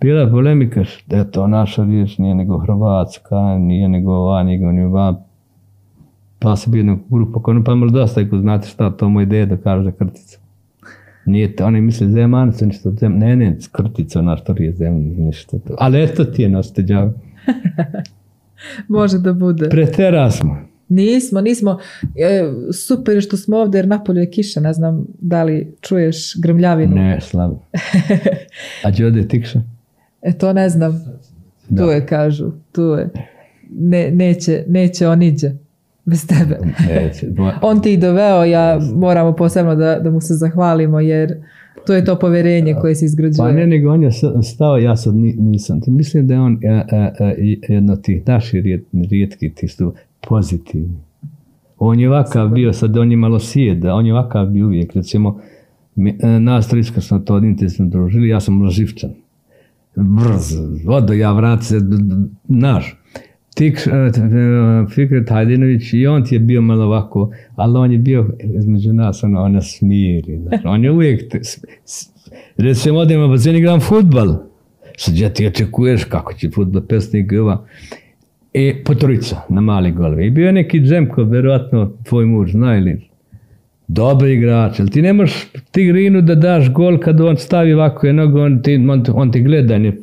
[0.02, 4.84] Bila polemika da je to naša riječ, nije nego hrvatska, nije nego ova, nego ni
[4.84, 5.29] ova.
[6.40, 9.26] Pa se bio jedna grupa, kao, no, pa malo dosta, ako znate šta, to moj
[9.26, 10.40] deda kaže za krtica.
[11.26, 15.58] Nije to, oni misle zemanac, nešto zem, ne, ne, krtica, ona što je zemlja, ništa
[15.68, 15.76] to.
[15.78, 17.14] Ali eto ti je đavo.
[18.88, 19.70] Može da bude.
[19.70, 20.58] Pretera smo.
[20.90, 21.80] Nismo, nismo.
[22.16, 24.60] E, super je što smo ovdje jer napolju je kiša.
[24.60, 26.96] Ne znam da li čuješ grmljavinu.
[26.96, 27.60] Ne, slabo.
[28.84, 29.62] A gdje ode tikša?
[30.22, 31.04] E, to ne znam.
[31.70, 31.84] Da.
[31.84, 32.52] Tu je, kažu.
[32.72, 33.10] Tu je.
[33.70, 35.52] Ne, neće, neće on iđe
[36.06, 36.58] bez tebe.
[36.90, 37.28] Neće.
[37.62, 41.36] On ti doveo, ja moramo posebno da, da mu se zahvalimo jer
[41.88, 43.38] to je to povjerenje koje se izgrađuje.
[43.38, 44.10] Pa ne, nego on je
[44.44, 45.80] stao, ja sad ni- nisam.
[45.88, 47.36] Mislim da je on e, e, e,
[47.74, 49.94] jedno tih naših rijet, rijetkih tih su
[50.30, 50.98] pozitivni.
[51.78, 54.96] On je ovakav bio, sad on je malo sjeda, on je ovakav bio uvijek.
[54.96, 55.40] Recimo,
[55.96, 59.10] mi, nas triska smo to intenzivno družili, ja sam živčan.
[59.96, 60.54] Brz,
[60.88, 61.80] odo ja vrat se,
[62.48, 62.99] naš.
[63.56, 64.12] Tik, e, e,
[64.96, 69.24] Fikret Hajdinović i on ti je bio malo ovako, ali on je bio između nas,
[69.24, 70.40] ono, ona smiri.
[70.40, 71.42] Znaš, on je uvijek, te-
[72.58, 74.36] recimo odemo na bazen igram futbal.
[74.98, 77.66] Sad ja ti očekuješ kako će futbal pesnik i ova.
[78.54, 80.28] I po trojica na mali golove.
[80.28, 83.10] I bio je neki Džemko, verovatno tvoj muž zna ili
[83.88, 88.14] dobar igrač, ali ti ne možeš Tigrinu da daš gol kad on stavi ovako je
[88.14, 89.94] nogu, on ti, on, on ti gleda, ne,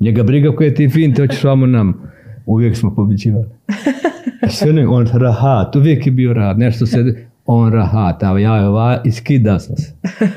[0.00, 2.09] njega briga koje ti fin, te hoćeš vamo nam.
[2.50, 3.46] Uvijek smo pobiđivali.
[4.48, 9.00] Sve ne, on rahat, uvijek je bio rahat, nešto se, on rahat, a ja ova,
[9.04, 9.94] iskida sam se.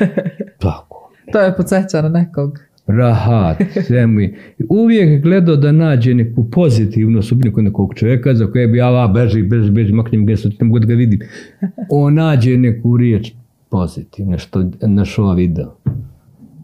[0.60, 2.60] Tako To je podsjeća na nekog.
[2.88, 3.58] rahat,
[3.88, 4.36] sve je.
[4.70, 9.08] Uvijek gledao da nađe neku pozitivnu osobinu kod nekog čovjeka za koje bi ja va,
[9.08, 11.20] beži, beži, beži, maknem ga, sad da ga vidim.
[11.90, 13.32] On nađe neku riječ
[13.70, 15.76] pozitivnu, što na šo video.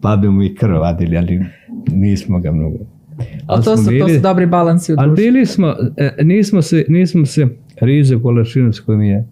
[0.02, 1.40] Pa bi mu i krv vadili, ali
[1.88, 2.99] nismo ga mnogo.
[3.46, 5.22] Ali to su, to bili- su dobri balansi u Ali društvu.
[5.24, 9.24] bili smo, e, nismo se, nismo se, Rizo Kolašinac koji mi je,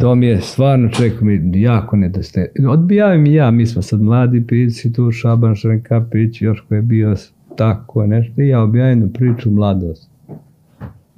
[0.00, 2.52] to mi je stvarno čovjek mi jako nedostaje.
[2.68, 7.10] Odbijavim i ja, mi smo sad mladi pisci tu, Šaban Šrenkapić, još koji je bio
[7.10, 10.10] s- tako nešto, i ja objavim priču mladost.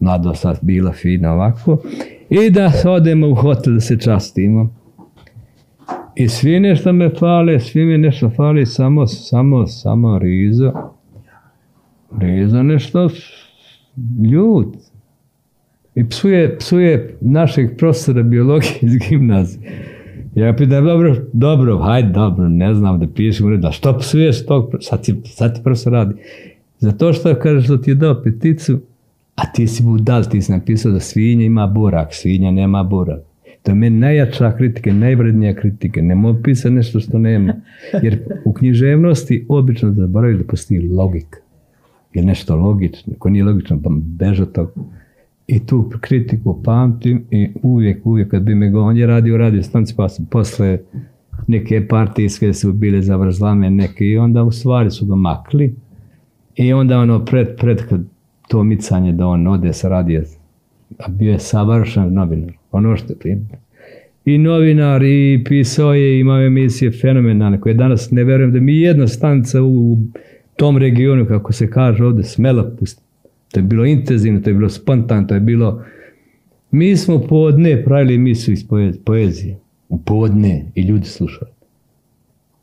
[0.01, 1.83] Mladost sad bila fina ovako.
[2.31, 4.75] I da odemo u hotel da se častimo.
[6.15, 10.73] I svi nešto me fale, svi mi nešto fali, samo, samo, samo Rizo.
[12.19, 13.09] Rizo nešto
[14.31, 14.77] ljut.
[15.95, 19.61] I psuje, psuje našeg profesora biologije iz gimnazije.
[20.35, 24.47] Ja pitam, dobro, dobro, hajde, dobro, ne znam da pišem u redu, a što psuješ
[24.47, 26.15] tog, sad ti, sad ti profesor radi.
[26.79, 28.81] Zato što kažeš da ti je dao peticu,
[29.35, 33.21] a ti si budal, ti si napisao da svinja ima burak, svinja nema burak.
[33.63, 36.03] To je meni najjača kritika, najvrednija kritika.
[36.03, 37.55] Ne mogu pisati nešto što nema.
[38.03, 41.39] Jer u književnosti obično zaboravaju da postoji logika.
[42.15, 43.13] Je nešto logično.
[43.17, 44.73] Ako nije logično, pa beže od toga.
[45.47, 49.63] I tu kritiku pamtim i uvijek, uvijek kad bi me go, on je radio radio
[49.63, 50.79] stanci, pa su posle
[51.47, 55.75] neke partijske su bile zavrzlame neke i onda u stvari su ga makli
[56.57, 57.79] i onda ono pred, pred
[58.49, 60.23] to micanje da on ode sa radija,
[60.99, 63.41] a bio je savršen novinar, ono što je.
[64.25, 69.07] I novinar, i pisao je, imao emisije fenomenalne, koje danas ne verujem da mi jedna
[69.07, 69.99] stanica u
[70.61, 73.03] tom regionu, kako se kaže ovdje, smela pusti.
[73.53, 75.83] To je bilo intenzivno, to je bilo spontano, to je bilo...
[76.71, 79.57] Mi smo podne pravili emisiju iz poe- poezije.
[79.89, 81.51] U podne i ljudi slušali.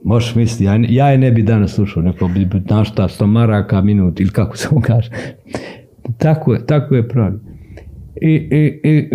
[0.04, 3.82] Možeš misliti, ja, ja je ne bi danas slušao, neko bi znaš šta, sto maraka
[3.82, 5.10] minut ili kako se mu kaže.
[6.18, 7.40] Tako je, tako je pravi.
[8.22, 9.10] I, i, i,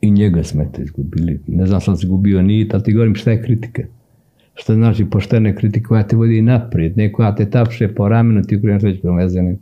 [0.00, 1.40] i, njega smo eto izgubili.
[1.46, 3.82] Ne znam sam se gubio nit, ali ti govorim šta je kritika.
[4.54, 8.60] Što znači poštena kritika koja te vodi naprijed, ne koja te tapše po ramenu, ti
[8.60, 9.56] kreneš već prema vezene.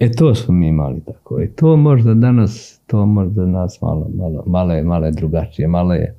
[0.00, 1.42] E to smo mi imali tako.
[1.42, 5.94] I to možda danas, to možda nas malo, malo, malo je, malo je drugačije, malo
[5.94, 6.14] je,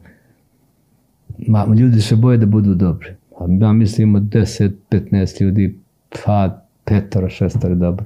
[1.47, 3.09] ma, ljudi se boje da budu dobri.
[3.39, 5.75] A ja mislim od 10, 15 ljudi,
[6.25, 8.05] pa petoro, šestoro dobro.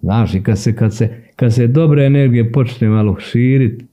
[0.00, 3.84] Znaš, i kad se, kad se, kad se dobra energija počne malo širiti,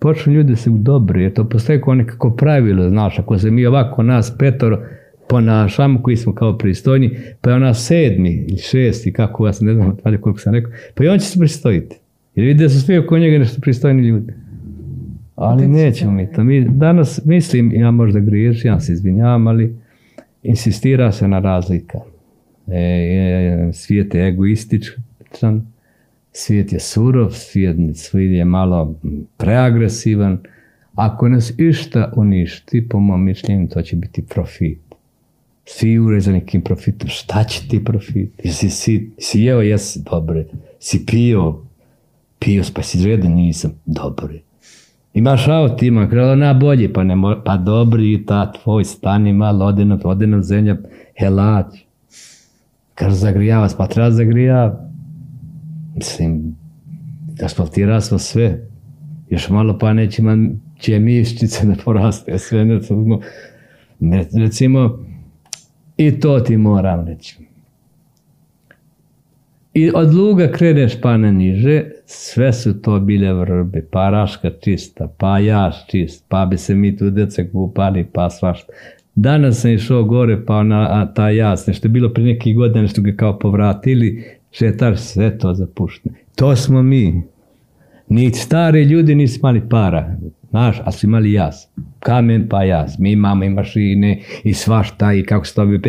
[0.00, 4.02] počnu ljudi se dobri, jer to postoje kao nekako pravilo, znaš, ako se mi ovako
[4.02, 4.82] nas petoro
[5.28, 7.10] ponašamo, koji smo kao pristojni,
[7.40, 11.04] pa je ona sedmi ili šesti, kako ja sam ne znam koliko sam rekao, pa
[11.04, 11.96] i on će se pristojiti.
[12.34, 14.32] Jer vidi da su svi oko njega nešto pristojni ljudi.
[15.36, 16.44] Ali nećemo mi to.
[16.44, 19.76] Mi danas, mislim, ja možda griješim, ja se izvinjavam, ali
[20.42, 21.98] insistira se na razlika.
[22.68, 25.66] E, svijet je egoističan,
[26.32, 28.94] svijet je surov, svijet, svijet je malo
[29.36, 30.38] preagresivan.
[30.94, 34.78] Ako nas išta uništi, po mom mišljenju, to će biti profit.
[35.64, 37.08] Svi ure za nekim profitom.
[37.08, 38.32] Šta će ti profit?
[38.44, 40.46] Jesi si, si jeo, jesi, dobre.
[40.78, 41.62] Si pio,
[42.38, 44.40] pio, pa si žedan, nisam, dobre.
[45.14, 49.84] Imaš auto, ima kralo na bolje, pa ne pa dobri, ta tvoj stani malo, ode
[49.84, 50.76] na, ode na zemlja,
[51.18, 51.66] helać.
[52.94, 54.89] Kaže, zagrijava, pa treba zagrijava.
[56.00, 56.56] Mislim,
[57.44, 58.66] asfaltira smo sve.
[59.30, 62.64] Još malo pa neće man, će mišćice da poraste, sve
[64.00, 64.98] ne, recimo,
[65.96, 67.36] i to ti moram reći.
[69.74, 75.14] I od luga kreneš pa na niže, sve su to bile vrbe, pa raška čista,
[75.18, 78.72] pa jaš čist, pa bi se mi tu djeca kupali, pa svašta.
[79.14, 83.02] Danas sam išao gore, pa na ta jas, nešto je bilo prije nekih godina, nešto
[83.02, 86.14] ga kao povratili, šetar sve to zapušteno.
[86.34, 87.22] To smo mi.
[88.08, 90.16] Ni stari ljudi nisu imali para.
[90.50, 91.68] Znaš, a su imali jas.
[91.98, 92.98] Kamen pa jas.
[92.98, 95.80] Mi imamo i mašine i svašta i kako se to bi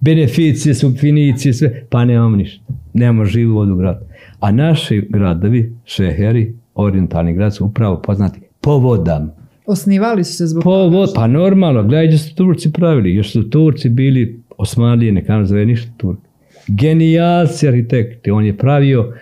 [0.00, 1.86] beneficije, subfinicije, sve.
[1.90, 2.64] Pa nemamo ništa.
[2.94, 4.08] Nemamo živu vodu grad.
[4.40, 9.30] A naši gradovi, šeheri, orientalni grad su upravo poznati po vodama.
[9.66, 13.14] Osnivali su se zbog po vod, Pa normalno, gledaj su Turci pravili.
[13.14, 16.29] Još su Turci bili Osmanlije, neka zove ništa Turki.
[16.74, 18.30] Genijalci arhitekti.
[18.30, 19.14] On je pravio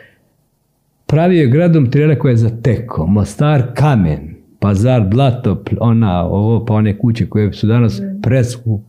[1.06, 3.06] pravio je gradom Trijele koje je zateko.
[3.06, 4.34] Mostar kamen.
[4.60, 8.80] Pazar, blato, ona, ovo, pa one kuće koje su danas presku.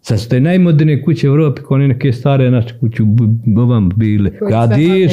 [0.00, 3.02] Sad su te najmoderne kuće u Europi, kao neke stare naše kuće
[3.56, 4.30] ovam bile.
[4.48, 5.12] Gradiš,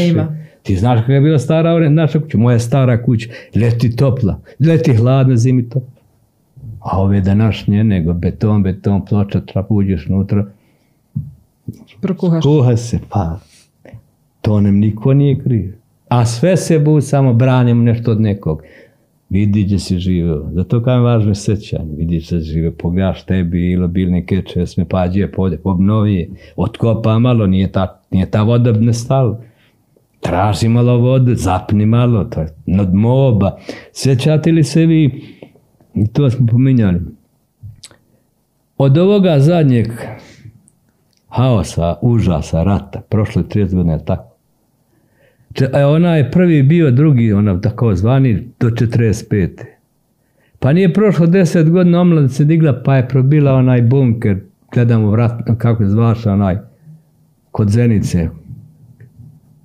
[0.63, 5.35] ti znaš kakva je bila stara naša kuća, moja stara kuća, leti topla, leti hladna,
[5.35, 6.01] zimi topla.
[6.79, 10.45] A ove današnje, nego beton, beton, ploča, trap, uđeš unutra.
[12.01, 12.43] Prokuhaš.
[12.43, 13.39] Kuha se, pa
[14.41, 15.73] to nam niko nije kriv.
[16.07, 18.61] A sve se bu samo branimo nešto od nekog.
[19.29, 20.49] Vidi gdje si živio.
[20.53, 21.95] Zato kao je važno sećanje.
[21.97, 22.71] Vidi se živio.
[22.71, 26.31] Pogledaš tebi ili bilne keče, sme pađe, pode, obnovi.
[26.55, 29.41] Otkopa malo, nije ta, nije ta voda ne stala.
[30.19, 33.57] Traži malo vode, zapni malo, to je nad moba.
[33.93, 35.23] Sjećate li se vi,
[35.95, 36.99] i to smo pominjali,
[38.77, 39.87] od ovoga zadnjeg
[41.35, 44.35] haosa, užasa, rata, prošle 30 godina, tako,
[45.73, 49.49] E, ona je prvi bio, drugi, ona tako zvani, do 45.
[50.59, 54.37] Pa nije prošlo deset godina, omlad se digla, pa je probila onaj bunker,
[54.73, 56.57] gledamo vrat, kako je zvaša onaj,
[57.51, 58.29] kod Zenice.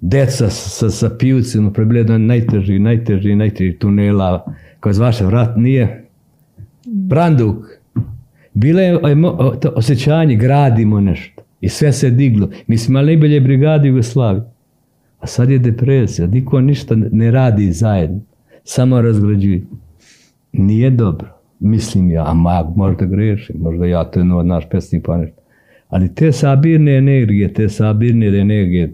[0.00, 6.04] Deca sa, sa pivcima, probila najteži, najteži, najteži tunela, kao zvaša vrat, nije.
[6.84, 7.56] Branduk.
[8.54, 8.98] Bilo je
[9.74, 11.42] osjećanje, gradimo nešto.
[11.60, 12.48] I sve se diglo.
[12.66, 14.44] Mi smo imali najbolje brigade Jugoslavije.
[15.20, 18.20] A sad je depresija, niko ništa ne radi zajedno,
[18.64, 19.62] samo razgrađuje.
[20.52, 21.28] Nije dobro,
[21.58, 25.24] mislim ja, a mag, možda grešim, možda ja, to je naš pesnik pa.
[25.88, 28.92] Ali te sabirne energije, te sabirne energije,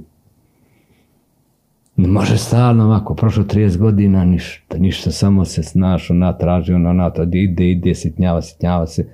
[1.96, 6.90] ne može stalno ovako, prošlo 30 godina, ništa, ništa, samo se snaš, ona traži, ona,
[6.90, 9.06] ona, ide, ide, sitnjava, sitnjava se,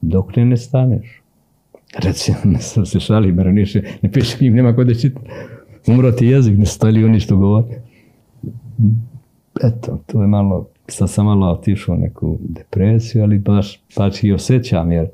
[0.00, 1.22] dok ne, ne staneš.
[1.96, 3.52] Recimo, sam se šalim, jer
[4.02, 5.20] ne piše njim, nema ko da čita.
[5.86, 7.66] Umro ti jezik, ne stali oni što govori.
[9.62, 14.32] Eto, to je malo, sad sam malo otišao u neku depresiju, ali baš, baš i
[14.32, 15.06] osjećam, jer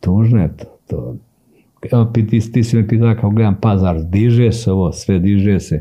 [0.00, 0.78] tužno je to.
[0.86, 1.16] to.
[1.92, 5.80] Evo, ti, ti si me pitao kao gledam pazar, diže se ovo, sve diže se.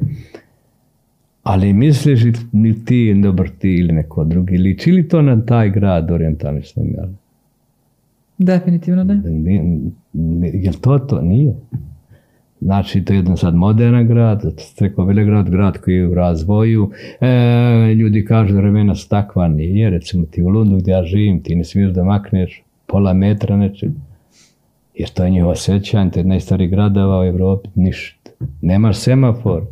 [1.44, 2.22] Ali misliš
[2.52, 6.82] ni ti, dobar ti ili neko drugi, liči li to na taj grad orijentalni što
[8.38, 9.22] Definitivno ne.
[10.54, 11.22] Je li to to?
[11.22, 11.56] Nije.
[12.62, 16.92] Znači, to je jedan sad moderan grad, Streko Velegrad, grad koji je u razvoju.
[17.22, 19.90] E, ljudi kažu, vremena su takva, nije.
[19.90, 23.92] Recimo ti u Lundu gdje ja živim, ti ne smiješ da makneš pola metra nečeg.
[24.94, 28.32] Jer to je njihovo osjećanje, to je najstariji gradova u Europi, ništa.
[28.62, 29.64] Nemaš semafor.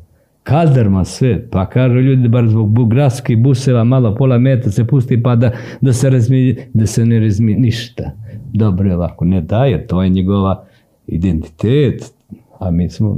[0.44, 5.36] Kalderman sve, pa kažu ljudi bar zbog gradskih buseva malo pola metra se pusti pa
[5.36, 5.52] da,
[5.82, 8.12] da se razmi, da se ne razmi ništa.
[8.54, 10.66] Dobro je ovako, ne daje, to je njegova
[11.08, 12.14] identitet,
[12.60, 13.18] a mi smo,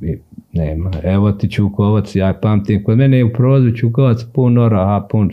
[0.00, 0.18] mi,
[0.52, 5.30] nema, evo ti Čukovac, ja pamtim, kod mene je u prozu Čukovac pun oraha, pun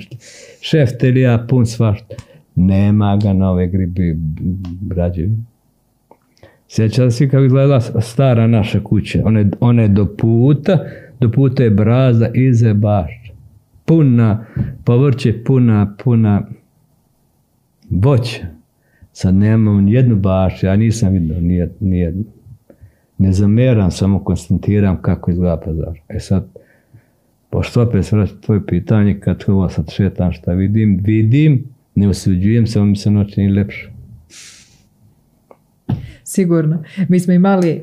[0.61, 2.15] šeftelija, pun svašta.
[2.55, 4.15] Nema ga na ove gribi
[4.81, 5.37] brađevi.
[6.67, 10.79] Sjećate se kako izgledala stara naša kuća, one, one do puta,
[11.19, 13.31] do puta je brazda ize baš.
[13.85, 14.45] Puna,
[14.83, 16.41] povrće puna, puna
[17.89, 18.45] voća.
[19.11, 21.37] Sad nemam jednu baš, ja nisam vidio
[21.79, 22.23] nijednu.
[23.17, 25.99] Ne zameram, samo konstatiram kako izgleda pazar.
[26.09, 26.47] E sad,
[27.49, 31.63] pošto opet se vraća tvoje pitanje, kad ovo sad šetam šta vidim, vidim,
[31.95, 33.89] ne osuđujem, samo mi se noć nije lepše.
[36.23, 36.83] Sigurno.
[37.07, 37.81] Mi smo imali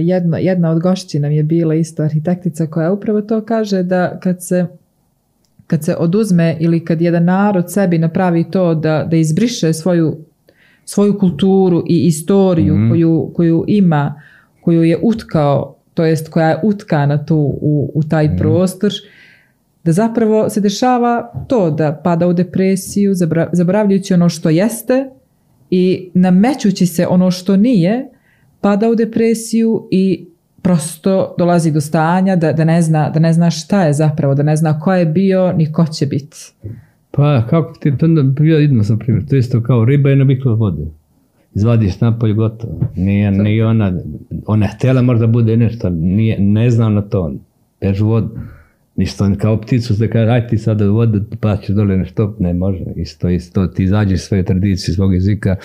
[0.00, 4.44] jedna, jedna od gošći nam je bila isto arhitektica koja upravo to kaže da kad
[4.44, 4.66] se
[5.66, 10.16] kad se oduzme ili kad jedan narod sebi napravi to da, da izbriše svoju,
[10.84, 12.90] svoju kulturu i istoriju mm.
[12.90, 14.22] koju, koju ima,
[14.60, 18.36] koju je utkao, to jest koja je utkana tu u, u taj mm.
[18.38, 18.92] prostor,
[19.84, 23.12] da zapravo se dešava to da pada u depresiju,
[23.52, 25.10] zaboravljajući ono što jeste
[25.70, 28.08] i namećući se ono što nije,
[28.62, 30.26] pada u depresiju i
[30.62, 34.42] prosto dolazi do stanja da, da, ne zna, da ne zna šta je zapravo, da
[34.42, 36.36] ne zna ko je bio ni ko će biti.
[37.10, 40.54] Pa kako ti, to onda ja idemo sam primjer, to isto kao riba je nabikla
[40.54, 40.82] vode.
[41.54, 42.80] Izvadiš napolje gotovo.
[42.96, 43.92] Nije, nije ona,
[44.46, 47.34] ona je htjela možda bude nešto, nije, ne zna na to.
[47.80, 48.38] Bež vodu.
[48.96, 52.54] Ništa kao pticu da kaže, aj ti sada u vodu, pa ćeš dole nešto, ne
[52.54, 52.84] može.
[52.96, 55.56] Isto, isto, ti izađeš svoje tradicije, svog jezika.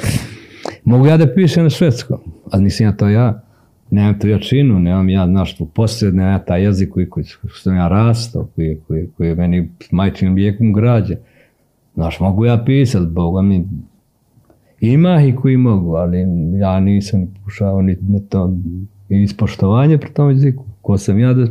[0.83, 2.19] Mogu ja da pišem na švedskom,
[2.51, 3.41] ali nisam ja to ja.
[3.91, 7.25] Nemam tu jačinu, nemam ja našto posredne, ja taj jezik koji, koji
[7.63, 11.15] sam ja rastao, koji, koji, koji je meni majčinim vijekom građe.
[11.93, 13.67] Znaš, mogu ja pisat, Boga mi,
[14.79, 16.17] ima ih koji mogu, ali
[16.59, 17.97] ja nisam pokušao ni
[18.29, 18.53] to
[19.09, 20.65] ispoštovanje pri tom jeziku.
[20.81, 21.47] Ko sam ja da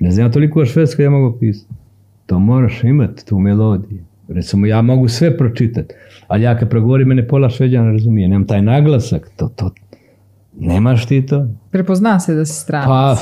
[0.00, 1.74] ne znam ja toliko švedsko ja mogu pisati.
[2.26, 4.04] To moraš imati, tu melodiju.
[4.28, 5.94] Recimo, ja mogu sve pročitati,
[6.26, 8.28] ali ja kad progovorim, mene pola šveđana razumije.
[8.28, 9.70] Nemam taj naglasak, to, to,
[10.60, 11.46] nemaš ti to.
[11.70, 12.86] Prepozna se da si stranac.
[12.86, 13.16] Pa,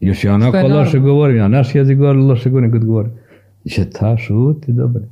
[0.00, 3.12] još ja onako loše govorim, ja naš jezik govorim, loše govorim kad govorim.
[3.68, 5.02] Će ta šuti, dobro.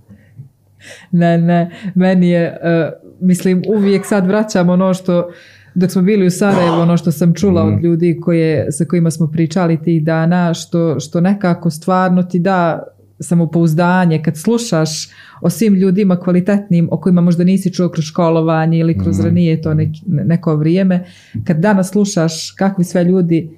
[1.10, 5.30] Ne, ne, meni je, uh, mislim, uvijek sad vraćam ono što
[5.74, 7.80] dok smo bili u Sarajevu, ono što sam čula od mm.
[7.82, 12.82] ljudi koje, sa kojima smo pričali tih dana, što, što nekako stvarno ti da
[13.20, 15.08] samopouzdanje kad slušaš
[15.40, 19.22] o svim ljudima kvalitetnim o kojima možda nisi čuo kroz školovanje ili kroz mm.
[19.24, 19.74] ranije to
[20.06, 21.04] neko vrijeme,
[21.44, 23.50] kad danas slušaš kakvi sve ljudi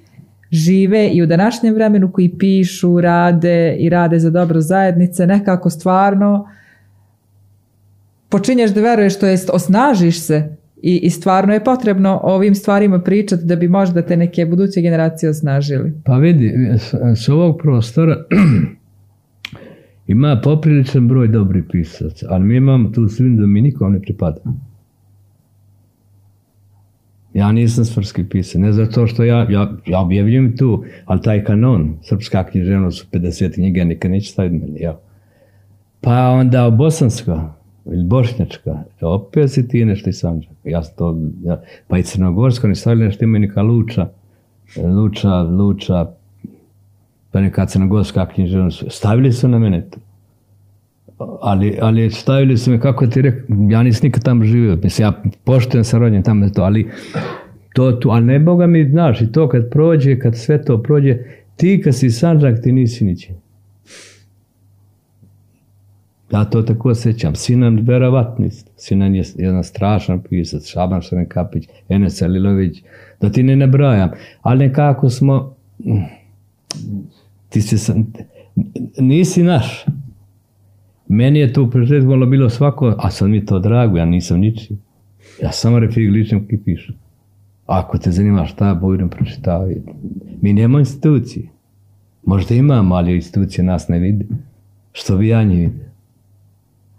[0.50, 6.48] žive i u današnjem vremenu koji pišu, rade i rade za dobro zajednice, nekako stvarno
[8.28, 13.00] počinješ da veruješ, to jest osnažiš se i, I stvarno je potrebno o ovim stvarima
[13.00, 15.92] pričati da bi možda te neke buduće generacije osnažili.
[16.04, 16.94] Pa vidi, s,
[17.24, 18.16] s ovog prostora
[20.08, 24.40] ima popriličan broj dobrih pisaca, ali mi imamo tu svim da mi nikom ne pripada.
[27.34, 31.96] Ja nisam srpski pisac, ne zato što ja, ja, ja objavljujem tu, ali taj kanon,
[32.02, 35.00] srpska književnost su 50 knjige, nikad neće staviti meni, ja.
[36.00, 37.52] Pa onda bosanska,
[37.86, 40.54] ili bošnjačka, opet si ti nešto iz Sanđaka.
[40.64, 44.08] Ja to, ja, pa i crnogorsko, ni stavili nešto neka luča,
[44.76, 46.06] luča, luča,
[47.38, 48.84] pa neka crnogorska književnost.
[48.88, 49.98] Stavili su na mene to.
[51.42, 55.22] Ali, ali stavili su me, kako ti rekao, ja nisam nikad tamo živio, mislim, ja
[55.44, 56.90] poštujem sa rodnjem tamo to, ali
[57.74, 61.18] to tu, ali ne Boga mi, znaš, i to kad prođe, kad sve to prođe,
[61.56, 63.34] ti kad si Sanđak, ti nisi ničim.
[66.32, 67.34] Ja to tako osjećam.
[67.34, 68.50] Sinan verovatni.
[68.76, 72.82] Sinan je jedan strašan pisac, Šaban Šrenkapić, Enes Alilović,
[73.20, 74.10] da ti ne nabrajam.
[74.42, 75.54] Ali nekako smo,
[77.48, 77.92] ti si,
[78.98, 79.84] nisi naš.
[81.08, 84.76] Meni je to početku bilo svako, a sad mi to drago, ja nisam niči.
[85.42, 86.94] Ja samo refig ličnim ki pišem.
[87.66, 89.68] Ako te zanima šta, budem pročitao.
[90.40, 91.48] Mi nemamo institucije.
[92.24, 94.26] Možda imamo, ali institucije nas ne vidi.
[94.92, 95.88] Što bi ja nje vidio.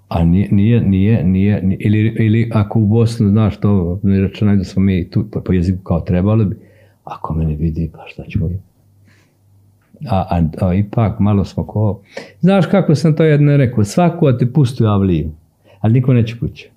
[0.10, 4.64] A nije, nije, nije, nije ili, ili ako u Bosnu, znaš to, ne računaj da
[4.64, 6.56] smo mi tu po, po jeziku kao trebali bi,
[7.04, 8.40] ako me ne vidi, pa šta ću
[10.08, 12.02] a, a, a, ipak malo smo ko...
[12.40, 15.32] Znaš kako sam to jedno rekao, svako te pusti u avliju,
[15.80, 16.70] ali niko neće kuće.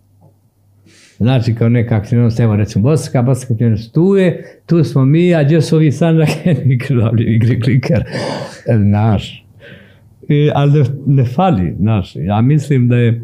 [1.17, 5.45] Znači, kao neka aktivnost, evo recimo Bosanska, Bosanska aktivnost, tu je, tu smo mi, a
[5.45, 6.57] gdje su ovi sanđake,
[7.19, 8.05] igri klikar,
[8.79, 9.45] naš.
[10.29, 12.17] I, ali ne, ne fali, naš.
[12.17, 13.23] Ja mislim da je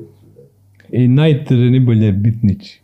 [0.91, 2.81] i najteže nibolje bitnići.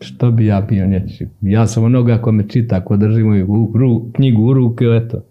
[0.00, 1.26] Što bi ja bio njeći?
[1.40, 5.22] Ja sam onoga ako me čita, ako držimo u, ru, knjigu u ruke, eto.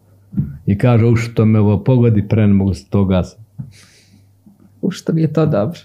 [0.65, 3.41] I kaže, u što me ovo pogodi, pre ne mogu se to gasiti.
[4.81, 5.79] U što mi je to dobro.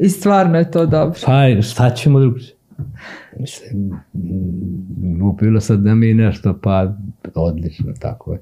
[0.00, 1.18] I stvarno je to dobro.
[1.26, 2.54] Pa, šta ćemo drugče?
[3.40, 3.92] Mislim,
[5.18, 6.96] glupilo sad da mi nešto, pa
[7.34, 8.40] odlično, tako je.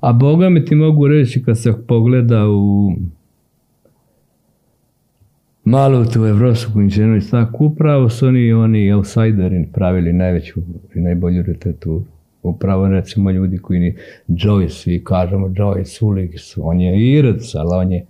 [0.00, 2.92] A Boga mi ti mogu reći kad se pogleda u
[5.64, 10.60] malo tu evropsku književnost, tako upravo su oni, oni outsideri pravili najveću
[10.94, 12.04] i najbolju literaturu.
[12.42, 13.96] Upravo recimo ljudi koji ni
[14.28, 18.06] Joyce, i kažemo Joyce, Ulik, on je Irac, ali on je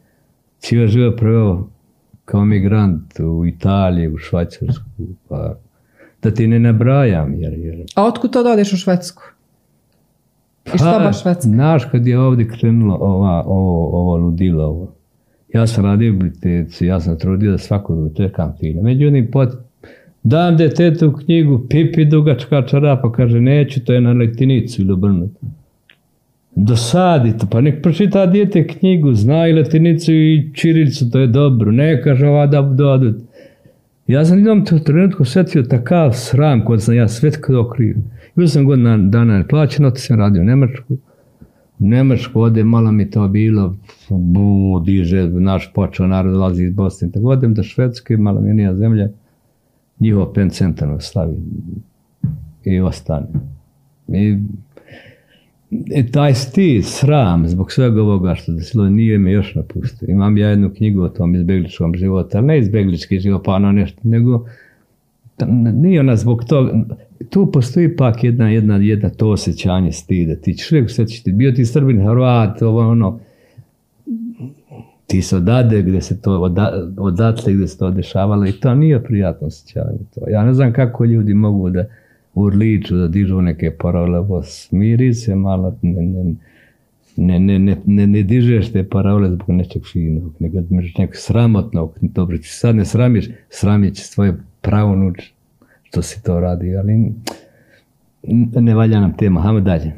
[0.58, 1.70] cijel život prvo
[2.24, 4.84] kao migrant u Italiji, u Švajcarsku,
[5.28, 5.56] pa
[6.22, 7.34] da ti ne nabrajam.
[7.34, 7.84] Jer, jer...
[7.94, 9.22] A otkud to da odeš u Švedsku?
[10.66, 11.48] I šta Pa, baš Švedska?
[11.48, 14.92] Znaš, kad je ovdje krenulo ova, ovo, ovo ludilo, ovo.
[15.54, 18.82] ja sam radio u biblioteci, ja sam trudio da svakog dočekam fino.
[18.82, 19.48] Međutim, pot,
[20.22, 25.40] dam detetu knjigu, pipi dugačka čarapa, kaže, neću, to je na letinicu ili obrnuto.
[26.54, 31.72] Dosadi to, pa nek pročita dijete knjigu, zna i latinicu i čirilicu, to je dobro,
[31.72, 33.16] ne kaže ova da dodut.
[34.06, 37.96] Ja sam jednom to trenutku sjetio takav sram kod sam ja sve kad okriju.
[38.36, 40.94] Bio sam godina dana plaćeno, to sam radio u Nemačku.
[41.78, 43.76] U Nemačku ode, malo mi to bilo,
[44.10, 47.10] bu, diže, naš počeo narod dolazi iz Bosne.
[47.10, 49.08] Tako odem do Švedske, malo mi nije zemlja,
[50.02, 51.36] njihov pen centar slavi
[52.64, 53.26] i ostane.
[54.08, 54.38] I
[55.90, 60.06] E, taj sti, sram, zbog svega ovoga što desilo, nije me još napustio.
[60.08, 64.00] Imam ja jednu knjigu o tom izbjegličkom životu, ali ne izbjeglički život, pa ono nešto,
[64.02, 64.46] nego
[65.72, 66.84] nije ona zbog toga,
[67.30, 70.36] tu postoji pak jedna, jedna, jedna to osjećanje stida.
[70.36, 73.20] Ti uvijek osjećati, bio ti Srbin, Hrvat, ovo ono,
[75.12, 79.04] ti se odade gdje se to, oda, odatle gdje se to dešavalo i to nije
[79.04, 79.98] prijatno osjećanje.
[80.14, 80.20] To.
[80.30, 81.84] Ja ne znam kako ljudi mogu da
[82.34, 86.34] urliču, da dižu neke parole, ovo smiri se malo, ne, ne,
[87.16, 90.60] ne, ne, ne, ne, ne dižeš te parole zbog nečeg finog, nego
[90.98, 95.32] nekog sramotnog, dobro, ti sad ne sramiš, sramit će svoje pravo nuč,
[95.82, 97.12] što si to radi, ali
[98.60, 99.92] ne valja nam tema, hajmo dalje.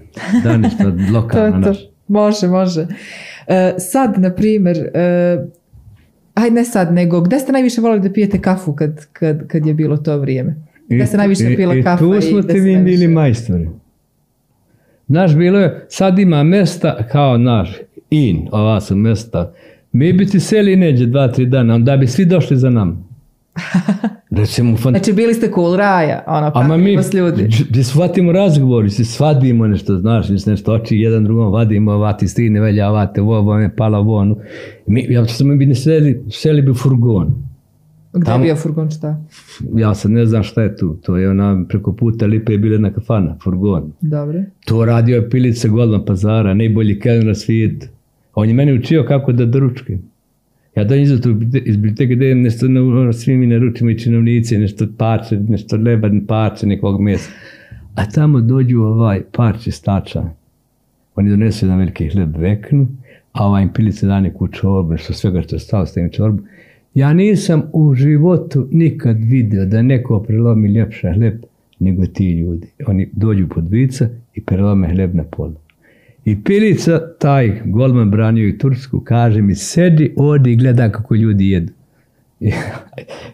[0.44, 1.78] Da nešto To lokalno naš.
[2.08, 2.86] Može, može.
[3.46, 5.46] E, sad, na primjer, e,
[6.34, 9.74] aj ne sad, nego gde ste najviše volili da pijete kafu kad, kad, kad je
[9.74, 10.54] bilo to vrijeme?
[10.88, 13.68] Gde se najviše pila i kafa tu i smo gde ti najviše- bili majstori.
[15.08, 17.76] Znaš, bilo je, sad ima mesta kao naš,
[18.10, 19.52] in, ova su mesta.
[19.92, 22.96] Mi bi ti seli neđe dva, tri dana, onda bi svi došli za nama.
[24.36, 24.92] Recimo, fan...
[24.92, 27.48] Znači, bili ste cool raja, ono, Ama mi, vas ljudi.
[27.70, 32.90] gdje shvatimo razgovor, se svadimo nešto, znaš, nešto oči jedan drugom vadimo, ovati stine velja,
[32.90, 34.36] ovate, ovo, me pala ovo, ono.
[34.86, 37.34] Mi, ja sam bi ne seli, seli bi furgon.
[38.12, 39.20] Gde je tamo- bio furgon šta?
[39.76, 42.72] Ja sad ne znam šta je tu, to je ona preko puta Lipe je bila
[42.74, 43.92] jedna kafana, furgon.
[44.00, 44.42] Dobro.
[44.64, 47.86] To radio je Pilica Golman Pazara, najbolji kelner na svijetu.
[48.34, 50.13] On je meni učio kako da doručkujem.
[50.76, 54.86] Ja dođem tu iz biblioteke da jem nešto, na, svi mi naručimo i činovnici, nešto
[54.98, 57.32] parče, nešto leba, parče nekog mjesta.
[57.94, 60.24] A tamo dođu ovaj parče stača.
[61.14, 62.88] Oni donesu jedan veliki hleb veknu,
[63.32, 66.42] a ovaj im pilice da neku čorbu, nešto svega što je stalo stavim čorbu.
[66.94, 71.42] Ja nisam u životu nikad vidio da neko prelomi ljepša hleb
[71.78, 72.66] nego ti ljudi.
[72.86, 75.54] Oni dođu pod vica i prelome hleb na polu.
[76.24, 81.50] I pilica, taj golman branio i Tursku, kaže mi, sedi ovdje i gleda kako ljudi
[81.50, 81.72] jedu.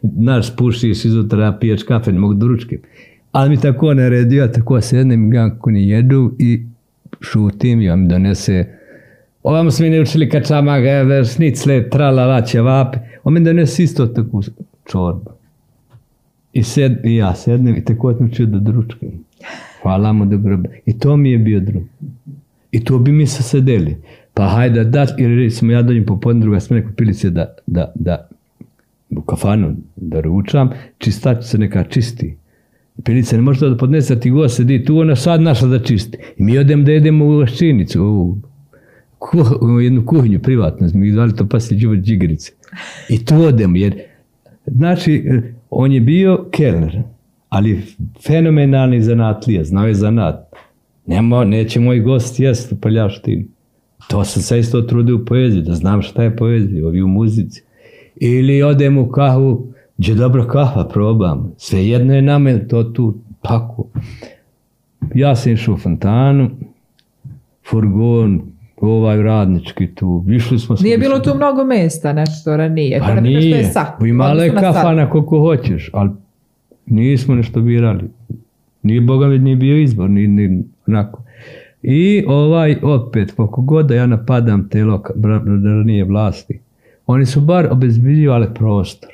[0.03, 2.79] Naš spušiš izutra, piješ kafe, ne mogu da ručkem.
[3.33, 6.62] Ali mi tako naredio, tako sednem gledam kako ni jedu i
[7.21, 8.81] šutim i on donese
[9.43, 10.77] Ovamo smo mi ne učili kačama,
[11.35, 12.99] šnicle, tralala, ćevape.
[13.25, 14.43] On mi donese isto takvu
[14.91, 15.31] čorbu.
[16.53, 19.09] I, sed, ja sednem i tako sam učio da dručkam.
[19.83, 20.59] Hvala mu dobro.
[20.87, 21.83] I to mi je bio drug.
[22.72, 23.97] I to bi mi se sedeli.
[24.34, 28.28] Pa hajde da, jer recimo ja dođem popodne druga smene kod pilice da, da, da
[29.10, 32.36] u kafanu da ručam, čistačica neka čisti.
[33.05, 36.18] Pilica ne može da podnese, ti go sedi tu, ona sad naša da čisti.
[36.36, 38.38] I mi odem da jedemo u vaščinicu, u,
[39.66, 42.52] u jednu kuhinju privatnu, mi zvali to pasli džuvar džigrice.
[43.09, 43.94] I tu odemo, jer,
[44.66, 45.24] znači,
[45.70, 47.02] on je bio kelner,
[47.48, 47.82] ali
[48.26, 50.51] fenomenalni zanatlija, znao je zanat.
[51.11, 53.47] Nemo, neće moj gost jest u paljaštini.
[54.09, 57.62] To sam se isto trudio u poeziji, da znam šta je poezija, ovi u muzici.
[58.16, 59.66] Ili odem u kahu
[59.99, 61.53] gdje dobro kafa probam.
[61.57, 63.87] Sve jedno je nama to tu tako.
[65.15, 66.51] Ja sam išao u fontanu,
[67.70, 68.43] furgon,
[68.81, 70.77] ovaj radnički tu, išli smo...
[70.81, 73.01] Nije bilo tu mnogo mesta nešto ranije.
[73.01, 73.73] Pa nije,
[74.07, 76.11] imala je kafana koliko hoćeš, ali
[76.87, 78.11] nismo nešto birali.
[78.82, 81.23] Nije Boga mi nije bio izbor, ni, ni onako.
[81.82, 84.85] I ovaj opet, koliko god da ja napadam te
[85.65, 86.61] ranije vlasti,
[87.07, 89.11] oni su bar obezbiljivali prostor.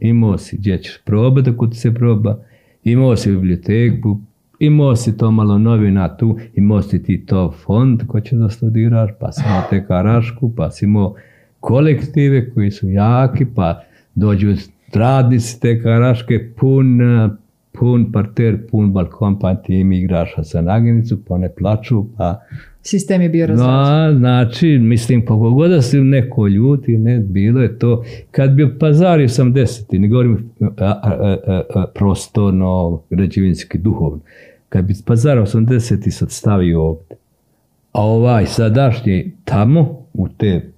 [0.00, 2.38] Imao si gdje ćeš probati ako ti se proba,
[2.84, 4.20] imao si biblioteku,
[4.58, 9.10] imao si to malo novina tu, imao si ti to fond ko će da studiraš,
[9.20, 11.14] pa si imao te karašku, pa si imao
[11.60, 13.82] kolektive koji su jaki, pa
[14.14, 14.54] dođu
[14.94, 17.00] radnici te karaške pun,
[17.80, 22.40] pun parter, pun balkon, pa ti im igraš sa naginicu, pa ne plaču, pa...
[22.82, 24.18] Sistem je bio razrađen.
[24.18, 28.04] znači, mislim, koliko god da se neko ljuti, ne, bilo je to.
[28.30, 30.50] Kad bi pazario sam deseti, ne govorim
[31.94, 34.20] prostorno, građevinski, duhovno.
[34.68, 37.16] Kad bi pazar 80 sad stavio ovdje,
[37.92, 40.72] a ovaj sadašnji tamo, u te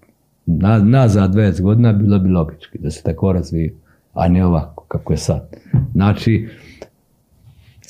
[0.47, 3.75] na, nazad 20 godina, bilo bi logički da se tako razvije,
[4.13, 5.57] a ne ovako kako je sad.
[5.93, 6.49] Znači,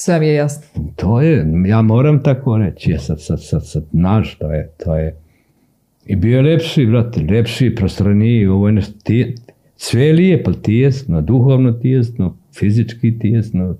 [0.04, 0.82] sve mi je jasno.
[0.96, 4.96] To je, ja moram tako reći, je sad, sad, sad, sad, naš, to je, to
[4.96, 5.16] je.
[6.06, 8.94] I bio je lepši, brate, lepši, prostraniji, ovo je nešto,
[9.76, 13.76] sve je lijepo, tijesno, duhovno tijesno, fizički tijesno,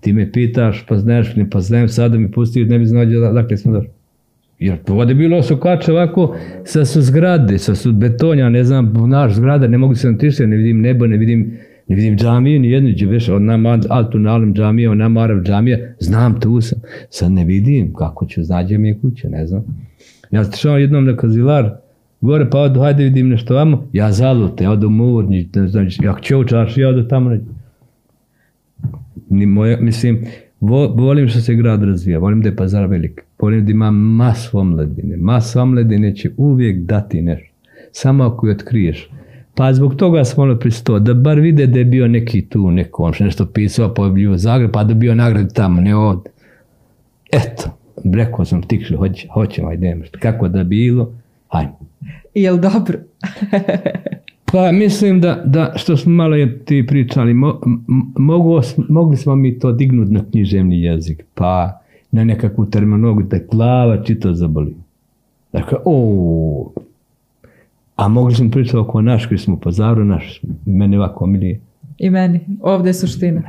[0.00, 3.56] ti me pitaš, pa znaš mi, pa znam sada mi pusti, ne bi znao dakle
[3.56, 3.90] smo došli.
[4.58, 9.32] Jer ovdje bilo su kače ovako, sa su zgrade, sa su betonja, ne znam, naš
[9.32, 13.10] zgrada, ne mogu se nam ne vidim nebo, ne vidim, ne vidim džamiju, ni jednu
[13.10, 16.78] veš, od nama altu nalem džamija, od nama arav džamija, znam tu sam.
[17.10, 19.64] Sad ne vidim kako ću, znađe mi je kuća, ne znam.
[20.30, 21.70] Ja sam jednom na kazilar,
[22.20, 26.80] gore pa odu, hajde vidim nešto vamo, ja zalute, odu murnić, ne znam, ja ću
[26.80, 27.36] ja odu tamo,
[29.30, 30.24] ni moja, mislim,
[30.94, 35.16] volim što se grad razvija, volim da je pazar velik, volim da ima masu omladine.
[35.16, 37.54] Masu omladine će uvijek dati nešto.
[37.92, 39.10] Samo ako je otkriješ.
[39.54, 43.12] Pa zbog toga smo ono pristo, da bar vide da je bio neki tu, neko
[43.20, 46.32] nešto pisao, pa je bio Zagreb, pa da bio nagrad tamo, ne ovdje.
[47.32, 47.70] Eto,
[48.14, 51.12] rekao sam tikšli, hoće, hoćemo, ajde, kako da bilo,
[51.48, 51.78] hajmo.
[52.34, 52.98] Jel dobro?
[54.52, 57.34] Pa mislim da, da što smo malo je ti pričali,
[58.88, 61.80] mogli smo mi to dignuti na književni jezik, pa
[62.10, 64.74] na nekakvu terminologiju da glava čito zaboli.
[65.52, 66.72] Dakle, o,
[68.02, 71.60] a mogli smo pričati oko naš koji smo pozaru, naš, meni ovako milije.
[71.98, 73.42] I meni, ovdje je suština.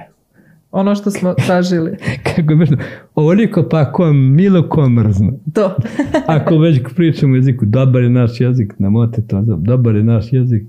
[0.71, 1.97] Ono što smo tražili.
[2.35, 2.67] Kako je
[3.15, 5.33] ovoliko pa ko milo, ko mrzno.
[5.53, 5.75] To.
[6.35, 10.63] Ako već pričamo jeziku, dobar je naš jezik, namote to, dobar je naš jezik,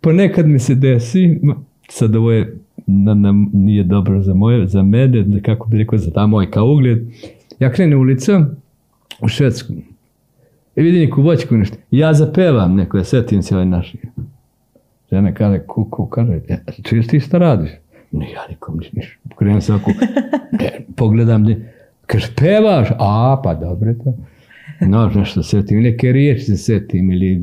[0.00, 1.40] ponekad mi se desi,
[1.88, 2.56] sad ovo je,
[3.52, 6.98] nije dobro za moje, za mene, kako bi rekao, za ta moj kao ugled.
[7.58, 8.46] Ja krenem ulicom
[9.20, 9.74] u Švedsku
[10.76, 11.76] i vidim neku voćku nešto.
[11.90, 13.94] Ja zapevam neko, ja setim se ovaj naš.
[15.10, 17.70] Žena kaže, kuku, kaže, e, čuješ ti šta radiš?
[18.12, 19.18] Ne, ja nikom niš, niš.
[19.36, 19.90] Krenem se ovako,
[20.96, 21.46] pogledam,
[22.06, 22.88] kaže, pevaš?
[22.98, 24.14] A, pa dobro to.
[24.80, 27.42] No, nešto setim, neke riječi se setim ili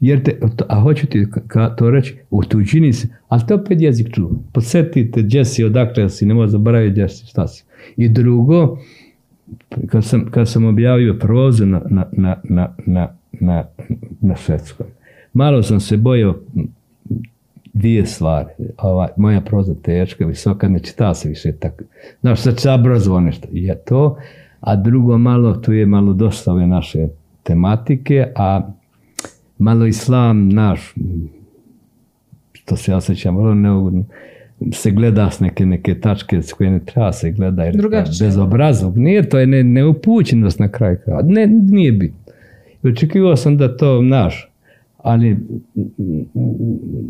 [0.00, 0.38] jer te,
[0.68, 1.26] a hoću ti
[1.78, 4.30] to reći, u tuđini si, ali to opet jezik čuva.
[4.52, 7.64] Podsjetite gdje si, odakle si, nemoj zaboraviti gdje si, šta si.
[7.96, 8.78] I drugo,
[9.86, 13.64] kad sam, kad sam objavio prozu na, na, na, na, na,
[14.20, 14.86] na, švedskom,
[15.32, 16.34] malo sam se bojao
[17.72, 18.48] dvije stvari.
[18.78, 21.84] Ova, moja proza teška, visoka, ne čita se više tako.
[22.20, 22.60] Znaš, sad
[23.20, 23.48] nešto.
[23.52, 24.16] Je to.
[24.60, 27.08] A drugo, malo, tu je malo dosta ove naše
[27.42, 28.70] tematike, a
[29.58, 30.94] malo islam naš,
[32.64, 34.04] to se osjećam vrlo neugodno,
[34.72, 37.76] se gleda s neke, neke tačke s koje ne treba se gleda jer
[38.20, 38.98] bezobrazlog.
[38.98, 42.18] Nije to je ne, neupućenost na kraju Ne, nije bitno.
[42.82, 44.52] Očekivao sam da to naš,
[44.96, 45.36] ali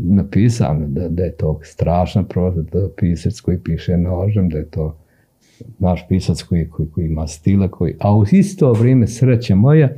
[0.05, 4.65] napisano da, da je to strašna proza, da je pisac koji piše nožem, da je
[4.65, 4.97] to
[5.79, 9.89] naš pisac koji, koji, koji ima stila, koji, a u isto vrijeme sreća moja,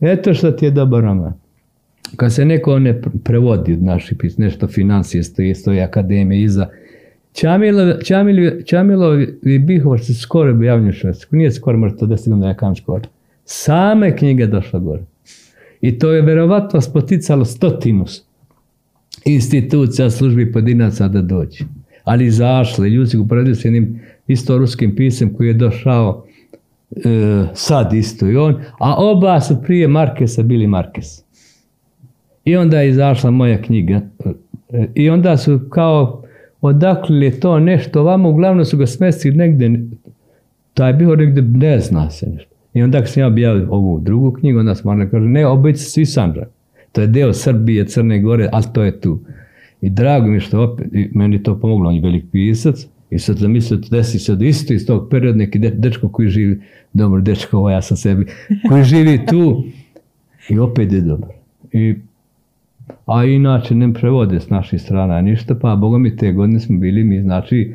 [0.00, 1.39] eto što ti je dobar roman
[2.16, 6.66] kad se neko ne prevodi od naših pis, nešto financije stoji, stoji akademije iza,
[8.64, 9.16] Čamilo,
[9.60, 11.36] Bihov se skoro objavljuju Švedsku.
[11.36, 13.02] Nije skoro, možda da ja kam skoro.
[13.44, 15.02] Same knjige došla gore.
[15.80, 18.04] I to je verovatno spoticalo stotinu
[19.24, 21.64] institucija, službi pojedinaca da dođe.
[22.04, 26.24] Ali izašli, ljudi uporedili s jednim isto ruskim pisem koji je došao
[26.90, 31.22] e, sad isto i on, a oba su prije Markesa bili Markes.
[32.50, 34.00] I onda je izašla moja knjiga,
[34.94, 36.22] I onda su kao
[36.60, 39.36] odakle je to nešto ovamo, uglavnom su ga smestili
[40.74, 42.50] taj je bio negdje, ne zna se nešto.
[42.74, 46.06] I onda sam ja objavio ovu drugu knjigu, onda sam Marna kaže, ne, obojice svi
[46.06, 46.48] Sandžak.
[46.92, 49.20] To je deo Srbije, Crne Gore, ali to je tu.
[49.80, 53.88] I drago mi što opet, meni to pomoglo, on je velik pisac, i sad zamislite,
[53.90, 56.60] desi se da isto iz tog perioda neki de, dečko koji živi,
[56.92, 58.26] dobro, dečko, ovo ja sam sebi,
[58.68, 59.64] koji živi tu
[60.48, 61.30] i opet je dobar.
[61.72, 61.94] I,
[63.06, 67.04] a inače ne prevode s naših strana ništa, pa boga mi te godine smo bili
[67.04, 67.74] mi, znači,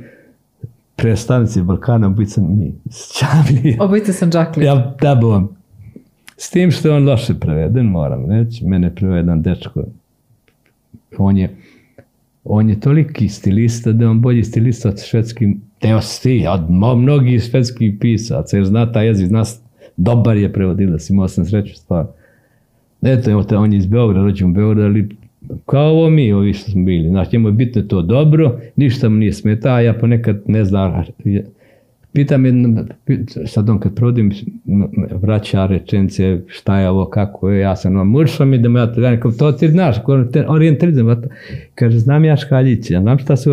[0.96, 2.74] predstavnici Balkana, obica mi,
[3.20, 3.78] Čavlije.
[3.84, 4.66] Obojice sam džakli.
[4.66, 5.50] Ja, da bom.
[6.38, 9.84] S tim što je on loše preveden, moram reći, mene je prevedan dečko.
[11.18, 11.56] On je,
[12.44, 15.48] on je toliki stilista da je on bolji stilista od švedskih,
[15.80, 19.44] teo svi, od mnogih švedskih pisaca, jer zna taj jezik, zna,
[19.98, 22.06] dobar je prevodilac, imao sam sreću stvar.
[23.06, 25.10] Eto, evo on je iz Beograda, rođen u Beogradu, ali
[25.66, 27.10] kao ovo mi, ovi što smo bili.
[27.10, 31.04] Znači, njemu je bitno to dobro, ništa mu nije smeta, a ja ponekad ne znam,
[32.14, 32.86] pitam jedno,
[33.46, 34.32] sad on kad provodim,
[35.22, 39.02] vraća rečenice, šta je ovo, kako je, ja sam, mušla mi da me ja to,
[39.02, 39.96] nekam, to ti znaš,
[40.48, 41.22] orijentalizam,
[41.76, 43.52] kaže, znam ja škaljići, ja znam šta su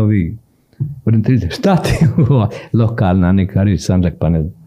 [0.00, 0.36] ovi,
[1.04, 1.92] orijentalizam, šta ti
[2.78, 4.61] lokalna neka riječ, Sandžak, pa ne znam,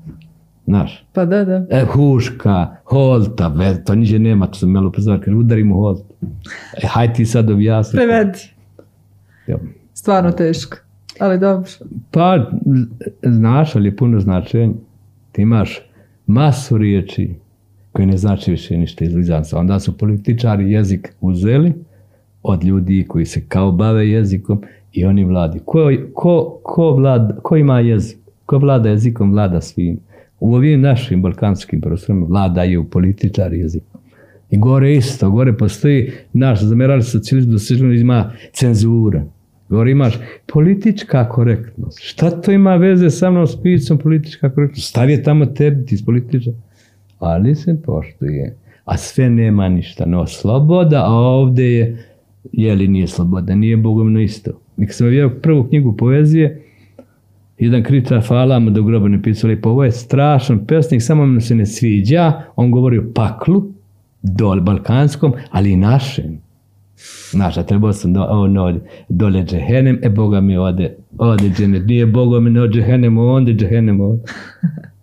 [0.65, 1.65] znaš, Pa da, da.
[1.69, 6.03] e, huška, holta, ve, to niđe nema, to sam malo pozvar, kaže, udari mu holta.
[6.83, 7.97] E, haj ti sad objasni.
[7.97, 8.39] Prevedi.
[9.47, 9.57] Ja.
[9.93, 10.77] Stvarno teško.
[11.19, 11.69] Ali dobro.
[12.11, 12.51] Pa,
[13.23, 14.73] znaš, ali je puno značenja.
[15.31, 15.81] Ti imaš
[16.27, 17.35] masu riječi
[17.91, 19.57] koje ne znači više ništa iz Lizanca.
[19.57, 21.73] Onda su političari jezik uzeli
[22.43, 24.61] od ljudi koji se kao bave jezikom
[24.91, 25.59] i oni vladi.
[25.65, 28.17] Ko, ko, ko, vlada, ko ima jezik?
[28.45, 29.99] Ko vlada jezikom, vlada svim.
[30.39, 34.01] U ovim našim balkanskim prostorima vladaju političari jezikom.
[34.51, 39.23] I gore isto, gore postoji naš zamerali socijalizam do socijalizma ima cenzura.
[39.69, 40.19] Gore imaš
[40.53, 41.99] politička korektnost.
[42.01, 43.57] Šta to ima veze sa mnom s
[44.03, 44.89] politička korektnost?
[44.89, 46.53] Stav je tamo tebi, ti političar.
[47.19, 48.55] Ali se poštuje.
[48.85, 50.05] A sve nema ništa.
[50.05, 51.97] No, sloboda, a ovdje je,
[52.51, 54.51] je li nije sloboda, nije bogomno isto.
[54.79, 56.64] Kad sam vidio prvu knjigu poezije,
[57.57, 61.25] jedan kritičar hvala mu da u grobu ne pisao lijepo, ovo je strašan pesnik, samo
[61.25, 63.63] mu se ne sviđa, on govori o paklu,
[64.21, 66.39] dol balkanskom, ali i našem.
[67.31, 68.79] Znaš, a trebao sam do, ono,
[69.09, 73.51] dole džehenem, e Boga mi ode, ode dženet, nije Boga mi ne ode džehenem, onda
[73.51, 74.21] džehenem ode.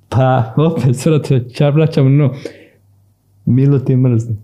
[0.08, 2.34] Pa, opet, svrate, čar vraćamo, no,
[3.44, 4.36] milo ti mrzno.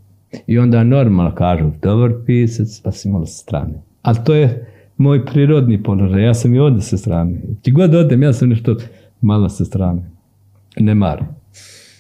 [0.47, 3.83] I onda normalno kažu, dobar pisac, pa si malo strane.
[4.03, 4.67] Ali to je
[4.99, 7.37] moj prirodni položaj, ja sam i ovdje sa strane.
[7.63, 8.77] Ti god odem, ja sam nešto
[9.21, 10.03] malo sa strane.
[10.79, 11.27] Ne mara.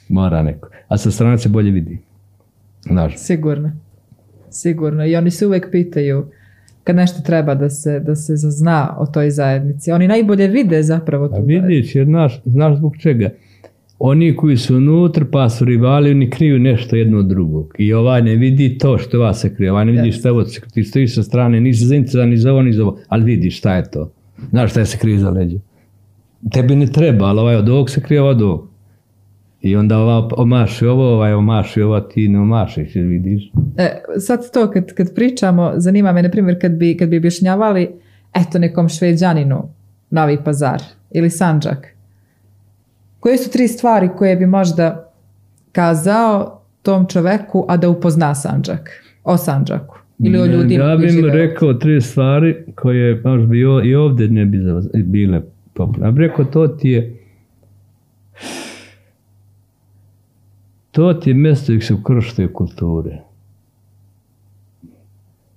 [0.09, 0.69] Mora neko.
[0.89, 1.99] A sa strane se bolje vidi.
[3.17, 3.73] Sigurno.
[4.51, 5.07] Sigurno.
[5.07, 6.27] I oni se uvijek pitaju
[6.85, 9.93] kad nešto treba da se, da se zazna o toj zajednici.
[9.93, 13.31] Oni najbolje vide zapravo tu A vidiš, jer znaš, znaš zbog čega.
[13.99, 17.75] Oni koji su unutra pa su rivali, oni kriju nešto jedno od drugog.
[17.79, 19.73] I ovaj ne vidi to što vas se krije.
[19.73, 20.45] Ovaj ne vidi šta ovo.
[20.75, 22.99] Ti stojiš sa strane, nisi zainteresovan ni za ovo, ni za ovo.
[23.09, 24.11] Ali vidi šta je to.
[24.51, 25.59] Znaš šta je se krije za leđa.
[26.53, 28.69] Tebi ne treba, ali ovaj od ovog se krije od ovog.
[29.63, 33.53] I onda ova omaši ovo, ovaj omaši ovo, ti ne omašiš, vidiš.
[33.77, 37.89] E, sad to kad, kad pričamo, zanima me, na primjer, kad bi, kad bi objašnjavali
[38.35, 39.69] eto nekom šveđaninu
[40.11, 41.98] Novi Pazar ili Sanđak.
[43.21, 45.13] Koje su tri stvari koje bi možda
[45.73, 48.91] kazao tom čoveku, a da upozna Sanđak?
[49.25, 49.99] O Sanđaku.
[50.19, 54.47] Ili o ljudima Ja bih rekao tri stvari koje baš bi o- i ovdje ne
[54.47, 54.59] bi
[55.05, 55.41] bile
[55.75, 56.07] popularne.
[56.07, 57.15] Ja bih rekao to ti je
[60.91, 63.19] to ti je mjesto gdje se ukrštaju kulture.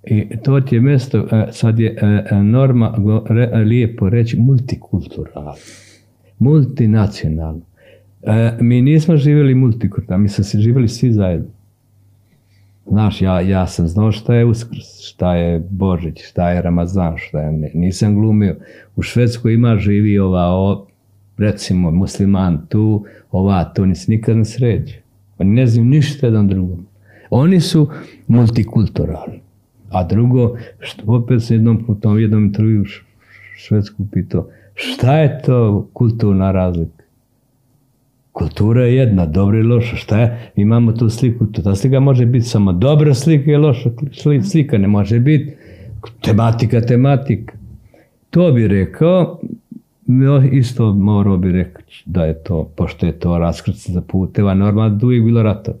[0.04, 2.94] I to ti je mjesto, e, sad je e, e, norma
[3.64, 5.54] lijepo reći multikulturalno,
[6.42, 7.62] multinacionalno.
[8.22, 11.48] E, mi nismo živjeli multikulturalno, mi smo se živjeli svi zajedno.
[12.86, 17.40] Znaš, ja, ja sam znao šta je Uskrs, šta je Božić, šta je Ramazan, šta
[17.40, 17.70] je...
[17.74, 18.56] Nisam glumio.
[18.96, 20.86] U Švedskoj ima živi ova, o,
[21.38, 25.00] recimo, musliman tu, ova tu, nisi nikad ne sreće.
[25.38, 26.86] Oni ne znaju ništa jedan drugom.
[27.30, 27.88] Oni su
[28.26, 29.40] multikulturalni.
[29.90, 32.84] A drugo, što, opet sam jednom u tom jednom intervju
[33.56, 34.46] Švedsku pitao,
[34.82, 37.02] šta je to kulturna razlika?
[38.32, 39.96] Kultura je jedna, dobra i loša.
[39.96, 40.52] Šta je?
[40.56, 41.46] Imamo tu sliku.
[41.46, 44.78] Ta slika može biti samo dobra slika i loša sli- slika.
[44.78, 45.54] Ne može biti
[46.20, 47.54] tematika, tematika.
[48.30, 49.40] To bi rekao,
[50.52, 55.06] isto morao bi reći da je to, pošto je to raskrca za puteva, normalno da
[55.06, 55.72] uvijek bilo rata.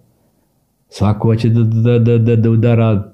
[0.88, 3.12] Svako hoće da, da, da, da, da udara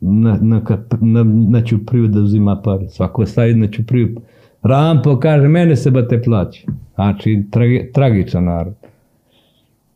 [0.00, 2.88] na, na, kap- na, na Ćupriju da uzima pare.
[2.88, 4.16] Svako stavi na Ćupriju.
[4.62, 6.66] Rampo kaže, mene se bate plaće.
[6.94, 8.74] Znači, tragi, tragičan narod.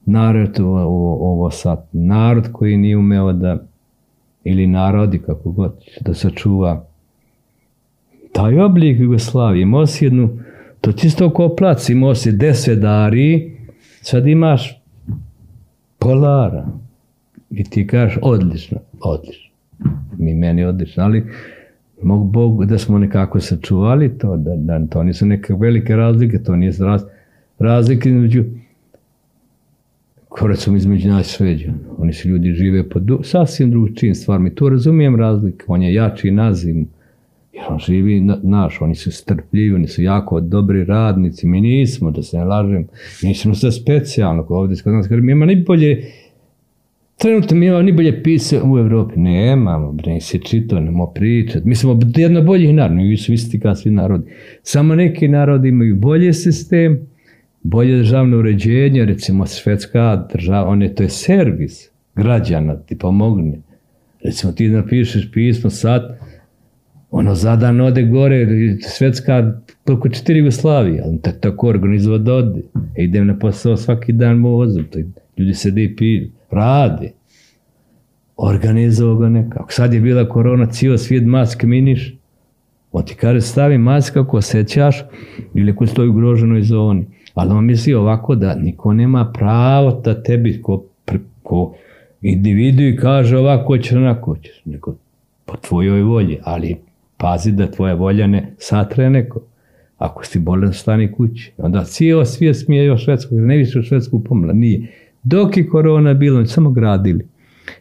[0.06, 1.89] Narod ovo, ovo, sad.
[1.93, 3.59] Narod koji nije umeo da,
[4.44, 6.84] ili narodi kako god, da sačuva
[8.32, 9.62] taj oblik Jugoslavije.
[9.62, 10.39] Imao si jednu,
[10.80, 13.56] to čisto kao plac, imao si desedari,
[14.01, 14.82] sad imaš
[15.98, 16.66] polara.
[17.51, 19.51] I ti kažeš odlično, odlično.
[20.18, 21.26] Mi meni odlično, ali
[22.03, 26.57] mogu Bog da smo nekako sačuvali to, da, da to nisu neke velike razlike, to
[26.57, 27.03] nije raz,
[27.59, 28.45] razlike između
[30.33, 31.79] ko recimo između nas i Šveđana.
[31.99, 34.49] Oni su ljudi žive po du, sasvim drugačijim stvarima.
[34.49, 35.65] I to razumijem razlike.
[35.69, 36.89] On je jači nazim.
[37.53, 41.47] Jer on živi na, naš, oni su strpljivi, oni su jako dobri radnici.
[41.47, 42.87] Mi nismo, da se ne lažem,
[43.23, 45.09] mi nismo sve specijalno ovdje kod nas.
[45.09, 46.05] Kažem, Mi ima najbolje
[47.23, 49.20] Trenutno mi imamo najbolje pise u Evropi.
[49.20, 51.65] Nemamo, bre, se čito, nemo pričat.
[51.65, 54.31] Mi smo jedna od boljih naroda, mi su isti kao svi narodi.
[54.62, 57.07] Samo neki narodi imaju bolje sistem,
[57.62, 63.59] bolje državno uređenje, recimo švedska država, on je, to je servis građana, ti pomogne.
[64.24, 66.19] Recimo ti napišeš pismo sad,
[67.11, 68.47] ono zadan ode gore,
[68.81, 72.62] svetska koliko četiri Jugoslavije, ali tak, tako organizova da ode.
[72.97, 74.85] E, idem na posao svaki dan vozom,
[75.39, 77.12] ljudi sede i piju, rade.
[78.37, 79.73] Organizovao ga nekako.
[79.73, 82.15] Sad je bila korona, cijel svijet maske miniš.
[82.93, 85.05] On ti kaže stavi maske ako osjećaš
[85.55, 87.07] ili ako stoji u ugroženoj zoni.
[87.35, 90.85] Ali on misli ovako da niko nema pravo da tebi ko,
[91.43, 91.74] ko
[92.23, 94.62] individu i kaže ovako ćeš, onako ćeš.
[94.65, 94.95] Nego
[95.45, 96.39] po tvojoj volji.
[96.43, 96.77] Ali
[97.16, 99.41] pazi da tvoja volja ne satre neko.
[99.99, 101.53] Ako si bolan, stani kući.
[101.59, 104.53] Onda cijelo svijet smije o Švedsku, jer ne više u Švedsku pomla.
[104.53, 104.87] Nije.
[105.23, 107.27] Dok je korona bilo, samo gradili.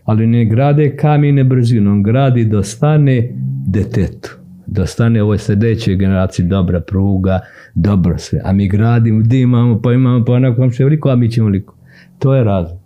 [0.03, 3.29] Ali ne grade kamine brzinom, gradi da stane
[3.67, 4.37] detetu.
[4.67, 7.39] Da stane ovoj sljedećoj generaciji dobra pruga,
[7.75, 8.41] dobro sve.
[8.43, 11.75] A mi gradimo, gdje imamo, pa imamo, pa onako vam veliko, a mi ćemo veliko.
[12.19, 12.79] To je razlog.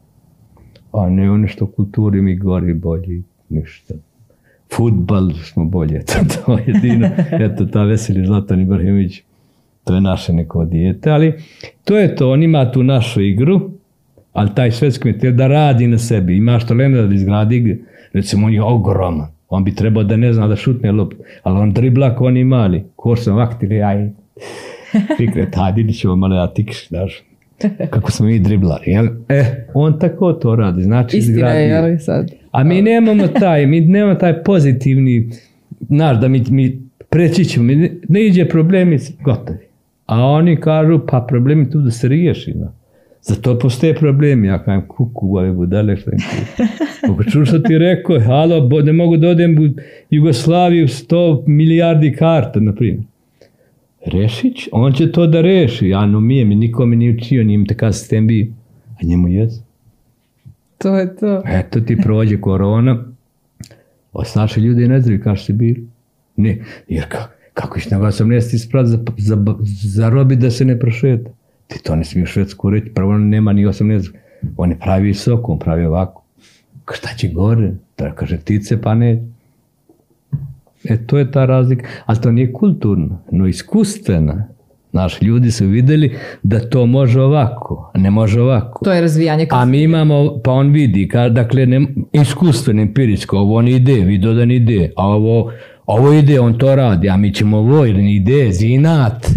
[0.94, 3.94] A ne ono što kulturi mi gori bolji, ništa.
[4.76, 6.03] Futbal smo bolje,
[6.45, 7.10] to je jedino.
[7.32, 9.22] Eto, ta veseli Zlatan Ibrahimović,
[9.84, 11.34] to je naše neko dijete, ali
[11.84, 13.72] to je to, on ima tu našu igru,
[14.36, 17.84] ali taj švedski metel da radi na sebi, imaš talenta da izgradi,
[18.14, 21.74] recimo on je ogroman, on bi trebao da ne zna da šutne loptu, ali on
[21.74, 24.10] dribla ko oni mali, ko sam vaktili, aj,
[25.18, 27.24] fikre, hajde, ćemo malo da tikš, znaš,
[27.90, 29.07] kako smo mi driblari, jel?
[29.30, 32.32] E, on tako to radi, znači Istina je, izgradi- jel, sad.
[32.52, 35.30] a mi nemamo taj, mi nemamo taj pozitivni,
[35.90, 39.66] znaš, da mi, mi preći ćemo, ne, ne iđe problemi, gotovi.
[40.06, 42.74] A oni kažu, pa problemi tu da se riješi, no.
[43.27, 48.81] Zato postoje problemi, ja kajem, kuku, ove budale, što im što ti rekao, halo, bo,
[48.81, 53.03] ne mogu da odem u Jugoslaviju 100 milijardi karta, na primjer.
[54.06, 57.56] Rešić, on će to da reši, ja no mi je, mi nikome nije učio, nije
[57.56, 58.47] im takav sistem bio.
[59.02, 59.61] A njemu jesu.
[60.77, 61.43] To je to.
[61.47, 63.06] Eto ti prođe korona,
[64.14, 65.88] ostaše ljudi ne znaju kako si bili.
[66.35, 66.57] Ne,
[66.88, 69.38] jer ka, kako ćeš nego 18 isprat za, za,
[69.84, 71.30] za robi da se ne prošeta.
[71.68, 74.14] Ti to ne smije u Švedsku reći, prvo nema ni 18,
[74.58, 76.24] on je pravi visoko, on pravi ovako.
[76.94, 77.72] Šta će gore?
[77.98, 79.24] Da kaže ptice pa ne.
[80.84, 84.48] E to je ta razlika, ali to nije kulturno, no iskustvena.
[84.92, 88.86] Naši ljudi su vidjeli da to može ovako, a ne može ovako.
[88.86, 92.88] To je razvijanje A mi imamo, pa on vidi, ka, dakle, ne, iskustveno,
[93.32, 95.52] ovo on ide, vidio da ne ide, a ovo,
[95.86, 99.28] ovo ide, on to radi, a mi ćemo ovo, jer ne ide, zinat.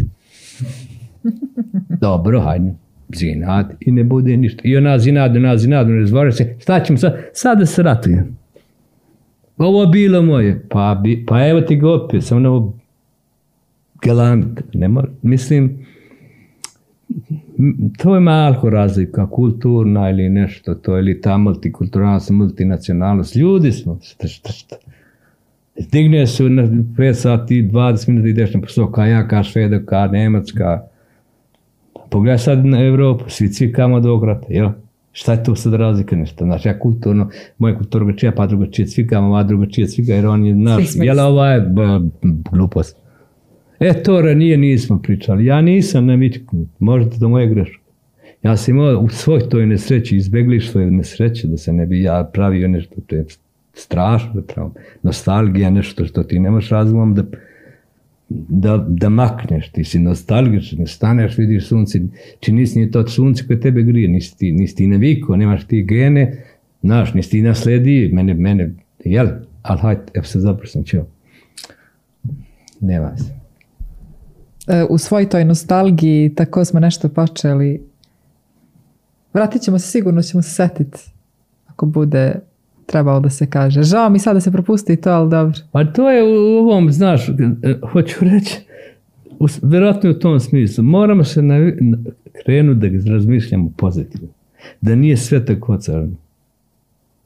[2.00, 2.74] Dobro, hajde,
[3.16, 4.60] zinat i ne bude ništa.
[4.64, 8.38] I ona zinat, ona zinat, ne razvara se, šta ćemo sad, sad da se ratujem.
[9.58, 12.78] Ovo bilo moje, pa, bi, pa evo ti ga opet, samo ne ovo
[14.02, 14.88] galant, ne
[15.22, 15.86] mislim,
[17.98, 23.36] to je malo razlika, kulturna ili nešto, to ili ta multikulturalnost, multinacionalnost.
[23.36, 24.76] Ljudi smo, šta, šta, šta.
[25.80, 30.06] Stigne su na 5 sati, 20 minuta ideš na posao, ka ja, ka Šveda, ka
[30.06, 30.88] Nemačka.
[32.10, 34.68] Pogledaj sad na Evropu, svi cvikamo do ograta, jel?
[35.12, 36.44] Šta je tu sad razlika nešto?
[36.44, 40.54] Znači, ja kulturno, moja kultura drugačija, pa drugačije cvikam, ova drugačije cvika, jer on je
[40.54, 40.84] naš.
[40.94, 41.72] Jel, ova je
[42.52, 42.96] glupost.
[43.80, 45.44] E, to ranije nismo pričali.
[45.44, 46.68] Ja nisam namičknut.
[46.78, 47.82] Možete do moje greške.
[48.42, 52.30] Ja sam imao u svoj toj nesreći, izbeglištvo je nesreće, da se ne bi ja
[52.32, 53.24] pravio nešto, to je
[53.74, 54.42] strašno.
[55.02, 57.22] Nostalgija, nešto što ti nemaš razumom da,
[58.28, 62.00] da, da makneš, ti si nostalgičan, staneš, vidiš sunce,
[62.40, 65.82] či nisi ni to sunce koje tebe grije, nisi ti, nisi ti navikao, nemaš ti
[65.82, 66.44] gene,
[66.82, 68.74] znaš, nisi ti nasledi, mene, mene,
[69.04, 69.28] jel?
[69.62, 70.98] ali hajde, evo se zaprosam, ću.
[72.80, 73.38] Nema se.
[74.66, 77.82] E, u svoj toj nostalgiji tako smo nešto počeli.
[79.34, 80.98] Vratit ćemo se, sigurno ćemo se setiti
[81.66, 82.40] ako bude
[82.88, 83.82] trebalo da se kaže.
[83.82, 85.58] Žao mi sad da se propusti to, ali dobro.
[85.72, 87.32] Pa to je u ovom, znaš, e,
[87.92, 88.58] hoću reći,
[89.38, 91.72] u, vjerojatno u tom smislu, moramo se na,
[92.44, 94.28] krenuti da razmišljamo pozitivno.
[94.80, 96.16] Da nije sve tako crno.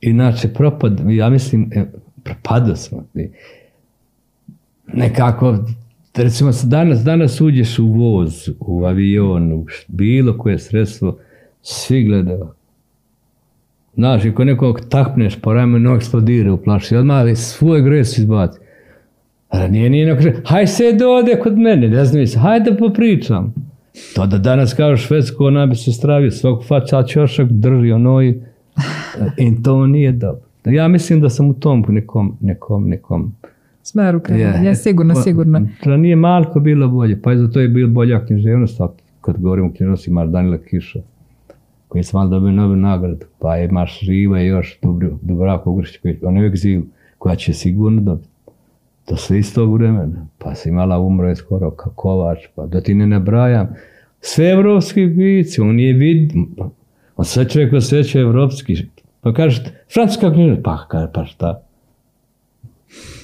[0.01, 1.85] Inače, propad, ja mislim, e,
[2.23, 3.05] propado smo.
[4.87, 5.59] Nekako,
[6.15, 11.19] recimo danas, danas uđeš u voz, u avion, u bilo koje sredstvo,
[11.63, 12.49] svi gledaju.
[13.95, 18.59] Znaš, ako nekog takneš po ramenu, eksplodira u plaši, odmah svoj gres izbaci.
[19.49, 23.55] A nije, nije neko kaže, haj se dode kod mene, ne znam se, hajde popričam.
[24.15, 28.41] To da danas kažeš švedsko, ona bi se stravio, svog faca čošak drži onoj,
[29.39, 30.43] i to nije dobro.
[30.65, 33.33] Ja mislim da sam u tom nekom, nekom, nekom
[33.83, 34.65] smeru krenuo.
[34.65, 35.67] Ja, sigurno, sigurno.
[35.85, 38.81] Da nije malko bilo bolje, pa i zato je bilo bolja književnost,
[39.21, 41.01] kad govorimo o književnosti, imaš Danila Kiša,
[41.93, 44.79] koji sam dobio novu nagradu, pa imaš Živa još
[45.23, 46.83] Dubravko Ugršić, koji on je u egzilu,
[47.19, 48.29] koja će sigurno dobiti.
[49.05, 50.27] To sve iz tog vremena.
[50.39, 53.69] Pa si imala umro je skoro kao Kovač, pa da ti ne nabrajam.
[54.21, 56.33] Sve evropski pici, on je vid,
[57.17, 58.77] on sve čovjek osjeća evropski.
[59.21, 61.63] Pa kažete, francuska knjiža, pa kaže, pa šta?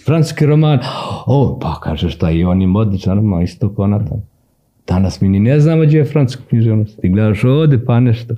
[0.07, 0.78] Francuski roman,
[1.27, 4.23] o, pa kaže šta, i on je odličan roman, isto kao Natan.
[4.86, 7.01] Danas mi ni ne znamo gdje je francuska književnost.
[7.01, 8.35] Ti gledaš ovdje pa nešto.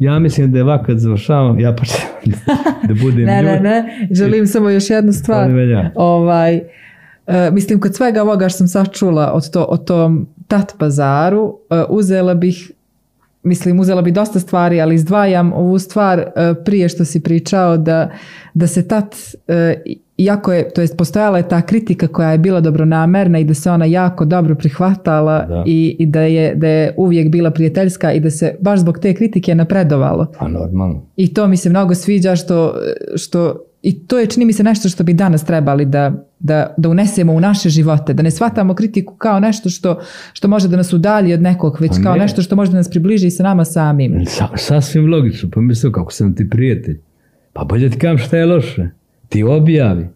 [0.00, 2.34] Ja mislim da je ovako kad završavam, ja počnem
[2.88, 5.50] da budem Ne, ne, ne, želim samo još jednu stvar.
[5.94, 10.74] Ovaj, uh, mislim, kod svega ovoga što sam sad čula od, to, o tom tat
[10.78, 11.54] pazaru, uh,
[11.88, 12.72] uzela bih
[13.42, 18.10] mislim, uzela bi dosta stvari, ali izdvajam ovu stvar uh, prije što si pričao da,
[18.54, 19.14] da se tat
[20.20, 23.70] iako je, to jest postojala je ta kritika koja je bila dobronamerna i da se
[23.70, 28.30] ona jako dobro prihvatala I, i, da, je, da je uvijek bila prijateljska i da
[28.30, 30.26] se baš zbog te kritike napredovalo.
[30.38, 31.06] Pa normalno.
[31.16, 32.74] I to mi se mnogo sviđa što,
[33.16, 36.88] što i to je čini mi se nešto što bi danas trebali da, da, da
[36.88, 40.00] unesemo u naše živote, da ne shvatamo kritiku kao nešto što,
[40.32, 42.90] što može da nas udalji od nekog, već pa kao nešto što može da nas
[42.90, 44.24] približi sa nama samim.
[44.26, 47.00] Sa, sasvim logično, pa mislim kako sam ti prijatelj.
[47.52, 48.90] Pa bolje ti kam šta je loše
[49.30, 50.08] ti objavi.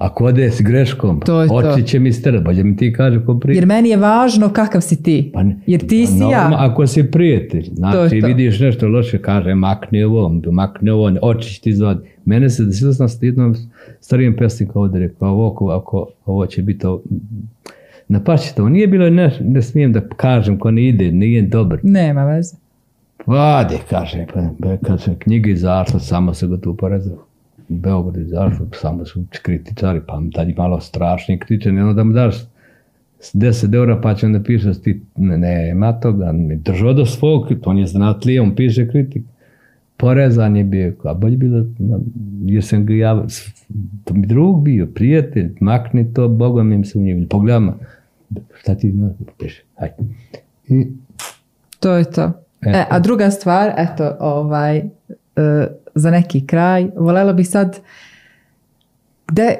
[0.00, 3.60] Ako ode s greškom, to oči će mi strati, bolje mi ti kaže ko prijatelj.
[3.60, 5.30] Jer meni je važno kakav si ti.
[5.34, 6.50] Pa Jer ti pa si ja.
[6.56, 11.72] Ako si prijatelj, znači vidiš nešto loše, kaže makni ovo, makni ovo, oči će ti
[11.72, 12.08] zvati.
[12.24, 13.54] Mene se desilo sam s jednom
[14.00, 17.02] starijem pesnikom ovdje rekao, ovo, ako, ovo će biti ovo,
[18.08, 18.68] napašće to.
[18.68, 21.78] Nije bilo, ne, ne smijem da kažem ko ne ide, nije dobro.
[21.82, 22.56] Nema veze.
[23.26, 27.29] Vade, kaže, pa, kad se knjige izašla, samo se go tu porezao.
[27.72, 32.34] Beograd izašao, samo su kritičari, pa tad je malo strašni kritičari, ono da mu daš
[33.34, 37.86] 10 eura pa će onda piše ti, ne, nema toga, držao do svog, on je
[37.86, 39.22] znatlije, on piše kritik.
[39.96, 41.64] Porezan je bio, a bolje bilo,
[42.44, 43.24] jer sam ga ja,
[44.04, 47.78] to mi drug bio, prijatelj, makni to, Bogom im se u njegu, pogledam,
[48.60, 49.94] šta ti znaš, piše, hajde.
[50.68, 50.86] I,
[51.80, 52.32] to je to.
[52.62, 54.82] E, a druga stvar, eto, ovaj,
[55.94, 56.86] za neki kraj.
[56.96, 57.78] Volela bih sad,
[59.28, 59.56] gde,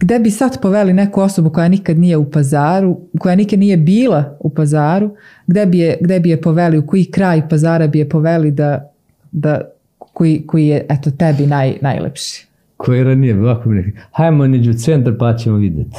[0.00, 4.36] gde bi sad poveli neku osobu koja nikad nije u pazaru, koja nikad nije bila
[4.40, 5.10] u pazaru,
[5.46, 8.92] gde bi je, gde bi je poveli, u koji kraj pazara bi je poveli da,
[9.32, 9.60] da
[9.98, 12.46] koji, koji je eto tebi naj, najlepši?
[12.76, 15.96] Koji ranije, ovako mi rekli, hajmo neđu centar pa ćemo vidjeti.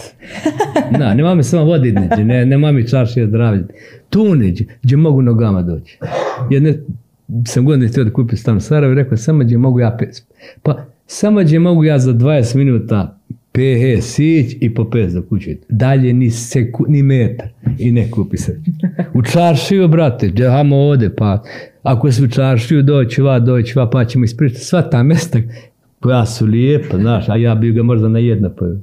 [0.99, 3.73] Na, nema mi samo voditi neđe, ne, nema mi čaršije zdraviti.
[4.09, 5.99] Tu neđe, gdje mogu nogama doći.
[6.49, 6.73] Jedne,
[7.47, 9.97] sam godinu htio da kupim stan u Sarajevo rekao samo gdje mogu ja
[10.63, 13.19] pa samo gdje mogu ja za 20 minuta
[13.53, 15.55] PH sić i po pes do kuće.
[15.69, 17.47] Dalje ni, seku, ni metar
[17.79, 18.59] i ne kupi se.
[19.13, 21.43] U čaršiju, brate, hajmo ovdje, pa
[21.83, 25.39] ako se u čaršiju doći va, doći va, pa ćemo ispričati sva ta mjesta
[25.99, 28.77] koja su lijepa, znaš, a ja bi ga možda na jedna pojel.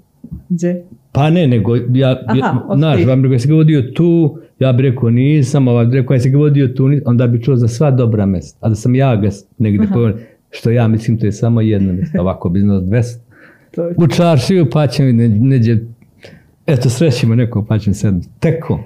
[0.49, 0.85] Gdje?
[1.13, 5.11] Pa ne, nego ja, ja znaš, vam nego se ga vodio tu, ja bih rekao
[5.11, 8.27] nisam, ovaj bi rekao ja se ga vodio tu, onda bi čuo za sva dobra
[8.27, 8.59] mjesta.
[8.61, 9.29] A da sam ja ga
[9.59, 10.21] negdje povedao,
[10.51, 13.19] što ja mislim to je samo jedno mjesto, ovako bi znao 200.
[13.97, 15.79] U čaršiju pa će mi neđe,
[16.67, 18.23] eto srećimo nekog pa će mi sedmi.
[18.41, 18.81] Teko.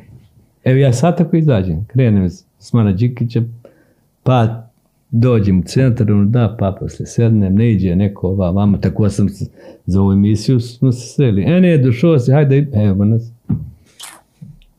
[0.64, 3.42] Evo ja sad tako izađem, krenem s Mara Đikića,
[4.22, 4.68] pa
[5.16, 9.28] dođem u centar, ono da, pa poslije sednem, ne iđe neko ova vama, tako sam
[9.86, 11.42] za ovu emisiju smo se sreli.
[11.42, 13.32] E ne, došao si, hajde, evo nas.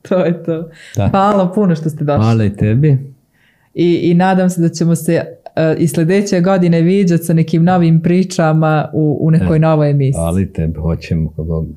[0.02, 0.70] To je to.
[1.12, 2.24] Hvala puno što ste došli.
[2.24, 2.98] Hvala i tebi.
[3.74, 5.14] I, I nadam se da ćemo se
[5.56, 10.22] e, i sljedeće godine viđati sa nekim novim pričama u, u nekoj novoj emisiji.
[10.22, 11.68] Ali te hoćemo kod Boga.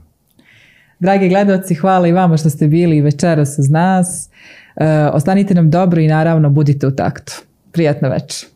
[0.98, 4.30] Dragi gledalci, hvala i vama što ste bili večeras uz nas.
[4.76, 7.47] E, ostanite nam dobro i naravno budite u taktu.
[7.72, 8.48] Prijatna večer.